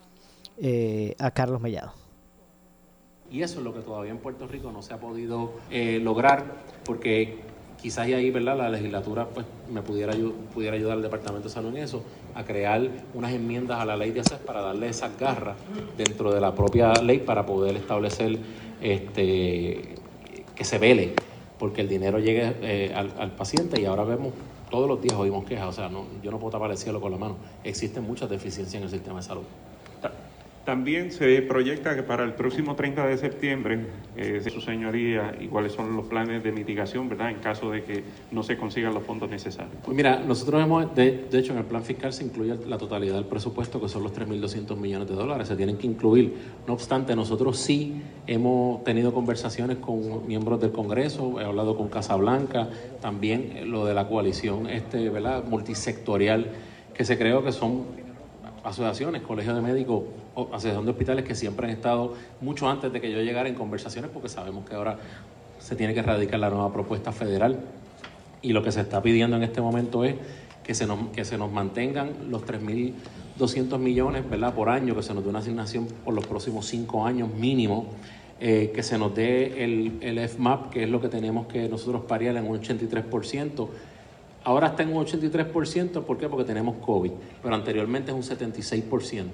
eh, 0.59 1.15
a 1.21 1.31
Carlos 1.31 1.61
Mellado. 1.61 1.93
Y 3.31 3.43
eso 3.43 3.59
es 3.59 3.65
lo 3.65 3.73
que 3.73 3.81
todavía 3.81 4.11
en 4.11 4.19
Puerto 4.19 4.49
Rico 4.49 4.73
no 4.73 4.83
se 4.83 4.95
ha 4.95 4.99
podido 4.99 5.53
lograr, 5.71 6.45
porque 6.85 7.41
quizás 7.81 8.07
ahí, 8.07 8.31
¿verdad? 8.31 8.57
La 8.57 8.69
legislatura 8.69 9.29
pues 9.29 9.47
me 9.71 9.83
pudiera, 9.83 10.13
pudiera 10.55 10.77
ayudar 10.77 10.95
al 10.95 11.03
Departamento 11.03 11.49
de 11.49 11.55
Salud 11.55 11.77
en 11.77 11.83
eso, 11.83 12.03
a 12.35 12.45
crear 12.45 12.89
unas 13.15 13.33
enmiendas 13.33 13.81
a 13.81 13.85
la 13.85 13.97
ley 13.97 14.11
de 14.11 14.21
ACES 14.21 14.39
para 14.39 14.61
darle 14.61 14.89
esas 14.89 15.19
garras 15.19 15.57
dentro 15.97 16.33
de 16.33 16.41
la 16.41 16.55
propia 16.55 16.93
ley 16.95 17.19
para 17.19 17.47
poder 17.47 17.77
establecer 17.77 18.39
este 18.95 19.95
que 20.55 20.65
se 20.65 20.79
vele, 20.79 21.15
porque 21.59 21.83
el 21.83 21.89
dinero 21.89 22.19
llegue 22.19 22.55
eh, 22.63 22.93
al, 22.95 23.13
al 23.19 23.33
paciente 23.33 23.81
y 23.81 23.85
ahora 23.85 24.05
vemos, 24.05 24.33
todos 24.71 24.89
los 24.89 25.01
días 25.01 25.15
oímos 25.15 25.45
quejas, 25.45 25.69
o 25.69 25.73
sea, 25.73 25.89
no, 25.89 26.07
yo 26.23 26.31
no 26.31 26.39
puedo 26.39 26.53
tapar 26.53 26.71
el 26.71 26.79
cielo 26.79 27.01
con 27.01 27.13
la 27.13 27.19
mano, 27.19 27.37
existen 27.63 28.05
muchas 28.05 28.31
deficiencias 28.31 28.75
en 28.75 28.85
el 28.85 28.91
sistema 28.91 29.17
de 29.19 29.23
salud. 29.23 29.45
También 30.67 31.13
se 31.13 31.43
proyecta 31.43 31.95
que 31.95 32.03
para 32.03 32.25
el 32.25 32.33
próximo 32.33 32.75
30 32.75 33.07
de 33.07 33.17
septiembre, 33.19 33.87
eh, 34.17 34.43
su 34.53 34.61
señoría, 34.61 35.33
y 35.39 35.47
cuáles 35.47 35.71
son 35.71 35.95
los 35.95 36.07
planes 36.07 36.43
de 36.43 36.51
mitigación, 36.51 37.09
¿verdad?, 37.09 37.31
en 37.31 37.37
caso 37.37 37.71
de 37.71 37.85
que 37.85 38.03
no 38.33 38.43
se 38.43 38.57
consigan 38.57 38.93
los 38.93 39.05
fondos 39.05 39.31
necesarios. 39.31 39.77
Pues 39.85 39.97
mira, 39.97 40.19
nosotros 40.19 40.61
hemos, 40.61 40.93
de, 40.97 41.29
hecho, 41.33 41.53
en 41.53 41.59
el 41.59 41.67
plan 41.67 41.85
fiscal 41.85 42.13
se 42.13 42.25
incluye 42.25 42.57
la 42.67 42.79
totalidad 42.79 43.15
del 43.15 43.27
presupuesto, 43.27 43.81
que 43.81 43.89
son 43.89 44.03
los 44.03 44.13
3.200 44.13 44.77
millones 44.77 45.09
de 45.09 45.15
dólares, 45.15 45.47
se 45.47 45.55
tienen 45.55 45.79
que 45.79 45.87
incluir. 45.87 46.35
No 46.67 46.73
obstante, 46.73 47.15
nosotros 47.15 47.61
sí 47.61 48.03
hemos 48.27 48.83
tenido 48.83 49.15
conversaciones 49.15 49.77
con 49.77 50.27
miembros 50.27 50.61
del 50.61 50.73
Congreso, 50.73 51.41
he 51.41 51.45
hablado 51.45 51.77
con 51.77 51.89
Casablanca, 51.89 52.71
también 53.01 53.71
lo 53.71 53.87
de 53.87 53.95
la 53.95 54.09
coalición 54.09 54.69
este, 54.69 55.11
¿verdad? 55.11 55.45
multisectorial, 55.45 56.51
que 56.93 57.05
se 57.05 57.17
creó 57.17 57.45
que 57.45 57.53
son 57.53 58.06
asociaciones, 58.67 59.23
colegios 59.23 59.55
de 59.55 59.63
médicos, 59.63 60.03
asociación 60.53 60.85
de 60.85 60.91
hospitales 60.91 61.25
que 61.25 61.35
siempre 61.35 61.67
han 61.67 61.73
estado 61.73 62.15
mucho 62.41 62.69
antes 62.69 62.93
de 62.93 63.01
que 63.01 63.11
yo 63.11 63.21
llegara 63.21 63.49
en 63.49 63.55
conversaciones, 63.55 64.11
porque 64.13 64.29
sabemos 64.29 64.69
que 64.69 64.75
ahora 64.75 64.99
se 65.61 65.77
tiene 65.77 65.95
que 65.95 66.01
erradicar 66.01 66.41
la 66.41 66.51
nueva 66.51 66.73
propuesta 66.73 67.13
federal 67.13 67.61
y 68.43 68.53
lo 68.53 68.63
que 68.63 68.73
se 68.73 68.81
está 68.81 69.01
pidiendo 69.03 69.37
en 69.37 69.45
este 69.45 69.61
momento 69.61 70.05
es 70.05 70.17
que 70.65 70.75
se 70.75 70.87
nos, 70.87 71.11
que 71.11 71.25
se 71.25 71.39
nos 71.39 71.51
mantengan 71.53 72.11
los 72.29 72.45
3.200 72.45 73.79
millones 73.79 74.29
¿verdad? 74.29 74.53
por 74.53 74.69
año, 74.69 74.97
que 74.97 75.03
se 75.03 75.15
nos 75.15 75.23
dé 75.23 75.31
una 75.31 75.39
asignación 75.39 75.87
por 76.05 76.13
los 76.13 76.27
próximos 76.27 76.67
cinco 76.67 77.07
años 77.07 77.33
mínimo, 77.33 77.87
eh, 78.41 78.73
que 78.75 78.83
se 78.83 78.99
nos 78.99 79.15
dé 79.15 79.65
el, 79.65 79.99
el 80.01 80.29
FMAP, 80.29 80.71
que 80.71 80.83
es 80.83 80.91
lo 80.91 81.01
que 81.01 81.09
tenemos 81.09 81.47
que 81.47 81.69
nosotros 81.69 82.03
parear 82.03 82.37
en 82.37 82.49
un 82.49 82.61
83%. 82.61 83.69
Ahora 84.47 84.69
está 84.69 84.85
en 84.85 84.97
un 84.97 85.05
83%, 85.05 86.05
¿por 86.05 86.19
qué? 86.19 86.29
Porque 86.29 86.45
tenemos 86.45 86.77
COVID, 86.77 87.11
pero 87.43 87.53
anteriormente 87.53 88.13
es 88.13 88.17
un 88.17 88.23
76%. 88.23 89.25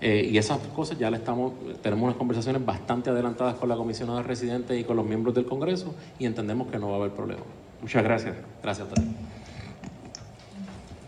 Eh, 0.00 0.28
y 0.32 0.38
esas 0.38 0.58
cosas 0.74 0.98
ya 0.98 1.08
le 1.08 1.18
estamos, 1.18 1.52
tenemos 1.80 2.02
unas 2.02 2.16
conversaciones 2.16 2.66
bastante 2.66 3.10
adelantadas 3.10 3.54
con 3.54 3.68
la 3.68 3.76
comisionada 3.76 4.22
de 4.22 4.24
residentes 4.26 4.80
y 4.80 4.82
con 4.82 4.96
los 4.96 5.06
miembros 5.06 5.36
del 5.36 5.44
Congreso 5.44 5.94
y 6.18 6.26
entendemos 6.26 6.66
que 6.66 6.80
no 6.80 6.88
va 6.88 6.94
a 6.94 6.96
haber 6.96 7.12
problema. 7.12 7.42
Muchas 7.80 8.02
gracias. 8.02 8.34
Gracias 8.60 8.88
a 8.88 8.90
ustedes. 8.90 9.08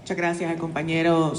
Muchas 0.03 0.17
gracias 0.17 0.49
al 0.49 0.59
compañero 0.59 1.33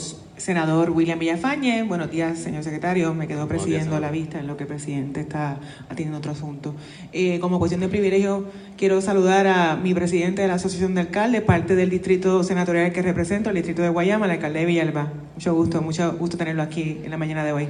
senador 0.43 0.89
William 0.89 1.17
Villafañe. 1.19 1.83
Buenos 1.83 2.11
días, 2.11 2.37
señor 2.37 2.65
secretario. 2.65 3.13
Me 3.13 3.29
quedo 3.29 3.47
presidiendo 3.47 3.97
la 4.01 4.11
vista 4.11 4.41
en 4.41 4.47
lo 4.47 4.57
que 4.57 4.63
el 4.63 4.67
presidente 4.67 5.21
está 5.21 5.57
atendiendo 5.85 6.17
otro 6.17 6.33
asunto. 6.33 6.75
Eh, 7.13 7.39
como 7.39 7.59
cuestión 7.59 7.79
de 7.79 7.87
privilegio, 7.87 8.43
quiero 8.75 8.99
saludar 8.99 9.47
a 9.47 9.77
mi 9.77 9.93
presidente 9.93 10.41
de 10.41 10.49
la 10.49 10.55
Asociación 10.55 10.95
de 10.95 11.01
Alcaldes, 11.01 11.43
parte 11.43 11.77
del 11.77 11.89
distrito 11.89 12.43
senatorial 12.43 12.91
que 12.91 13.01
represento, 13.01 13.51
el 13.51 13.55
distrito 13.55 13.83
de 13.83 13.87
Guayama, 13.87 14.25
el 14.25 14.31
alcalde 14.31 14.59
de 14.59 14.65
Villalba. 14.65 15.13
Mucho 15.35 15.55
gusto, 15.55 15.81
mucho 15.81 16.11
gusto 16.19 16.35
tenerlo 16.35 16.61
aquí 16.61 16.99
en 17.01 17.09
la 17.09 17.17
mañana 17.17 17.45
de 17.45 17.53
hoy. 17.53 17.67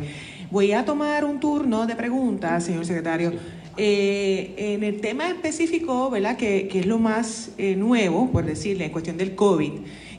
Voy 0.49 0.71
a 0.71 0.83
tomar 0.83 1.25
un 1.25 1.39
turno 1.39 1.85
de 1.85 1.95
preguntas, 1.95 2.63
señor 2.63 2.87
secretario. 2.87 3.33
Eh, 3.77 4.55
en 4.57 4.83
el 4.83 4.99
tema 4.99 5.29
específico, 5.29 6.09
¿verdad? 6.09 6.37
Que, 6.37 6.67
que 6.67 6.79
es 6.79 6.87
lo 6.87 6.97
más 6.97 7.51
eh, 7.59 7.75
nuevo, 7.75 8.31
por 8.31 8.45
decirle, 8.45 8.85
en 8.85 8.91
cuestión 8.91 9.17
del 9.17 9.35
COVID, 9.35 9.73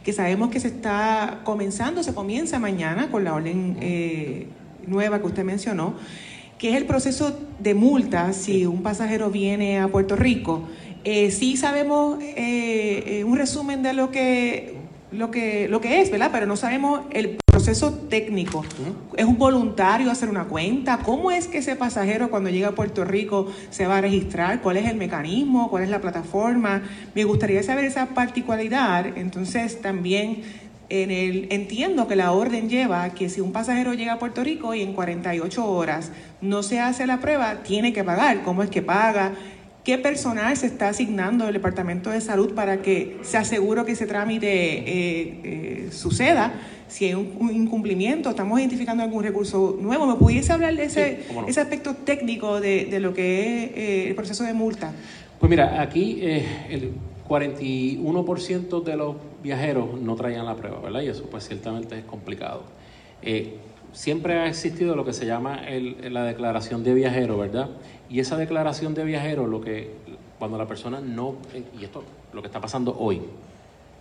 que 0.05 0.13
sabemos 0.13 0.51
que 0.51 0.61
se 0.61 0.69
está 0.69 1.41
comenzando, 1.45 2.03
se 2.03 2.15
comienza 2.15 2.59
mañana 2.59 3.11
con 3.11 3.25
la 3.25 3.35
orden 3.35 3.79
eh, 3.81 4.47
nueva 4.87 5.19
que 5.21 5.27
usted 5.27 5.45
mencionó, 5.45 5.95
que 6.59 6.71
es 6.71 6.77
el 6.77 6.87
proceso 6.87 7.39
de 7.59 7.75
multa 7.75 8.33
si 8.33 8.67
un 8.67 8.83
pasajero 8.83 9.31
viene 9.31 9.81
a 9.81 9.89
Puerto 9.89 10.15
Rico. 10.15 10.69
Eh, 11.05 11.31
sí 11.31 11.57
sabemos 11.57 12.23
eh, 12.23 13.05
eh, 13.07 13.25
un 13.25 13.37
resumen 13.37 13.83
de 13.83 13.93
lo 13.93 14.11
que, 14.11 14.75
lo, 15.11 15.31
que, 15.31 15.69
lo 15.69 15.81
que 15.81 16.01
es, 16.01 16.11
¿verdad? 16.11 16.31
Pero 16.33 16.47
no 16.47 16.57
sabemos 16.57 17.01
el 17.11 17.37
proceso 17.55 17.93
técnico. 18.11 18.65
¿Es 19.17 19.25
un 19.25 19.39
voluntario 19.39 20.11
hacer 20.11 20.29
una 20.29 20.47
cuenta? 20.47 20.99
¿Cómo 20.99 21.31
es 21.31 21.47
que 21.47 21.59
ese 21.59 21.77
pasajero 21.77 22.29
cuando 22.29 22.51
llega 22.51 22.71
a 22.71 22.75
Puerto 22.75 23.05
Rico 23.05 23.47
se 23.71 23.87
va 23.87 23.99
a 23.99 24.01
registrar? 24.01 24.61
¿Cuál 24.61 24.79
es 24.79 24.91
el 24.91 24.97
mecanismo? 24.97 25.71
¿Cuál 25.71 25.85
es 25.85 25.89
la 25.89 26.01
plataforma? 26.01 26.83
Me 27.15 27.23
gustaría 27.23 27.63
saber 27.63 27.85
esa 27.85 28.07
particularidad. 28.07 29.17
Entonces 29.17 29.81
también 29.81 30.43
en 30.89 31.13
el, 31.13 31.47
entiendo 31.51 32.09
que 32.09 32.17
la 32.17 32.33
orden 32.33 32.69
lleva 32.69 33.09
que 33.11 33.29
si 33.29 33.41
un 33.41 33.53
pasajero 33.53 33.95
llega 33.95 34.15
a 34.15 34.19
Puerto 34.19 34.43
Rico 34.43 34.75
y 34.75 34.83
en 34.83 34.93
48 34.93 35.65
horas 35.65 36.11
no 36.41 36.65
se 36.65 36.81
hace 36.81 37.07
la 37.07 37.21
prueba, 37.21 37.63
tiene 37.63 37.93
que 37.93 38.03
pagar. 38.03 38.43
¿Cómo 38.43 38.65
es 38.65 38.71
que 38.71 38.83
paga? 38.83 39.33
¿Qué 39.85 39.99
personal 39.99 40.57
se 40.57 40.67
está 40.67 40.89
asignando 40.89 41.45
del 41.45 41.53
Departamento 41.53 42.09
de 42.09 42.23
Salud 42.23 42.55
para 42.55 42.81
que 42.81 43.19
se 43.23 43.37
asegure 43.37 43.85
que 43.85 43.93
ese 43.93 44.07
trámite 44.07 44.49
eh, 44.49 45.41
eh, 45.45 45.89
suceda? 45.93 46.55
Si 46.89 47.05
hay 47.05 47.13
un, 47.15 47.37
un 47.39 47.55
incumplimiento, 47.55 48.31
estamos 48.31 48.59
identificando 48.59 49.03
algún 49.03 49.23
recurso 49.23 49.77
nuevo. 49.79 50.07
¿Me 50.07 50.15
pudiese 50.15 50.55
hablar 50.55 50.75
de 50.75 50.85
ese, 50.85 51.17
Sí, 51.17 51.25
cómo 51.29 51.43
no. 51.43 51.49
ese 51.49 51.61
aspecto 51.61 51.95
técnico 51.97 52.63
de, 52.63 52.87
de 52.87 52.99
lo 52.99 53.13
que 53.13 53.41
es 53.65 53.71
eh, 53.77 54.09
el 54.09 54.15
proceso 54.15 54.43
de 54.45 54.55
multa? 54.55 54.93
Pues 55.39 55.51
mira, 55.51 55.83
aquí 55.83 56.19
el 56.23 56.93
41% 57.29 58.83
de 58.85 58.97
los 58.97 59.17
viajeros 59.43 60.01
no 60.01 60.15
traían 60.15 60.47
la 60.47 60.57
prueba, 60.57 60.81
¿verdad? 60.81 61.03
Y 61.03 61.09
eso 61.09 61.25
pues 61.31 61.47
ciertamente 61.47 61.99
es 61.99 62.05
complicado. 62.05 62.63
Siempre 63.95 64.35
ha 64.41 64.47
existido 64.49 64.97
lo 64.97 65.05
que 65.05 65.13
se 65.13 65.25
llama 65.25 65.67
el- 65.69 66.13
la 66.13 66.25
declaración 66.25 66.83
de 66.83 66.93
viajero, 66.95 67.39
¿verdad? 67.39 67.71
Y 68.11 68.19
esa 68.21 68.37
declaración 68.37 68.93
de 68.95 69.05
viajero, 69.05 69.47
lo 69.47 69.61
que 69.61 69.93
cuando 70.39 70.59
la 70.59 70.67
persona 70.67 71.01
no, 71.01 71.37
y 71.81 71.85
esto 71.85 72.03
lo 72.33 72.43
que 72.43 72.49
está 72.49 72.61
pasando 72.61 72.97
hoy, 72.99 73.23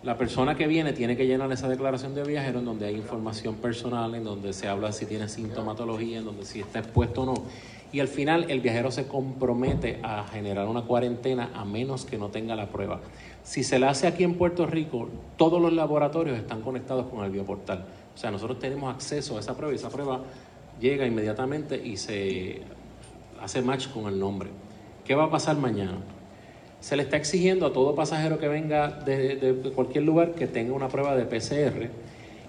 la 0.02 0.18
persona 0.18 0.56
que 0.56 0.66
viene 0.68 0.92
tiene 0.94 1.16
que 1.16 1.28
llenar 1.28 1.50
esa 1.52 1.70
declaración 1.70 2.16
de 2.16 2.24
viajero 2.24 2.60
en 2.60 2.66
donde 2.66 2.88
hay 2.88 2.96
información 2.96 3.56
personal, 3.56 4.16
en 4.16 4.24
donde 4.24 4.52
se 4.52 4.68
habla 4.68 4.92
si 4.92 5.06
tiene 5.06 5.30
sintomatología, 5.30 6.18
en 6.20 6.26
donde 6.26 6.44
si 6.44 6.60
está 6.60 6.80
expuesto 6.80 7.22
o 7.22 7.26
no. 7.28 7.34
Y 7.94 8.00
al 8.00 8.08
final 8.08 8.48
el 8.50 8.60
viajero 8.60 8.90
se 8.90 9.08
compromete 9.08 10.00
a 10.02 10.24
generar 10.24 10.68
una 10.68 10.82
cuarentena 10.82 11.52
a 11.54 11.64
menos 11.64 12.04
que 12.06 12.18
no 12.18 12.30
tenga 12.30 12.56
la 12.56 12.66
prueba. 12.70 13.00
Si 13.44 13.64
se 13.64 13.78
la 13.78 13.92
hace 13.92 14.08
aquí 14.08 14.24
en 14.24 14.34
Puerto 14.34 14.66
Rico, 14.66 15.08
todos 15.38 15.62
los 15.62 15.72
laboratorios 15.72 16.36
están 16.38 16.62
conectados 16.64 17.06
con 17.06 17.24
el 17.24 17.30
bioportal. 17.30 17.86
O 18.14 18.18
sea, 18.18 18.32
nosotros 18.32 18.60
tenemos 18.60 18.94
acceso 18.94 19.38
a 19.38 19.40
esa 19.40 19.56
prueba 19.56 19.74
y 19.74 19.78
esa 19.78 19.90
prueba 19.90 20.22
llega 20.80 21.06
inmediatamente 21.06 21.82
y 21.84 21.98
se 21.98 22.62
hace 23.42 23.62
match 23.62 23.88
con 23.90 24.08
el 24.08 24.20
nombre. 24.20 24.50
¿Qué 25.06 25.16
va 25.16 25.26
a 25.26 25.30
pasar 25.30 25.58
mañana? 25.58 25.98
Se 26.80 26.96
le 26.96 27.04
está 27.04 27.18
exigiendo 27.18 27.66
a 27.66 27.74
todo 27.74 27.96
pasajero 27.96 28.40
que 28.40 28.48
venga 28.48 28.90
de, 28.90 29.72
cualquier 29.76 30.04
lugar 30.04 30.34
que 30.34 30.48
tenga 30.48 30.74
una 30.74 30.90
prueba 30.90 31.16
de 31.16 31.26
PCR 31.26 31.90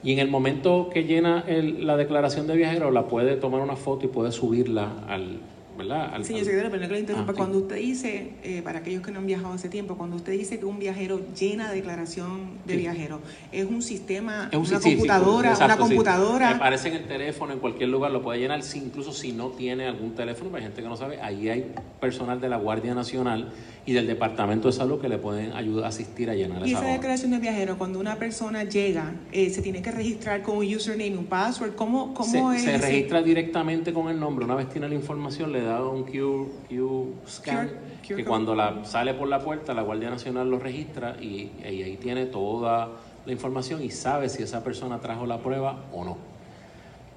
y 0.02 0.12
en 0.12 0.18
el 0.18 0.28
momento 0.28 0.90
que 0.92 1.04
llena 1.04 1.44
la 1.48 1.96
declaración 1.96 2.46
de 2.46 2.56
viajero 2.56 2.90
la 2.90 3.06
puede 3.06 3.36
tomar 3.36 3.60
una 3.60 3.76
foto 3.76 4.06
y 4.06 4.08
puede 4.08 4.32
subirla 4.32 5.04
al, 5.08 5.40
¿verdad? 5.76 6.14
Al- 6.14 6.24
Señor 6.24 6.40
al- 6.40 6.44
secretario, 6.46 6.70
pero 6.70 6.82
no 6.82 6.88
que 6.88 6.94
lo 6.94 7.00
interrumpa. 7.00 7.30
Ah, 7.32 7.34
sí. 7.34 7.38
Cuando 7.38 7.58
usted 7.58 7.76
dice, 7.76 8.30
eh, 8.42 8.62
para 8.62 8.78
aquellos 8.80 9.02
que 9.02 9.10
no 9.12 9.18
han 9.20 9.26
viajado 9.26 9.52
hace 9.54 9.68
tiempo, 9.68 9.96
cuando 9.96 10.16
usted 10.16 10.32
dice 10.32 10.58
que 10.58 10.64
un 10.64 10.78
viajero 10.78 11.20
llena 11.38 11.70
declaración 11.72 12.58
de 12.64 12.74
Sí. 12.74 12.78
viajero, 12.80 13.20
es 13.52 13.64
un 13.64 13.82
sistema, 13.82 14.48
Es 14.50 14.58
un 14.58 14.66
una 14.66 14.68
sí, 14.68 14.74
sí, 14.76 14.82
sí, 14.90 14.94
computadora, 14.96 15.50
exacto, 15.50 15.74
una 15.74 15.74
sí. 15.76 15.80
computadora. 15.94 16.50
Aparece 16.50 16.88
en 16.88 16.94
el 16.94 17.04
teléfono, 17.06 17.52
en 17.52 17.58
cualquier 17.58 17.88
lugar 17.88 18.10
lo 18.12 18.22
puede 18.22 18.38
llenar, 18.40 18.62
si- 18.62 18.78
incluso 18.78 19.12
si 19.12 19.32
no 19.32 19.48
tiene 19.50 19.86
algún 19.86 20.14
teléfono, 20.14 20.54
hay 20.56 20.62
gente 20.62 20.82
que 20.82 20.88
no 20.88 20.96
sabe, 20.96 21.20
ahí 21.20 21.48
hay 21.48 21.72
personal 22.00 22.40
de 22.40 22.48
la 22.48 22.56
Guardia 22.56 22.94
Nacional 22.94 23.50
y 23.86 23.92
del 23.92 24.06
Departamento 24.06 24.68
de 24.68 24.72
Salud 24.72 25.00
que 25.00 25.08
le 25.08 25.18
pueden 25.18 25.52
ayudar, 25.52 25.86
asistir 25.86 26.30
a 26.30 26.34
llenar 26.34 26.66
Y 26.66 26.72
esa 26.72 26.84
declaración 26.86 27.30
de 27.32 27.38
viajero, 27.38 27.76
cuando 27.76 27.98
una 28.00 28.16
persona 28.16 28.64
llega, 28.64 29.12
eh, 29.32 29.50
se 29.50 29.60
tiene 29.60 29.82
que 29.82 29.90
registrar 29.90 30.42
con 30.42 30.56
un 30.58 30.64
username 30.74 31.16
un 31.18 31.26
password. 31.26 31.74
¿Cómo, 31.74 32.14
cómo 32.14 32.52
se, 32.52 32.56
es? 32.56 32.62
se 32.62 32.78
registra 32.78 33.22
directamente 33.22 33.92
con 33.92 34.08
el 34.08 34.18
nombre. 34.18 34.44
Una 34.46 34.54
vez 34.54 34.68
tiene 34.70 34.88
la 34.88 34.94
información, 34.94 35.52
le 35.52 35.60
da 35.64 35.82
un 35.82 36.04
Q, 36.04 36.48
Q 36.68 37.14
scan, 37.28 37.70
que 38.16 38.24
cuando 38.24 38.54
la, 38.54 38.84
sale 38.84 39.14
por 39.14 39.28
la 39.28 39.40
puerta, 39.40 39.74
la 39.74 39.82
Guardia 39.82 40.10
Nacional 40.10 40.50
lo 40.50 40.58
registra 40.58 41.16
y, 41.20 41.50
y 41.62 41.82
ahí 41.82 41.96
tiene 42.00 42.26
toda 42.26 42.90
la 43.26 43.32
información 43.32 43.82
y 43.82 43.90
sabe 43.90 44.28
si 44.28 44.42
esa 44.42 44.62
persona 44.62 45.00
trajo 45.00 45.26
la 45.26 45.38
prueba 45.38 45.84
o 45.92 46.04
no. 46.04 46.16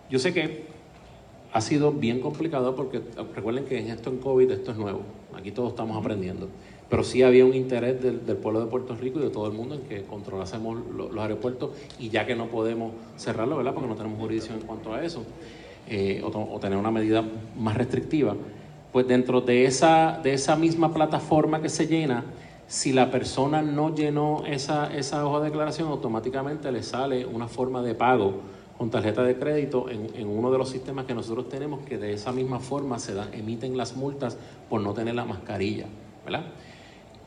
Yo 0.10 0.20
sé 0.20 0.34
que 0.34 0.66
ha 1.54 1.62
sido 1.62 1.92
bien 1.92 2.20
complicado 2.22 2.76
porque 2.76 3.02
recuerden 3.36 3.66
que 3.66 3.80
en 3.80 3.90
esto 3.90 4.10
en 4.10 4.18
COVID 4.18 4.50
esto 4.52 4.72
es 4.72 4.78
nuevo. 4.78 5.02
Aquí 5.36 5.52
todos 5.52 5.70
estamos 5.70 5.98
aprendiendo. 5.98 6.48
Pero 6.90 7.04
sí 7.04 7.22
había 7.22 7.46
un 7.46 7.54
interés 7.54 8.02
del, 8.02 8.26
del 8.26 8.38
pueblo 8.38 8.62
de 8.62 8.68
Puerto 8.68 8.96
Rico 8.96 9.20
y 9.20 9.24
de 9.24 9.30
todo 9.30 9.48
el 9.48 9.52
mundo 9.54 9.76
en 9.76 9.82
que 9.82 10.04
controlásemos 10.04 10.80
lo- 10.96 11.10
los 11.12 11.22
aeropuertos 11.22 11.72
y 12.00 12.10
ya 12.10 12.26
que 12.26 12.34
no 12.36 12.48
podemos 12.48 12.94
cerrarlo, 13.18 13.58
¿verdad? 13.58 13.74
Porque 13.74 13.90
no 13.90 13.96
tenemos 13.96 14.18
jurisdicción 14.20 14.62
en 14.62 14.66
cuanto 14.66 14.94
a 14.94 15.04
eso, 15.04 15.24
eh, 15.90 16.22
o, 16.24 16.28
o 16.28 16.60
tener 16.60 16.78
una 16.78 16.92
medida 16.92 17.24
más 17.56 17.76
restrictiva, 17.76 18.36
pues 18.92 19.08
dentro 19.08 19.42
de 19.42 19.66
esa, 19.66 20.20
de 20.24 20.34
esa 20.34 20.56
misma 20.56 20.94
plataforma 20.94 21.62
que 21.62 21.70
se 21.70 21.88
llena, 21.88 22.26
si 22.68 22.92
la 22.92 23.10
persona 23.12 23.62
no 23.62 23.96
llenó 23.96 24.44
esa, 24.46 24.94
esa 24.94 25.26
hoja 25.26 25.40
de 25.40 25.46
declaración, 25.46 25.88
automáticamente 25.88 26.72
le 26.72 26.84
sale 26.84 27.26
una 27.26 27.48
forma 27.48 27.82
de 27.82 27.96
pago 27.96 28.42
con 28.78 28.92
tarjeta 28.92 29.24
de 29.24 29.38
crédito 29.38 29.90
en, 29.90 30.10
en 30.16 30.28
uno 30.28 30.52
de 30.52 30.58
los 30.58 30.70
sistemas 30.70 31.06
que 31.06 31.16
nosotros 31.16 31.50
tenemos, 31.50 31.80
que 31.86 31.98
de 31.98 32.14
esa 32.14 32.32
misma 32.32 32.60
forma 32.60 33.00
se 33.00 33.14
dan, 33.14 33.34
emiten 33.34 33.78
las 33.78 33.96
multas 33.96 34.38
por 34.70 34.82
no 34.82 34.94
tener 34.94 35.16
la 35.16 35.26
mascarilla, 35.26 35.86
¿verdad? 36.26 36.44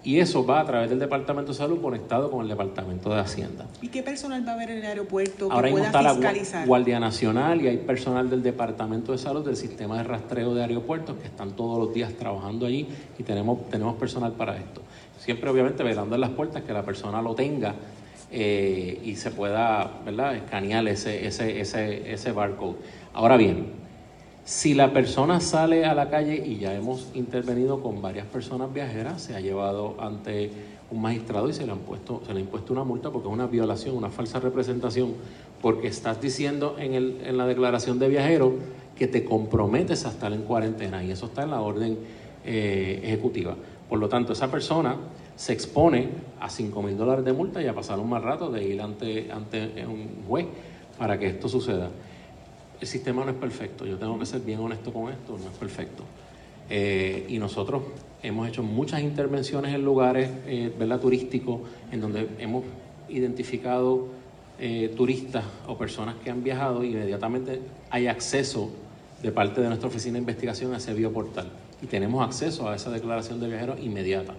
Y 0.03 0.18
eso 0.18 0.46
va 0.46 0.61
a 0.61 0.64
través 0.64 0.88
del 0.88 0.98
Departamento 0.98 1.53
de 1.53 1.59
Salud 1.59 1.80
conectado 1.80 2.30
con 2.30 2.42
el 2.42 2.48
Departamento 2.48 3.11
de 3.11 3.20
Hacienda. 3.20 3.66
¿Y 3.82 3.88
qué 3.88 4.03
personal 4.03 4.46
va 4.46 4.53
a 4.53 4.55
haber 4.55 4.70
en 4.70 4.78
el 4.78 4.86
aeropuerto 4.86 5.48
que 5.48 5.55
Ahora 5.55 5.70
pueda 5.70 5.86
está 5.86 6.01
la 6.01 6.14
fiscalizar? 6.14 6.66
Guardia 6.66 6.98
Nacional 6.98 7.61
y 7.61 7.68
hay 7.68 7.76
personal 7.78 8.30
del 8.30 8.42
Departamento 8.42 9.12
de 9.12 9.18
Salud, 9.18 9.44
del 9.44 9.57
Sistema 9.57 9.98
de 9.98 10.05
Rastreo 10.05 10.55
de 10.55 10.62
Aeropuertos, 10.62 11.16
que 11.18 11.26
están 11.26 11.51
todos 11.51 11.78
los 11.78 11.92
días 11.92 12.14
trabajando 12.14 12.64
allí 12.64 12.88
y 13.18 13.22
tenemos, 13.22 13.68
tenemos 13.68 13.96
personal 13.96 14.32
para 14.32 14.57
esto. 14.57 14.80
Siempre, 15.18 15.51
obviamente, 15.51 15.82
velando 15.82 16.14
en 16.14 16.22
las 16.22 16.30
puertas 16.30 16.62
que 16.62 16.72
la 16.72 16.82
persona 16.82 17.20
lo 17.20 17.34
tenga 17.34 17.74
eh, 18.32 19.01
y 19.05 19.16
se 19.16 19.30
pueda 19.30 20.01
¿verdad? 20.05 20.34
escanear 20.36 20.88
ese, 20.88 21.26
ese, 21.26 21.61
ese, 21.61 22.11
ese 22.11 22.32
barcode. 22.32 22.76
Ahora 23.12 23.36
bien, 23.36 23.66
si 24.51 24.74
la 24.74 24.92
persona 24.92 25.38
sale 25.38 25.84
a 25.84 25.94
la 25.94 26.11
calle 26.11 26.34
y 26.44 26.59
ya 26.59 26.74
hemos 26.74 27.07
intervenido 27.14 27.80
con 27.84 28.03
varias 28.03 28.26
personas 28.26 28.74
viajeras, 28.74 29.22
se 29.22 29.36
ha 29.36 29.40
llevado 29.40 29.94
ante 30.01 30.51
un 30.90 31.01
magistrado 31.01 31.48
y 31.48 31.53
se 31.53 31.64
le 31.64 31.70
han 31.70 31.78
puesto, 31.78 32.20
se 32.26 32.32
le 32.34 32.40
ha 32.40 32.42
impuesto 32.42 32.72
una 32.72 32.82
multa 32.82 33.12
porque 33.12 33.28
es 33.28 33.32
una 33.32 33.46
violación, 33.46 33.96
una 33.96 34.11
falsa 34.11 34.40
representación, 34.40 35.14
porque 35.62 35.86
estás 35.86 36.20
diciendo 36.20 36.74
en, 36.80 36.94
el, 36.94 37.20
en 37.24 37.38
la 37.38 37.46
declaración 37.46 38.01
de 38.01 38.09
viajero 38.09 38.55
que 38.98 39.07
te 39.07 39.24
comprometes 39.24 40.05
a 40.05 40.09
estar 40.09 40.32
en 40.32 40.42
cuarentena 40.42 41.05
y 41.05 41.12
eso 41.12 41.26
está 41.26 41.44
en 41.44 41.53
la 41.53 41.61
orden 41.61 41.96
eh, 42.44 43.03
ejecutiva. 43.05 43.55
Por 43.88 44.01
lo 44.01 44.09
tanto, 44.09 44.32
esa 44.32 44.51
persona 44.51 44.96
se 45.36 45.53
expone 45.53 46.09
a 46.40 46.51
5 46.51 46.82
mil 46.82 46.96
dólares 46.96 47.24
de 47.24 47.32
multa 47.32 47.62
y 47.62 47.68
a 47.68 47.72
pasar 47.72 48.01
un 48.01 48.11
mal 48.11 48.24
rato 48.24 48.51
de 48.51 48.64
ir 48.64 48.82
ante, 48.82 49.30
ante 49.30 49.86
un 49.86 50.24
juez 50.26 50.46
para 50.98 51.20
que 51.20 51.28
esto 51.28 51.48
suceda 51.48 51.88
el 52.81 52.87
sistema 52.87 53.24
no 53.24 53.31
es 53.31 53.37
perfecto, 53.37 53.85
yo 53.87 53.97
tengo 53.99 54.18
que 54.18 54.26
ser 54.26 54.41
bien 54.41 54.59
honesto 54.61 54.93
con 54.93 55.12
esto, 55.12 55.37
no 55.39 55.51
es 55.51 55.57
perfecto. 55.59 56.03
Eh, 56.68 57.26
y 57.28 57.39
nosotros 57.39 57.83
hemos 58.22 58.49
hecho 58.49 58.62
muchas 58.62 59.01
intervenciones 59.01 59.74
en 59.74 59.85
lugares 59.85 60.31
eh, 60.47 60.72
¿verdad? 60.78 61.01
turísticos 61.01 61.61
en 61.93 62.01
donde 62.01 62.28
hemos 62.39 62.64
identificado 63.09 64.09
eh, 64.59 64.93
turistas 64.97 65.45
o 65.66 65.76
personas 65.76 66.14
que 66.22 66.31
han 66.31 66.43
viajado 66.45 66.85
y 66.85 66.93
inmediatamente 66.93 67.61
hay 67.91 68.07
acceso 68.07 68.70
de 69.22 69.33
parte 69.33 69.61
de 69.61 69.68
nuestra 69.68 69.89
oficina 69.89 70.14
de 70.14 70.20
investigación 70.20 70.72
a 70.74 70.76
ese 70.78 70.95
bioportal 70.95 71.49
y 71.83 71.87
tenemos 71.87 72.24
acceso 72.24 72.68
a 72.68 72.76
esa 72.76 72.91
declaración 72.91 73.41
de 73.41 73.49
viajero 73.49 73.76
inmediata. 73.78 74.35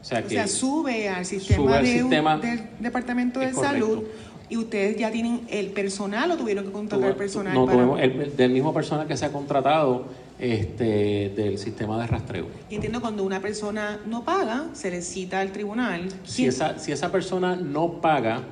O 0.00 0.04
sea 0.04 0.18
O 0.20 0.22
que 0.22 0.28
sea, 0.30 0.48
sube 0.48 1.08
al 1.08 1.24
sistema, 1.24 1.56
sube 1.64 1.76
al 1.76 1.84
de 1.84 1.90
un- 2.04 2.10
sistema- 2.10 2.36
del 2.38 2.60
Departamento 2.80 3.40
de 3.40 3.50
correcto. 3.52 4.04
¿Y 4.48 4.56
ustedes 4.56 4.96
ya 4.96 5.10
tienen 5.10 5.42
el 5.50 5.68
personal 5.68 6.30
o 6.30 6.36
tuvieron 6.36 6.64
que 6.64 6.72
contratar 6.72 7.16
personal? 7.16 7.54
No, 7.54 7.64
para- 7.66 7.78
tuvimos 7.78 8.00
el, 8.00 8.36
del 8.36 8.50
mismo 8.52 8.72
personal 8.74 9.06
que 9.06 9.16
se 9.16 9.24
ha 9.26 9.32
contratado 9.32 10.04
este, 10.38 11.32
del 11.36 11.58
sistema 11.58 12.00
de 12.00 12.06
rastreo. 12.06 12.46
Y 12.68 12.74
entiendo 12.74 13.00
cuando 13.00 13.24
una 13.24 13.40
persona 13.40 14.00
no 14.06 14.24
paga, 14.24 14.66
se 14.72 14.90
le 14.90 15.00
cita 15.02 15.40
al 15.40 15.52
tribunal. 15.52 16.08
Si 16.24 16.46
esa, 16.46 16.78
si 16.78 16.92
esa 16.92 17.10
persona 17.12 17.56
no 17.56 18.00
paga, 18.00 18.42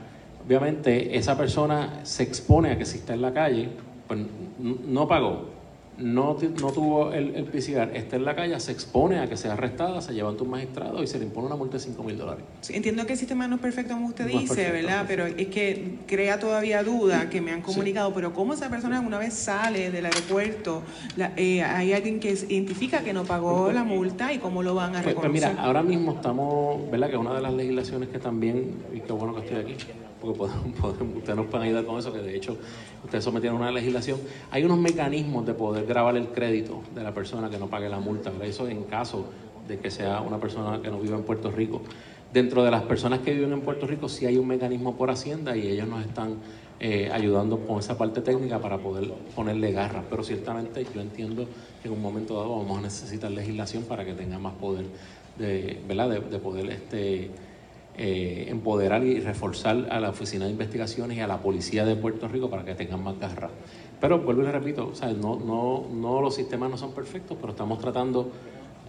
obviamente 0.46 1.16
esa 1.18 1.36
persona 1.36 2.00
se 2.04 2.22
expone 2.22 2.70
a 2.72 2.78
que 2.78 2.86
si 2.86 2.98
está 2.98 3.14
en 3.14 3.22
la 3.22 3.32
calle, 3.32 3.68
pues 4.06 4.20
no 4.58 5.06
pagó, 5.08 5.50
no, 6.00 6.36
no 6.60 6.72
tuvo 6.72 7.12
el, 7.12 7.34
el 7.34 7.44
PCR, 7.44 7.96
está 7.96 8.16
en 8.16 8.24
la 8.24 8.34
calle, 8.34 8.58
se 8.60 8.72
expone 8.72 9.18
a 9.20 9.28
que 9.28 9.36
sea 9.36 9.52
arrestada, 9.52 10.00
se 10.00 10.14
lleva 10.14 10.30
ante 10.30 10.42
un 10.42 10.50
magistrado 10.50 11.02
y 11.02 11.06
se 11.06 11.18
le 11.18 11.26
impone 11.26 11.46
una 11.46 11.56
multa 11.56 11.76
de 11.76 11.82
5 11.82 12.02
mil 12.02 12.16
dólares. 12.16 12.44
Sí, 12.62 12.74
Entiendo 12.74 13.06
que 13.06 13.12
el 13.12 13.18
sistema 13.18 13.46
no 13.48 13.56
es 13.56 13.60
perfecto 13.60 13.94
como 13.94 14.06
usted 14.08 14.24
No 14.24 14.30
dice, 14.40 14.54
perfecto, 14.54 14.72
¿verdad? 14.72 15.04
Pero 15.06 15.26
es 15.26 15.48
que 15.48 15.98
crea 16.06 16.38
todavía 16.38 16.82
duda 16.82 17.28
que 17.30 17.40
me 17.40 17.52
han 17.52 17.62
comunicado, 17.62 18.12
pero 18.14 18.32
¿cómo 18.32 18.54
esa 18.54 18.68
persona 18.70 19.00
una 19.00 19.18
vez 19.18 19.34
sale 19.34 19.90
del 19.90 20.06
aeropuerto, 20.06 20.82
la- 21.16 21.32
eh, 21.36 21.62
hay 21.62 21.92
alguien 21.92 22.18
que 22.20 22.30
identifica 22.32 23.00
que 23.00 23.12
no 23.12 23.24
pagó 23.24 23.70
la 23.72 23.84
multa 23.84 24.32
y 24.32 24.38
cómo 24.38 24.62
lo 24.62 24.74
van 24.74 24.96
a 24.96 25.02
Pues, 25.02 25.14
pues 25.14 25.26
reconocer? 25.26 25.50
mira, 25.52 25.62
ahora 25.64 25.82
mismo 25.82 26.12
estamos, 26.12 26.90
¿verdad? 26.90 27.10
Que 27.10 27.16
una 27.16 27.34
de 27.34 27.40
las 27.42 27.52
legislaciones 27.52 28.08
que 28.08 28.18
también, 28.18 28.74
y 28.94 29.00
qué 29.00 29.12
bueno 29.12 29.34
que 29.34 29.40
estoy 29.42 29.56
aquí, 29.58 29.76
porque 30.20 30.38
podemos, 30.38 30.66
podemos- 30.80 31.16
ustedes 31.18 31.36
nos 31.36 31.46
pueden 31.46 31.66
ayudar 31.68 31.84
con 31.84 31.98
eso, 31.98 32.12
que 32.12 32.18
de 32.20 32.36
hecho 32.36 32.56
ustedes 33.04 33.24
sometieron 33.24 33.58
una 33.60 33.70
legislación. 33.72 34.18
Hay 34.50 34.64
unos 34.64 34.78
mecanismos 34.78 35.46
de 35.46 35.54
poder 35.54 35.86
grabar 35.86 36.16
el 36.16 36.28
crédito 36.28 36.82
de 36.94 37.02
la 37.02 37.12
persona 37.14 37.48
que 37.50 37.58
no 37.58 37.68
pague 37.68 37.88
la 37.88 37.98
multa, 38.00 38.30
¿verdad? 38.30 38.46
Eso 38.48 38.68
en 38.68 38.84
caso 38.84 39.26
de 39.68 39.78
que 39.78 39.90
sea 39.90 40.20
una 40.20 40.38
persona 40.38 40.80
que 40.82 40.90
no 40.90 40.98
viva 41.00 41.16
en 41.16 41.22
Puerto 41.22 41.50
Rico. 41.50 41.80
Dentro 42.32 42.62
de 42.62 42.70
las 42.70 42.82
personas 42.82 43.20
que 43.20 43.32
viven 43.34 43.52
en 43.52 43.60
Puerto 43.60 43.86
Rico 43.86 44.08
sí 44.08 44.24
hay 44.26 44.36
un 44.36 44.46
mecanismo 44.46 44.96
por 44.96 45.10
Hacienda 45.10 45.56
y 45.56 45.66
ellos 45.66 45.88
nos 45.88 46.04
están 46.06 46.36
eh, 46.78 47.10
ayudando 47.12 47.58
con 47.66 47.78
esa 47.80 47.98
parte 47.98 48.20
técnica 48.20 48.58
para 48.60 48.78
poder 48.78 49.12
ponerle 49.34 49.72
garras. 49.72 50.04
Pero 50.08 50.22
ciertamente 50.22 50.86
yo 50.94 51.00
entiendo 51.00 51.46
que 51.82 51.88
en 51.88 51.94
un 51.94 52.00
momento 52.00 52.34
dado 52.36 52.56
vamos 52.58 52.78
a 52.78 52.82
necesitar 52.82 53.30
legislación 53.32 53.82
para 53.84 54.04
que 54.04 54.12
tenga 54.12 54.38
más 54.38 54.54
poder 54.54 54.86
de, 55.38 55.80
¿verdad? 55.88 56.08
de, 56.08 56.20
de 56.20 56.38
poder 56.38 56.70
este, 56.70 57.30
eh, 57.96 58.46
empoderar 58.48 59.04
y 59.04 59.20
reforzar 59.20 59.88
a 59.90 60.00
la 60.00 60.10
Oficina 60.10 60.46
de 60.46 60.52
Investigaciones 60.52 61.18
y 61.18 61.20
a 61.20 61.26
la 61.26 61.38
Policía 61.38 61.84
de 61.84 61.96
Puerto 61.96 62.28
Rico 62.28 62.48
para 62.48 62.64
que 62.64 62.74
tengan 62.74 63.02
más 63.02 63.18
garras. 63.18 63.50
Pero 64.00 64.20
vuelvo 64.20 64.42
y 64.42 64.46
le 64.46 64.52
repito, 64.52 64.94
sea, 64.94 65.12
no, 65.12 65.38
no, 65.38 65.84
no 65.92 66.22
los 66.22 66.34
sistemas 66.34 66.70
no 66.70 66.78
son 66.78 66.92
perfectos, 66.92 67.36
pero 67.40 67.52
estamos 67.52 67.78
tratando 67.78 68.30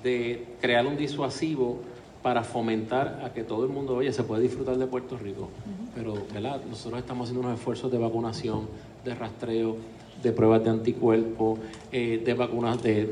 de 0.03 0.45
crear 0.61 0.85
un 0.85 0.95
disuasivo 0.95 1.79
para 2.21 2.43
fomentar 2.43 3.21
a 3.25 3.33
que 3.33 3.43
todo 3.43 3.65
el 3.65 3.71
mundo, 3.71 3.95
oye, 3.95 4.13
se 4.13 4.23
puede 4.23 4.43
disfrutar 4.43 4.77
de 4.77 4.85
Puerto 4.85 5.17
Rico. 5.17 5.49
Pero, 5.95 6.13
¿verdad? 6.33 6.61
Nosotros 6.69 6.99
estamos 6.99 7.27
haciendo 7.27 7.45
unos 7.45 7.59
esfuerzos 7.59 7.91
de 7.91 7.97
vacunación, 7.97 8.67
de 9.03 9.15
rastreo, 9.15 9.75
de 10.21 10.31
pruebas 10.31 10.63
de 10.63 10.69
anticuerpos, 10.69 11.59
eh, 11.91 12.21
de 12.23 12.33
vacunas, 12.33 12.81
de 12.83 13.11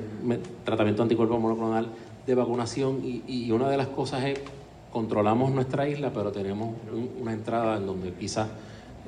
tratamiento 0.64 1.02
de 1.02 1.06
anticuerpos 1.06 1.42
monoclonal, 1.42 1.88
de 2.26 2.36
vacunación. 2.36 3.02
Y, 3.04 3.24
y 3.28 3.52
una 3.52 3.68
de 3.70 3.78
las 3.78 3.88
cosas 3.88 4.24
es, 4.24 4.40
controlamos 4.92 5.52
nuestra 5.52 5.88
isla, 5.88 6.12
pero 6.14 6.32
tenemos 6.32 6.76
un- 6.92 7.10
una 7.22 7.34
entrada 7.34 7.78
en 7.78 7.86
donde 7.86 8.12
quizás 8.14 8.48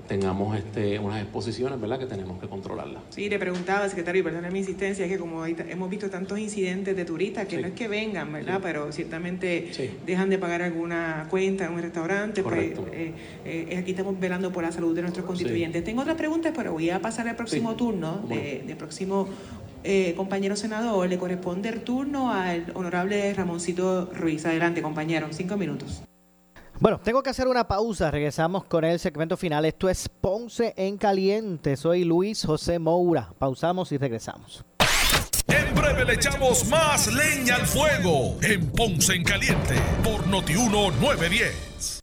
tengamos 0.07 0.57
este, 0.57 0.99
unas 0.99 1.21
exposiciones, 1.21 1.79
¿verdad? 1.79 1.97
Que 1.97 2.05
tenemos 2.05 2.39
que 2.41 2.47
controlarlas. 2.47 3.01
Sí, 3.11 3.29
le 3.29 3.39
preguntaba, 3.39 3.87
secretario, 3.87 4.19
y 4.21 4.23
perdona 4.23 4.49
mi 4.49 4.59
insistencia, 4.59 5.05
es 5.05 5.11
que 5.11 5.17
como 5.17 5.45
hemos 5.45 5.89
visto 5.89 6.09
tantos 6.09 6.37
incidentes 6.37 6.95
de 6.97 7.05
turistas, 7.05 7.47
que 7.47 7.55
Sí. 7.57 7.61
no 7.61 7.67
es 7.69 7.73
que 7.73 7.87
vengan, 7.87 8.31
¿verdad? 8.33 8.55
Sí. 8.57 8.59
Pero 8.63 8.91
ciertamente 8.91 9.69
Sí. 9.71 9.89
dejan 10.05 10.29
de 10.29 10.37
pagar 10.37 10.63
alguna 10.63 11.27
cuenta 11.29 11.65
en 11.65 11.73
un 11.73 11.81
restaurante, 11.81 12.43
pues 12.43 12.73
Correcto. 12.73 12.87
eh, 12.91 13.13
eh, 13.45 13.77
aquí 13.77 13.91
estamos 13.91 14.19
velando 14.19 14.51
por 14.51 14.63
la 14.63 14.71
salud 14.71 14.93
de 14.95 15.01
nuestros 15.03 15.25
constituyentes. 15.25 15.83
Tengo 15.83 16.01
otras 16.01 16.17
preguntas, 16.17 16.51
pero 16.55 16.73
voy 16.73 16.89
a 16.89 16.99
pasar 16.99 17.27
al 17.29 17.35
próximo 17.37 17.75
turno, 17.75 18.21
de, 18.27 18.63
de 18.67 18.75
próximo 18.75 19.27
eh, 19.83 20.13
compañero 20.15 20.55
senador. 20.55 21.07
Le 21.07 21.17
corresponde 21.17 21.69
el 21.69 21.81
turno 21.81 22.31
al 22.31 22.71
honorable 22.75 23.33
Ramoncito 23.33 24.09
Ruiz. 24.13 24.45
Adelante, 24.45 24.81
compañero, 24.81 25.27
cinco 25.31 25.57
minutos. 25.57 26.03
Bueno, 26.79 26.99
tengo 26.99 27.21
que 27.21 27.29
hacer 27.29 27.47
una 27.47 27.67
pausa. 27.67 28.09
Regresamos 28.09 28.63
con 28.65 28.83
el 28.83 28.97
segmento 28.97 29.37
final. 29.37 29.65
Esto 29.65 29.87
es 29.87 30.09
Ponce 30.09 30.73
en 30.75 30.97
Caliente. 30.97 31.77
Soy 31.77 32.03
Luis 32.03 32.43
José 32.43 32.79
Moura. 32.79 33.33
Pausamos 33.37 33.91
y 33.91 33.97
regresamos. 33.97 34.65
En 35.47 35.75
breve 35.75 36.05
le 36.05 36.13
echamos 36.13 36.67
más 36.69 37.13
leña 37.13 37.57
al 37.57 37.67
fuego 37.67 38.37
en 38.41 38.65
Ponce 38.71 39.13
en 39.13 39.23
Caliente 39.23 39.75
por 40.03 40.25
Notiuno 40.25 40.89
910. 40.99 42.00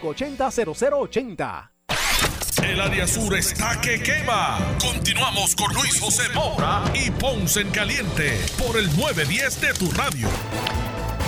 580-0080. 0.00 1.70
El 2.62 2.80
área 2.80 3.06
sur 3.06 3.36
está 3.36 3.80
que 3.80 4.02
quema. 4.02 4.58
Continuamos 4.80 5.54
con 5.54 5.72
Luis 5.74 6.00
José 6.00 6.22
Moura 6.34 6.82
y 6.94 7.10
Ponce 7.10 7.60
en 7.60 7.70
Caliente 7.70 8.40
por 8.56 8.78
el 8.78 8.86
910 8.96 9.60
de 9.60 9.74
tu 9.74 9.90
radio. 9.90 10.28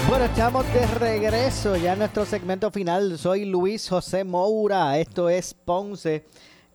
Bueno, 0.08 0.24
estamos 0.24 0.64
de 0.72 0.86
regreso 0.86 1.76
ya 1.76 1.92
en 1.92 1.98
nuestro 1.98 2.24
segmento 2.24 2.70
final. 2.70 3.18
Soy 3.18 3.44
Luis 3.44 3.88
José 3.88 4.24
Moura. 4.24 4.98
Esto 4.98 5.28
es 5.28 5.52
Ponce 5.52 6.24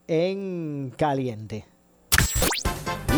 en 0.08 0.94
Caliente. 0.98 1.66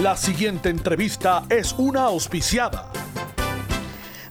La 0.01 0.15
siguiente 0.15 0.69
entrevista 0.69 1.43
es 1.49 1.73
una 1.73 2.03
auspiciada. 2.03 2.91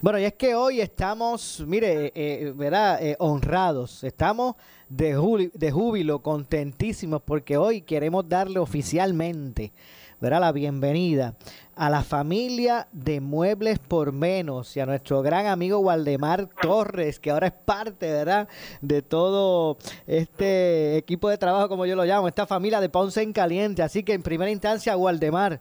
Bueno, 0.03 0.19
y 0.19 0.25
es 0.25 0.35
que 0.35 0.57
hoy 0.57 0.81
estamos, 0.81 1.63
mire, 1.65 2.11
eh, 2.17 2.53
¿verdad? 2.57 3.01
Eh, 3.01 3.15
honrados. 3.21 4.03
Estamos 4.03 4.57
de, 4.89 5.17
juli- 5.17 5.53
de 5.55 5.71
júbilo, 5.71 6.21
contentísimos, 6.23 7.23
porque 7.23 7.57
hoy 7.57 7.83
queremos 7.83 8.29
darle 8.29 8.59
oficialmente, 8.59 9.73
¿verdad? 10.21 10.41
La 10.41 10.51
bienvenida 10.51 11.37
a 11.77 11.89
la 11.89 12.03
familia 12.03 12.89
de 12.91 13.21
Muebles 13.21 13.79
por 13.79 14.11
Menos 14.11 14.77
y 14.77 14.81
a 14.81 14.87
nuestro 14.87 15.23
gran 15.23 15.47
amigo 15.47 15.79
Waldemar 15.79 16.49
Torres, 16.61 17.21
que 17.21 17.31
ahora 17.31 17.47
es 17.47 17.53
parte, 17.65 18.11
¿verdad? 18.11 18.49
De 18.81 19.03
todo 19.03 19.79
este 20.09 20.97
equipo 20.97 21.29
de 21.29 21.39
trabajo, 21.39 21.69
como 21.69 21.87
yo 21.87 21.95
lo 21.95 22.05
llamo, 22.05 22.27
esta 22.27 22.49
familia 22.49 22.81
de 22.81 22.89
Ponce 22.89 23.23
en 23.23 23.33
Caliente. 23.33 23.85
Así 23.85 24.03
que 24.03 24.15
en 24.15 24.25
primera 24.25 24.51
instancia, 24.51 24.97
Waldemar. 24.97 25.61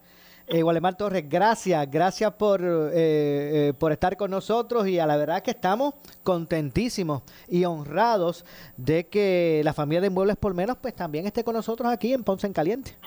Eh, 0.53 0.63
Waldemar 0.63 0.97
Torres, 0.97 1.29
gracias, 1.29 1.89
gracias 1.89 2.33
por, 2.33 2.59
eh, 2.61 2.89
eh, 2.93 3.73
por 3.79 3.93
estar 3.93 4.17
con 4.17 4.31
nosotros 4.31 4.85
y 4.85 4.99
a 4.99 5.05
la 5.05 5.15
verdad 5.15 5.41
que 5.41 5.51
estamos 5.51 5.93
contentísimos 6.23 7.23
y 7.47 7.63
honrados 7.63 8.43
de 8.75 9.07
que 9.07 9.61
la 9.63 9.71
familia 9.71 10.01
de 10.01 10.09
Muebles 10.09 10.35
por 10.35 10.53
Menos 10.53 10.75
pues 10.81 10.93
también 10.93 11.25
esté 11.25 11.45
con 11.45 11.55
nosotros 11.55 11.89
aquí 11.89 12.13
en 12.13 12.25
Ponce 12.25 12.47
en 12.47 12.53
Caliente. 12.53 12.97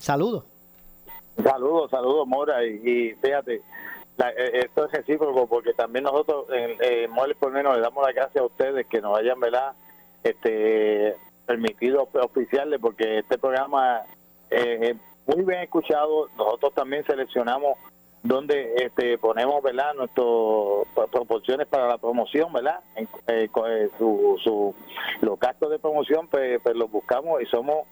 Saludos. 0.00 0.46
Saludos, 1.40 1.92
saludos, 1.92 2.26
Mora. 2.26 2.64
Y, 2.66 3.14
fíjate, 3.22 3.54
eh, 3.54 4.60
esto 4.64 4.86
es 4.86 4.92
recíproco 4.92 5.46
porque 5.46 5.74
también 5.74 6.06
nosotros 6.06 6.46
en, 6.50 6.76
en 6.80 7.08
Muebles 7.12 7.36
por 7.36 7.52
Menos 7.52 7.76
le 7.76 7.82
damos 7.82 8.04
las 8.04 8.16
gracias 8.16 8.42
a 8.42 8.46
ustedes 8.46 8.84
que 8.88 9.00
nos 9.00 9.16
hayan 9.16 9.38
¿verdad? 9.38 9.74
Este, 10.24 11.14
permitido 11.46 12.08
oficiarle 12.14 12.80
porque 12.80 13.20
este 13.20 13.38
programa 13.38 14.02
eh, 14.50 14.90
es 14.90 14.96
muy 15.28 15.44
bien 15.44 15.60
escuchado. 15.62 16.28
Nosotros 16.36 16.74
también 16.74 17.04
seleccionamos 17.04 17.76
donde 18.22 18.74
este, 18.76 19.16
ponemos 19.18 19.62
verdad 19.62 19.94
nuestras 19.94 20.26
proporciones 21.10 21.66
para 21.68 21.86
la 21.86 21.98
promoción 21.98 22.52
verdad 22.52 22.80
en, 22.96 23.04
eh, 23.28 23.48
eh, 23.68 23.88
su, 23.96 24.36
su- 24.42 24.74
los 25.20 25.38
gastos 25.38 25.70
de 25.70 25.78
promoción 25.78 26.26
pues, 26.28 26.60
pues 26.62 26.74
los 26.74 26.90
buscamos 26.90 27.40
y 27.40 27.46
somos 27.46 27.86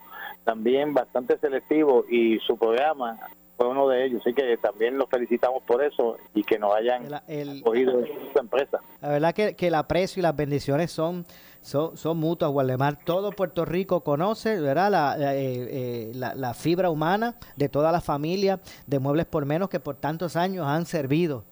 también 0.44 0.94
bastante 0.94 1.38
selectivos 1.38 2.04
y 2.10 2.38
su 2.40 2.56
programa 2.58 3.18
fue 3.56 3.66
uno 3.68 3.88
de 3.88 4.04
ellos 4.04 4.20
así 4.20 4.34
que 4.34 4.56
también 4.58 4.98
los 4.98 5.08
felicitamos 5.08 5.62
por 5.62 5.82
eso 5.82 6.16
y 6.34 6.42
que 6.42 6.58
nos 6.58 6.74
hayan 6.74 7.12
acogido 7.14 7.98
en 8.00 8.06
su 8.32 8.38
empresa 8.38 8.80
La 9.00 9.08
verdad 9.08 9.34
que, 9.34 9.54
que 9.56 9.68
el 9.68 9.74
aprecio 9.74 10.20
y 10.20 10.22
las 10.22 10.36
bendiciones 10.36 10.90
son, 10.92 11.24
son, 11.62 11.96
son 11.96 12.18
mutuas, 12.18 12.50
Waldemar. 12.52 12.98
Todo 13.04 13.32
Puerto 13.32 13.64
Rico 13.64 14.02
conoce, 14.02 14.60
¿verdad? 14.60 14.90
La, 14.90 15.16
la, 15.16 15.34
eh, 15.34 15.40
eh, 15.70 16.12
la- 16.14 16.34
la 16.34 16.54
fibra 16.54 16.90
humana 16.90 17.34
de 17.56 17.68
toda 17.68 17.90
la 17.92 18.00
familia 18.00 18.60
de 18.86 18.98
Muebles 18.98 19.26
por 19.26 19.46
Menos 19.46 19.68
que 19.68 19.80
por 19.80 19.96
tantos 19.96 20.36
años 20.36 20.66
han 20.66 20.86
servido 20.86 21.44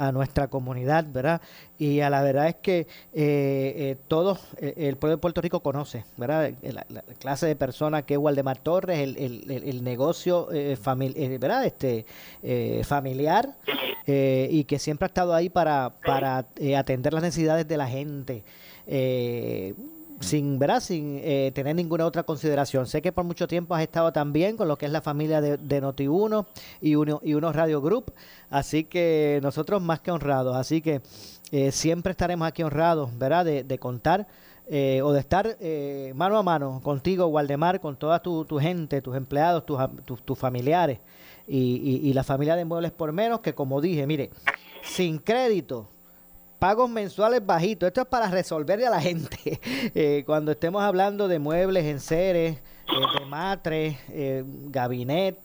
a 0.00 0.12
nuestra 0.12 0.48
comunidad, 0.48 1.04
¿verdad? 1.12 1.40
Y 1.78 2.00
a 2.00 2.08
la 2.10 2.22
verdad 2.22 2.48
es 2.48 2.56
que 2.56 2.80
eh, 2.80 2.86
eh, 3.12 3.96
todos, 4.08 4.40
eh, 4.56 4.74
el 4.76 4.96
pueblo 4.96 5.16
de 5.16 5.20
Puerto 5.20 5.40
Rico 5.40 5.60
conoce, 5.60 6.04
¿verdad? 6.16 6.52
La, 6.62 6.86
la 6.88 7.02
clase 7.18 7.46
de 7.46 7.54
persona 7.56 8.02
que 8.02 8.14
es 8.14 8.18
Waldemar 8.20 8.58
Torres, 8.58 8.98
el, 8.98 9.16
el- 9.18 9.50
el- 9.50 9.84
negocio 9.84 10.50
eh, 10.52 10.76
famili- 10.82 11.14
eh, 11.16 11.38
¿verdad? 11.38 11.64
Este, 11.64 12.04
familiar 12.84 13.56
y 14.06 14.64
que 14.64 14.78
siempre 14.78 15.04
ha 15.04 15.08
estado 15.08 15.34
ahí 15.34 15.48
para, 15.48 15.94
para 16.04 16.46
atender 16.78 17.12
las 17.12 17.22
necesidades 17.22 17.68
de 17.68 17.76
la 17.76 17.86
gente. 17.86 18.42
eh, 18.86 19.74
sin 20.20 20.58
¿verdad? 20.58 20.80
sin 20.80 21.18
eh, 21.22 21.50
tener 21.54 21.74
ninguna 21.74 22.06
otra 22.06 22.22
consideración. 22.22 22.86
Sé 22.86 23.00
que 23.02 23.10
por 23.10 23.24
mucho 23.24 23.48
tiempo 23.48 23.74
has 23.74 23.82
estado 23.82 24.12
también 24.12 24.56
con 24.56 24.68
lo 24.68 24.76
que 24.76 24.86
es 24.86 24.92
la 24.92 25.00
familia 25.00 25.40
de, 25.40 25.56
de 25.56 25.82
Noti1 25.82 26.46
y 26.82 26.94
uno, 26.94 27.20
y 27.24 27.34
unos 27.34 27.56
Radio 27.56 27.80
Group, 27.80 28.12
así 28.50 28.84
que 28.84 29.40
nosotros 29.42 29.80
más 29.82 30.00
que 30.00 30.10
honrados, 30.10 30.54
así 30.56 30.80
que 30.82 31.00
eh, 31.52 31.72
siempre 31.72 32.12
estaremos 32.12 32.46
aquí 32.46 32.62
honrados, 32.62 33.16
¿verdad? 33.18 33.44
De, 33.44 33.64
de 33.64 33.78
contar 33.78 34.28
eh, 34.68 35.00
o 35.02 35.12
de 35.12 35.18
estar 35.20 35.56
eh, 35.58 36.12
mano 36.14 36.38
a 36.38 36.42
mano 36.44 36.80
contigo, 36.84 37.26
Waldemar, 37.26 37.80
con 37.80 37.96
toda 37.96 38.22
tu, 38.22 38.44
tu 38.44 38.58
gente, 38.60 39.02
tus 39.02 39.16
empleados, 39.16 39.64
tus, 39.66 40.22
tus 40.24 40.38
familiares 40.38 40.98
y, 41.48 41.58
y- 42.04 42.08
y 42.08 42.12
la 42.12 42.22
familia 42.22 42.54
de 42.54 42.64
Muebles 42.64 42.92
por 42.92 43.10
Menos, 43.12 43.40
que 43.40 43.52
como 43.54 43.80
dije, 43.80 44.06
mire, 44.06 44.30
sin 44.82 45.18
crédito, 45.18 45.88
pagos 46.60 46.88
mensuales 46.88 47.44
bajitos. 47.44 47.88
Esto 47.88 48.02
es 48.02 48.06
para 48.06 48.30
resolverle 48.30 48.86
a 48.86 48.90
la 48.90 49.00
gente. 49.00 49.60
Eh, 49.94 50.22
cuando 50.24 50.52
estemos 50.52 50.82
hablando 50.82 51.26
de 51.26 51.38
muebles, 51.38 51.84
enseres, 51.84 52.56
eh, 52.56 53.18
de 53.18 53.26
matres, 53.26 53.96
eh, 54.10 54.44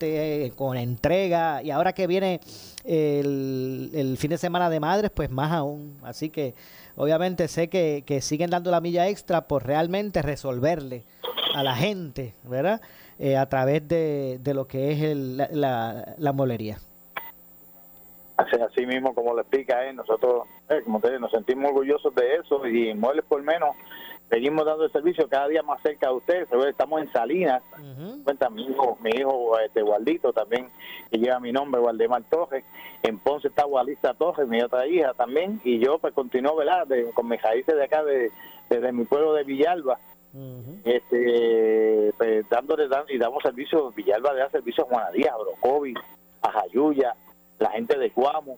eh, 0.01 0.51
con 0.55 0.78
entrega. 0.78 1.63
Y 1.63 1.72
ahora 1.72 1.93
que 1.93 2.05
viene 2.05 2.41
el, 2.84 4.16
fin 4.20 4.30
de 4.32 4.38
semana 4.38 4.70
de 4.70 4.80
madres, 4.80 5.11
pues 5.13 5.32
más 5.32 5.51
aún. 5.51 5.97
Así 6.03 6.30
que 6.30 6.53
obviamente 6.95 7.47
sé 7.47 7.70
que, 7.70 8.03
que 8.05 8.22
siguen 8.22 8.49
dando 8.49 8.72
la 8.72 8.82
milla 8.82 9.07
extra 9.07 9.47
por 9.47 9.66
realmente 9.66 10.22
resolverle 10.22 11.05
a 11.55 11.63
la 11.63 11.76
gente, 11.76 12.36
¿verdad? 12.43 12.82
Eh, 13.18 13.38
a 13.38 13.47
través 13.47 13.88
de, 13.88 14.39
lo 14.53 14.68
que 14.68 14.91
es 14.91 15.01
el- 15.01 15.38
la, 15.38 15.47
la, 15.51 16.16
la. 16.18 16.78
Así, 18.38 18.58
así 18.60 18.86
mismo 18.86 19.14
como 19.16 19.34
lo 19.34 19.42
explica 19.42 19.86
él, 19.88 19.96
nosotros, 19.96 20.44
eh, 20.70 20.82
como 20.84 21.00
te 21.00 21.08
digo, 21.08 21.22
nos 21.22 21.32
sentimos 21.32 21.70
orgullosos 21.70 22.14
de 22.16 22.36
eso 22.36 22.68
y 22.68 22.90
en 22.90 23.00
Muebles 23.00 23.24
por 23.26 23.42
Menos 23.42 23.70
seguimos 24.30 24.66
dando 24.66 24.84
el 24.84 24.92
servicio 24.92 25.30
cada 25.30 25.48
día 25.48 25.64
más 25.64 25.82
cerca 25.82 26.10
de 26.10 26.16
ustedes. 26.16 26.48
Estamos 26.68 27.02
en 27.02 27.12
Salinas, 27.14 27.64
cuenta 28.26 28.50
mi 28.50 28.66
hijo, 28.68 28.98
mi 29.02 29.12
hijo 29.12 29.58
este 29.60 29.82
Waldito 29.84 30.34
también, 30.34 30.70
que 31.10 31.18
lleva 31.18 31.40
mi 31.40 31.54
nombre, 31.54 31.80
Waldemar 31.80 32.24
Torres. 32.30 32.66
En 33.04 33.20
Ponce 33.20 33.48
está 33.48 33.66
Walista 33.66 34.14
Torres, 34.16 34.50
mi 34.50 34.62
otra 34.62 34.86
hija 34.88 35.14
también, 35.14 35.62
y 35.64 35.80
yo 35.80 35.98
pues 36.00 36.14
continúo, 36.14 36.56
¿verdad?, 36.58 36.88
de- 36.88 37.12
con 37.12 37.30
mis 37.30 37.42
raíces 37.42 37.74
de 37.76 37.84
acá, 37.86 38.04
de, 38.04 38.32
desde 38.70 38.92
mi 38.92 39.06
pueblo 39.06 39.34
de 39.34 39.44
Villalba. 39.44 39.98
este 40.84 42.14
pues, 42.18 42.50
dándole 42.50 42.88
y 43.10 43.18
damos 43.18 43.42
servicio 43.42 43.92
Villalba 43.92 44.34
le 44.34 44.40
da 44.42 44.50
servicio 44.50 44.84
a 44.84 44.88
Juana 44.88 45.12
Díaz, 45.12 45.32
a 45.34 45.38
Brocovi, 45.38 45.94
a 46.42 46.52
Jayuya, 46.52 47.16
la 47.60 47.70
gente 47.72 47.97
de 47.97 48.12
Cuamo, 48.12 48.58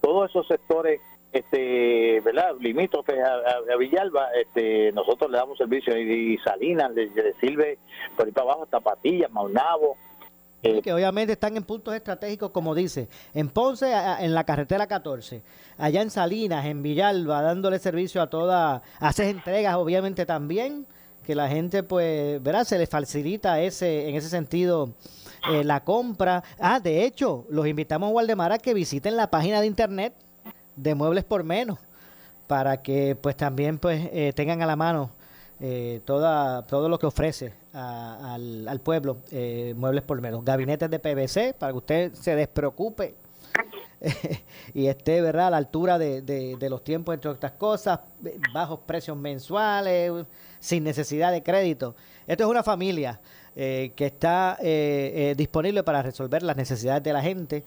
todos 0.00 0.30
esos 0.30 0.46
sectores 0.46 1.00
este 1.32 2.20
verdad 2.22 2.56
limítrofes 2.58 3.16
a, 3.22 3.34
a- 3.72 3.76
Villalba 3.76 4.28
este 4.32 4.90
nosotros 4.92 5.30
le 5.30 5.38
damos 5.38 5.56
servicio 5.56 5.96
y, 5.96 6.34
y 6.34 6.38
Salinas 6.38 6.90
le, 6.92 7.06
le 7.10 7.34
sirve 7.40 7.78
por 8.16 8.26
ahí 8.26 8.32
para 8.32 8.50
abajo 8.50 8.66
Tapatillas, 8.66 9.30
Maunabo 9.30 9.96
Y 10.62 10.82
que 10.82 10.92
obviamente 10.92 11.34
están 11.34 11.56
en 11.56 11.62
puntos 11.62 11.94
estratégicos, 11.94 12.50
como 12.50 12.74
dice, 12.74 13.08
en 13.32 13.48
Ponce, 13.48 13.94
a- 13.94 14.22
en 14.24 14.34
la 14.34 14.42
carretera 14.44 14.88
14, 14.88 15.42
allá 15.78 16.02
en 16.02 16.10
Salinas, 16.10 16.66
en 16.66 16.82
Villalba, 16.82 17.42
dándole 17.42 17.78
servicio 17.78 18.20
a 18.22 18.28
toda, 18.28 18.82
haces 18.98 19.28
entregas 19.28 19.76
obviamente 19.76 20.26
también, 20.26 20.84
que 21.24 21.36
la 21.36 21.48
gente 21.48 21.84
pues, 21.84 22.42
verá, 22.42 22.64
se 22.64 22.76
les 22.76 22.88
facilita 22.90 23.60
ese, 23.60 24.08
en 24.08 24.16
ese 24.16 24.28
sentido 24.28 24.90
eh, 25.48 25.64
la 25.64 25.84
compra. 25.84 26.42
Ah, 26.58 26.80
de 26.80 27.04
hecho, 27.04 27.46
los 27.48 27.66
invitamos, 27.66 28.12
Waldemar, 28.12 28.52
a 28.52 28.58
que 28.58 28.74
visiten 28.74 29.16
la 29.16 29.30
página 29.30 29.60
de 29.60 29.66
internet 29.66 30.14
de 30.76 30.94
Muebles 30.94 31.24
por 31.24 31.44
Menos, 31.44 31.78
para 32.46 32.82
que 32.82 33.16
pues 33.16 33.36
también 33.36 33.78
pues 33.78 34.08
eh, 34.12 34.32
tengan 34.34 34.62
a 34.62 34.66
la 34.66 34.76
mano 34.76 35.10
eh, 35.60 36.00
toda, 36.04 36.66
todo 36.66 36.88
lo 36.88 36.98
que 36.98 37.06
ofrece 37.06 37.52
al, 37.72 38.80
pueblo 38.82 39.18
eh, 39.30 39.74
Muebles 39.76 40.02
por 40.02 40.20
Menos. 40.20 40.44
Gabinetes 40.44 40.90
de 40.90 40.98
PVC, 40.98 41.54
para 41.58 41.72
que 41.72 41.78
usted 41.78 42.14
se 42.14 42.34
despreocupe 42.34 43.14
y 44.74 44.86
esté 44.86 45.20
¿verdad? 45.20 45.48
a 45.48 45.50
la 45.50 45.56
altura 45.58 45.98
de, 45.98 46.22
de- 46.22 46.70
los 46.70 46.82
tiempos, 46.82 47.14
entre 47.14 47.30
otras 47.30 47.52
cosas, 47.52 48.00
bajos 48.54 48.80
precios 48.86 49.16
mensuales, 49.16 50.24
sin 50.58 50.84
necesidad 50.84 51.30
de 51.32 51.42
crédito. 51.42 51.94
Esto 52.26 52.44
es 52.44 52.50
una 52.50 52.62
familia 52.62 53.20
eh, 53.56 53.92
que 53.96 54.06
está 54.06 54.56
eh, 54.60 55.12
eh, 55.30 55.34
disponible 55.36 55.82
para 55.82 56.02
resolver 56.02 56.42
las 56.42 56.56
necesidades 56.56 57.02
de 57.02 57.12
la 57.12 57.20
gente 57.22 57.64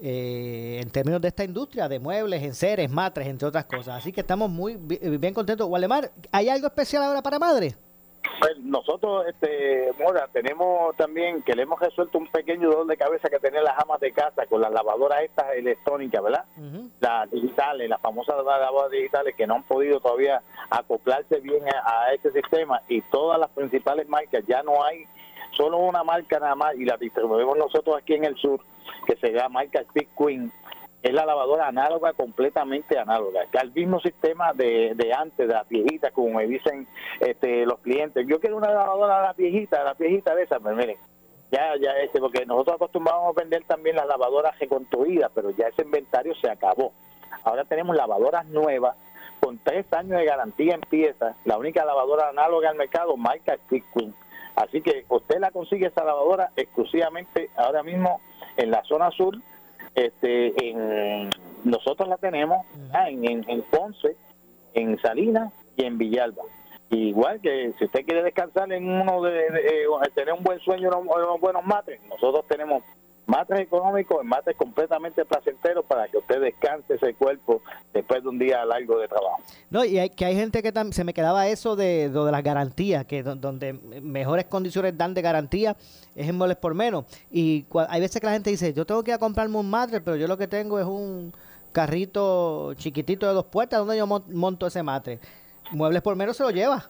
eh, 0.00 0.80
en 0.82 0.90
términos 0.90 1.20
de 1.20 1.28
esta 1.28 1.44
industria 1.44 1.88
de 1.88 1.98
muebles, 1.98 2.42
enseres, 2.42 2.90
matres, 2.90 3.26
entre 3.26 3.48
otras 3.48 3.64
cosas. 3.64 3.96
Así 3.98 4.12
que 4.12 4.20
estamos 4.20 4.50
muy 4.50 4.76
bi- 4.78 4.98
bien 5.18 5.32
contentos. 5.32 5.68
Waldemar, 5.68 6.10
¿hay 6.32 6.48
algo 6.48 6.66
especial 6.66 7.02
ahora 7.02 7.22
para 7.22 7.38
madre? 7.38 7.74
Pues 8.40 8.58
nosotros, 8.58 9.24
este, 9.28 9.92
Mora, 9.98 10.28
tenemos 10.32 10.94
también 10.96 11.42
que 11.42 11.54
le 11.54 11.62
hemos 11.62 11.78
resuelto 11.80 12.18
un 12.18 12.26
pequeño 12.26 12.68
dolor 12.68 12.86
de 12.88 12.96
cabeza 12.96 13.30
que 13.30 13.38
tenían 13.38 13.62
las 13.64 13.78
amas 13.78 14.00
de 14.00 14.12
casa 14.12 14.44
con 14.46 14.60
las 14.60 14.72
lavadoras 14.72 15.22
estas 15.22 15.54
electrónicas, 15.56 16.22
¿verdad? 16.22 16.44
Las 17.00 17.30
digitales, 17.30 17.88
las 17.88 18.00
famosas 18.00 18.36
lavadoras 18.36 18.90
digitales 18.90 19.34
que 19.36 19.46
no 19.46 19.54
han 19.54 19.62
podido 19.62 20.00
todavía 20.00 20.42
acoplarse 20.68 21.38
bien 21.40 21.62
a, 21.72 22.02
a 22.08 22.14
este 22.14 22.32
sistema 22.32 22.82
y 22.88 23.00
todas 23.02 23.38
las 23.38 23.48
principales 23.50 24.08
marcas, 24.08 24.44
ya 24.46 24.62
no 24.64 24.84
hay 24.84 25.06
solo 25.56 25.78
una 25.78 26.04
marca 26.04 26.38
nada 26.38 26.54
más 26.54 26.74
y 26.76 26.84
la 26.84 26.96
distribuimos 26.96 27.56
nosotros 27.56 27.96
aquí 27.96 28.14
en 28.14 28.24
el 28.24 28.36
sur, 28.36 28.60
que 29.06 29.16
se 29.16 29.32
llama 29.32 29.60
marca 29.60 29.80
Speed 29.80 30.08
Queen, 30.16 30.52
es 31.02 31.12
la 31.12 31.24
lavadora 31.24 31.68
análoga, 31.68 32.12
completamente 32.14 32.98
análoga, 32.98 33.42
al 33.60 33.72
mismo 33.72 34.00
sistema 34.00 34.52
de, 34.52 34.92
de 34.94 35.12
antes, 35.12 35.46
de 35.46 35.54
las 35.54 35.68
viejitas, 35.68 36.12
como 36.12 36.30
me 36.38 36.46
dicen 36.46 36.86
este, 37.20 37.64
los 37.64 37.78
clientes. 37.78 38.26
Yo 38.26 38.40
quiero 38.40 38.56
una 38.56 38.70
lavadora 38.70 39.18
de 39.18 39.22
las 39.22 39.36
viejitas, 39.36 39.80
de 39.80 39.84
las 39.84 39.98
viejitas 39.98 40.34
de 40.34 40.42
esas, 40.42 40.60
pues 40.60 40.76
miren, 40.76 40.96
ya, 41.52 41.76
ya, 41.80 41.92
este, 42.02 42.18
porque 42.18 42.44
nosotros 42.44 42.76
acostumbramos 42.76 43.36
a 43.36 43.40
vender 43.40 43.62
también 43.64 43.96
las 43.96 44.06
lavadoras 44.06 44.58
reconstruidas, 44.58 45.30
pero 45.34 45.50
ya 45.50 45.68
ese 45.68 45.82
inventario 45.82 46.34
se 46.34 46.50
acabó. 46.50 46.92
Ahora 47.44 47.64
tenemos 47.64 47.94
lavadoras 47.94 48.46
nuevas 48.46 48.96
con 49.40 49.58
tres 49.58 49.86
años 49.92 50.18
de 50.18 50.24
garantía 50.24 50.74
en 50.74 50.80
piezas, 50.80 51.36
la 51.44 51.56
única 51.56 51.84
lavadora 51.84 52.30
análoga 52.30 52.70
al 52.70 52.76
mercado, 52.76 53.16
marca 53.16 53.54
Speed 53.54 53.84
Queen. 53.94 54.14
Así 54.56 54.80
que 54.80 55.04
usted 55.08 55.38
la 55.38 55.50
consigue 55.50 55.86
esa 55.86 56.02
lavadora 56.04 56.50
exclusivamente 56.56 57.50
ahora 57.56 57.82
mismo 57.82 58.20
en 58.56 58.70
la 58.70 58.82
zona 58.84 59.10
sur. 59.10 59.36
Este, 59.94 60.52
en, 60.70 61.30
nosotros 61.64 62.08
la 62.08 62.16
tenemos 62.16 62.64
en, 63.08 63.24
en, 63.24 63.48
en 63.48 63.62
Ponce, 63.62 64.16
en 64.74 64.98
Salinas 64.98 65.52
y 65.76 65.84
en 65.84 65.96
Villalba. 65.98 66.42
Igual 66.90 67.40
que 67.40 67.72
si 67.78 67.84
usted 67.84 68.04
quiere 68.04 68.22
descansar 68.22 68.70
en 68.72 68.88
uno 68.88 69.20
de, 69.22 69.32
de- 69.32 69.66
eh, 69.66 69.86
tener 70.14 70.34
un 70.34 70.42
buen 70.44 70.60
sueño, 70.60 70.88
unos, 70.88 71.16
unos 71.16 71.40
buenos 71.40 71.64
matres, 71.64 72.00
nosotros 72.08 72.44
tenemos 72.48 72.82
matres 73.26 73.60
económicos 73.60 74.18
y 74.22 74.26
matres 74.26 74.56
completamente 74.56 75.24
placenteros 75.24 75.84
para 75.84 76.06
que 76.08 76.16
usted 76.18 76.40
descanse 76.40 76.94
ese 76.94 77.14
cuerpo 77.14 77.60
después 77.92 78.22
de 78.22 78.28
un 78.28 78.38
día 78.38 78.64
largo 78.64 78.98
de 78.98 79.08
trabajo. 79.08 79.38
No, 79.68 79.84
y 79.84 79.98
hay, 79.98 80.10
que 80.10 80.24
hay 80.24 80.36
gente 80.36 80.62
que 80.62 80.72
se 80.92 81.02
me 81.04 81.12
quedaba 81.12 81.48
eso 81.48 81.74
de, 81.76 82.08
las 82.30 82.42
garantías, 82.42 83.04
que 83.04 83.22
do- 83.24 83.34
donde 83.34 83.72
mejores 83.72 84.44
condiciones 84.46 84.96
dan 84.96 85.12
de 85.12 85.22
garantía 85.22 85.76
es 86.14 86.28
en 86.28 86.36
muebles 86.36 86.56
por 86.56 86.74
menos. 86.74 87.04
Y 87.30 87.66
hay 87.88 88.00
veces 88.00 88.20
que 88.20 88.26
la 88.26 88.32
gente 88.32 88.50
dice, 88.50 88.72
yo 88.72 88.86
tengo 88.86 89.02
que 89.02 89.10
ir 89.10 89.16
a 89.16 89.18
comprarme 89.18 89.58
un 89.58 89.68
matre, 89.68 90.00
pero 90.00 90.16
yo 90.16 90.28
lo 90.28 90.38
que 90.38 90.46
tengo 90.46 90.78
es 90.78 90.86
un 90.86 91.32
carrito 91.72 92.72
chiquitito 92.74 93.26
de 93.26 93.34
dos 93.34 93.46
puertas, 93.46 93.80
donde 93.80 93.96
yo 93.98 94.06
mon- 94.06 94.24
monto 94.32 94.66
ese 94.66 94.82
matre? 94.82 95.18
Muebles 95.72 96.00
por 96.00 96.14
menos 96.16 96.36
se 96.36 96.44
lo 96.44 96.50
lleva. 96.50 96.88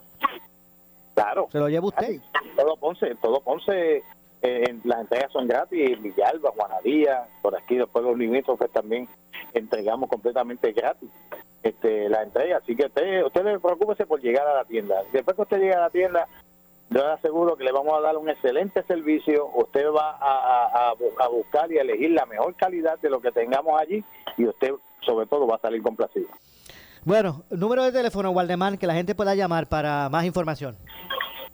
Claro. 1.15 1.49
Se 1.51 1.59
lo 1.59 1.69
lleva 1.69 1.87
usted. 1.87 2.21
Todo 2.57 2.77
Ponce, 2.77 3.15
todo 3.23 3.41
Ponce 3.41 4.03
eh, 4.43 4.77
las 4.85 5.01
entregas 5.01 5.33
son 5.33 5.49
gratis, 5.49 6.01
Villalba, 6.01 6.51
Juanadía, 6.53 7.27
por 7.43 7.57
aquí 7.57 7.77
después 7.77 8.05
los 8.05 8.17
limítrofes 8.17 8.71
también 8.71 9.09
entregamos 9.55 10.09
completamente 10.09 10.73
gratis 10.73 11.11
este, 11.63 12.09
la 12.09 12.23
entrega. 12.23 12.59
Así 12.59 12.77
que 12.77 12.87
usted, 12.87 13.25
usted 13.25 13.43
preocúpese 13.61 14.07
por 14.07 14.21
llegar 14.21 14.47
a 14.47 14.55
la 14.55 14.65
tienda. 14.65 15.03
Después 15.13 15.37
que 15.37 15.43
usted 15.43 15.59
llegue 15.59 15.75
a 15.75 15.81
la 15.81 15.91
tienda, 15.91 16.29
yo 16.91 17.03
le 17.03 17.13
aseguro 17.13 17.57
que 17.57 17.65
le 17.65 17.73
vamos 17.73 17.99
a 17.99 18.01
dar 18.01 18.17
un 18.17 18.29
excelente 18.29 18.83
servicio. 18.85 19.51
Usted 19.55 19.87
va 19.91 20.17
a, 20.21 20.91
a, 20.91 21.29
buscar 21.29 21.71
y 21.73 21.79
a 21.79 21.83
elegir 21.83 22.11
la 22.11 22.27
mejor 22.27 22.55
calidad 22.55 22.99
de 23.01 23.11
lo 23.11 23.21
que 23.21 23.33
tengamos 23.33 23.81
allí 23.81 24.05
y 24.37 24.47
usted, 24.47 24.73
sobre 25.01 25.27
todo, 25.27 25.47
va 25.47 25.57
a 25.57 25.61
salir 25.61 25.83
complacido. 25.83 26.29
Bueno, 27.05 27.45
número 27.51 27.85
de 27.85 27.93
teléfono, 27.93 28.31
Waldemar, 28.31 28.79
que 28.79 28.87
la 28.87 28.95
gente 28.95 29.15
pueda 29.15 29.35
llamar 29.35 29.69
para 29.69 30.09
más 30.09 30.25
información. 30.25 30.77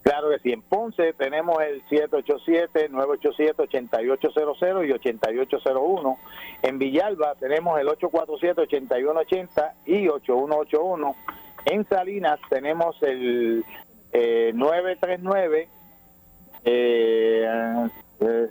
Claro 0.03 0.31
que 0.31 0.39
sí. 0.41 0.53
En 0.53 0.63
Ponce 0.63 1.13
tenemos 1.13 1.63
el 1.63 1.85
787-987-8800 1.87 4.85
y 4.85 4.91
8801. 4.91 6.19
En 6.63 6.79
Villalba 6.79 7.37
tenemos 7.37 7.79
el 7.81 7.87
847-8180 7.89 9.73
y 9.87 10.09
8181. 10.09 11.15
En 11.67 11.85
Salinas 11.85 12.41
tenemos 12.51 13.01
el 13.03 13.65
eh, 14.13 14.51
939 14.55 15.69
eh, 16.65 17.47
eh, 18.21 18.49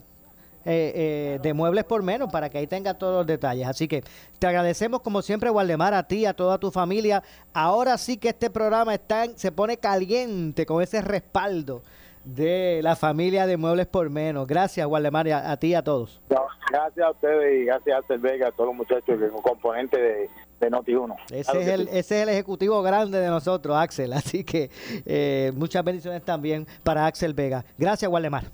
eh, 0.66 0.94
eh, 0.96 1.39
de 1.41 1.54
Muebles 1.54 1.84
por 1.84 2.04
Menos 2.04 2.32
para 2.32 2.50
que 2.50 2.60
ahí 2.60 2.68
tenga 2.68 2.94
todos 2.94 3.18
los 3.18 3.28
detalles. 3.28 3.68
Así 3.68 3.88
que 3.88 4.04
te 4.39 4.48
agradecemos 4.48 5.02
como 5.02 5.22
siempre, 5.22 5.50
Waldemar, 5.50 5.94
a 5.94 6.08
ti, 6.08 6.26
a 6.26 6.34
toda 6.34 6.58
tu 6.58 6.72
familia. 6.72 7.24
Ahora 7.54 7.98
sí 7.98 8.18
que 8.18 8.30
este 8.30 8.50
programa 8.50 8.94
está 8.94 9.26
se 9.36 9.52
pone 9.52 9.78
caliente 9.78 10.66
con 10.66 10.82
ese 10.82 11.02
respaldo 11.02 11.84
de 12.24 12.82
la 12.82 12.95
familia 12.95 13.45
de 13.45 13.57
Muebles 13.57 13.88
por 13.88 14.09
Menos. 14.09 14.47
Gracias, 14.47 14.86
Waldemar, 14.88 15.28
a, 15.30 15.51
a 15.51 15.57
ti 15.57 15.67
y 15.67 15.76
a 15.76 15.84
todos. 15.84 16.21
gracias 16.69 17.05
a 17.05 17.11
ustedes 17.11 17.61
y 17.61 17.65
gracias 17.65 17.93
a 17.93 17.97
Alter 17.97 18.19
Vega, 18.19 18.47
a 18.47 18.51
todos 18.51 18.67
los 18.67 18.76
muchachos 18.76 19.19
que 19.19 19.30
son 19.30 19.41
componentes 19.41 19.99
de, 19.99 20.30
de 20.59 20.71
Noti1. 20.71 21.15
Ese, 21.32 21.61
es 21.61 21.67
el, 21.67 21.82
ese 21.89 21.97
es 21.97 22.11
el 22.24 22.30
ejecutivo 22.30 22.82
grande 22.82 23.19
de 23.19 23.28
nosotros, 23.28 23.76
Axel. 23.76 24.13
Así 24.13 24.43
que 24.43 24.69
eh, 25.05 25.51
muchas 25.55 25.84
bendiciones 25.84 26.24
también 26.24 26.65
para 26.84 27.05
Axel 27.05 27.34
Vega. 27.34 27.65
Gracias, 27.78 28.09
Waldemar. 28.09 28.45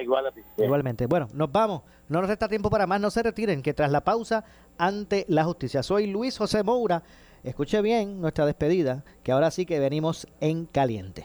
igual 0.00 0.26
a 0.26 0.32
ti. 0.32 0.40
Igualmente. 0.56 1.06
Bueno, 1.06 1.28
nos 1.32 1.50
vamos. 1.50 1.82
No 2.08 2.20
nos 2.20 2.28
resta 2.30 2.48
tiempo 2.48 2.70
para 2.70 2.86
más. 2.86 3.00
No 3.00 3.10
se 3.10 3.22
retiren, 3.22 3.62
que 3.62 3.74
tras 3.74 3.90
la 3.90 4.02
pausa, 4.02 4.44
ante 4.78 5.24
la 5.28 5.44
justicia. 5.44 5.82
Soy 5.82 6.06
Luis 6.06 6.38
José 6.38 6.62
Moura. 6.62 7.02
Escuche 7.44 7.80
bien 7.82 8.20
nuestra 8.20 8.46
despedida, 8.46 9.04
que 9.22 9.30
ahora 9.32 9.50
sí 9.50 9.64
que 9.64 9.78
venimos 9.78 10.26
en 10.40 10.66
caliente. 10.66 11.24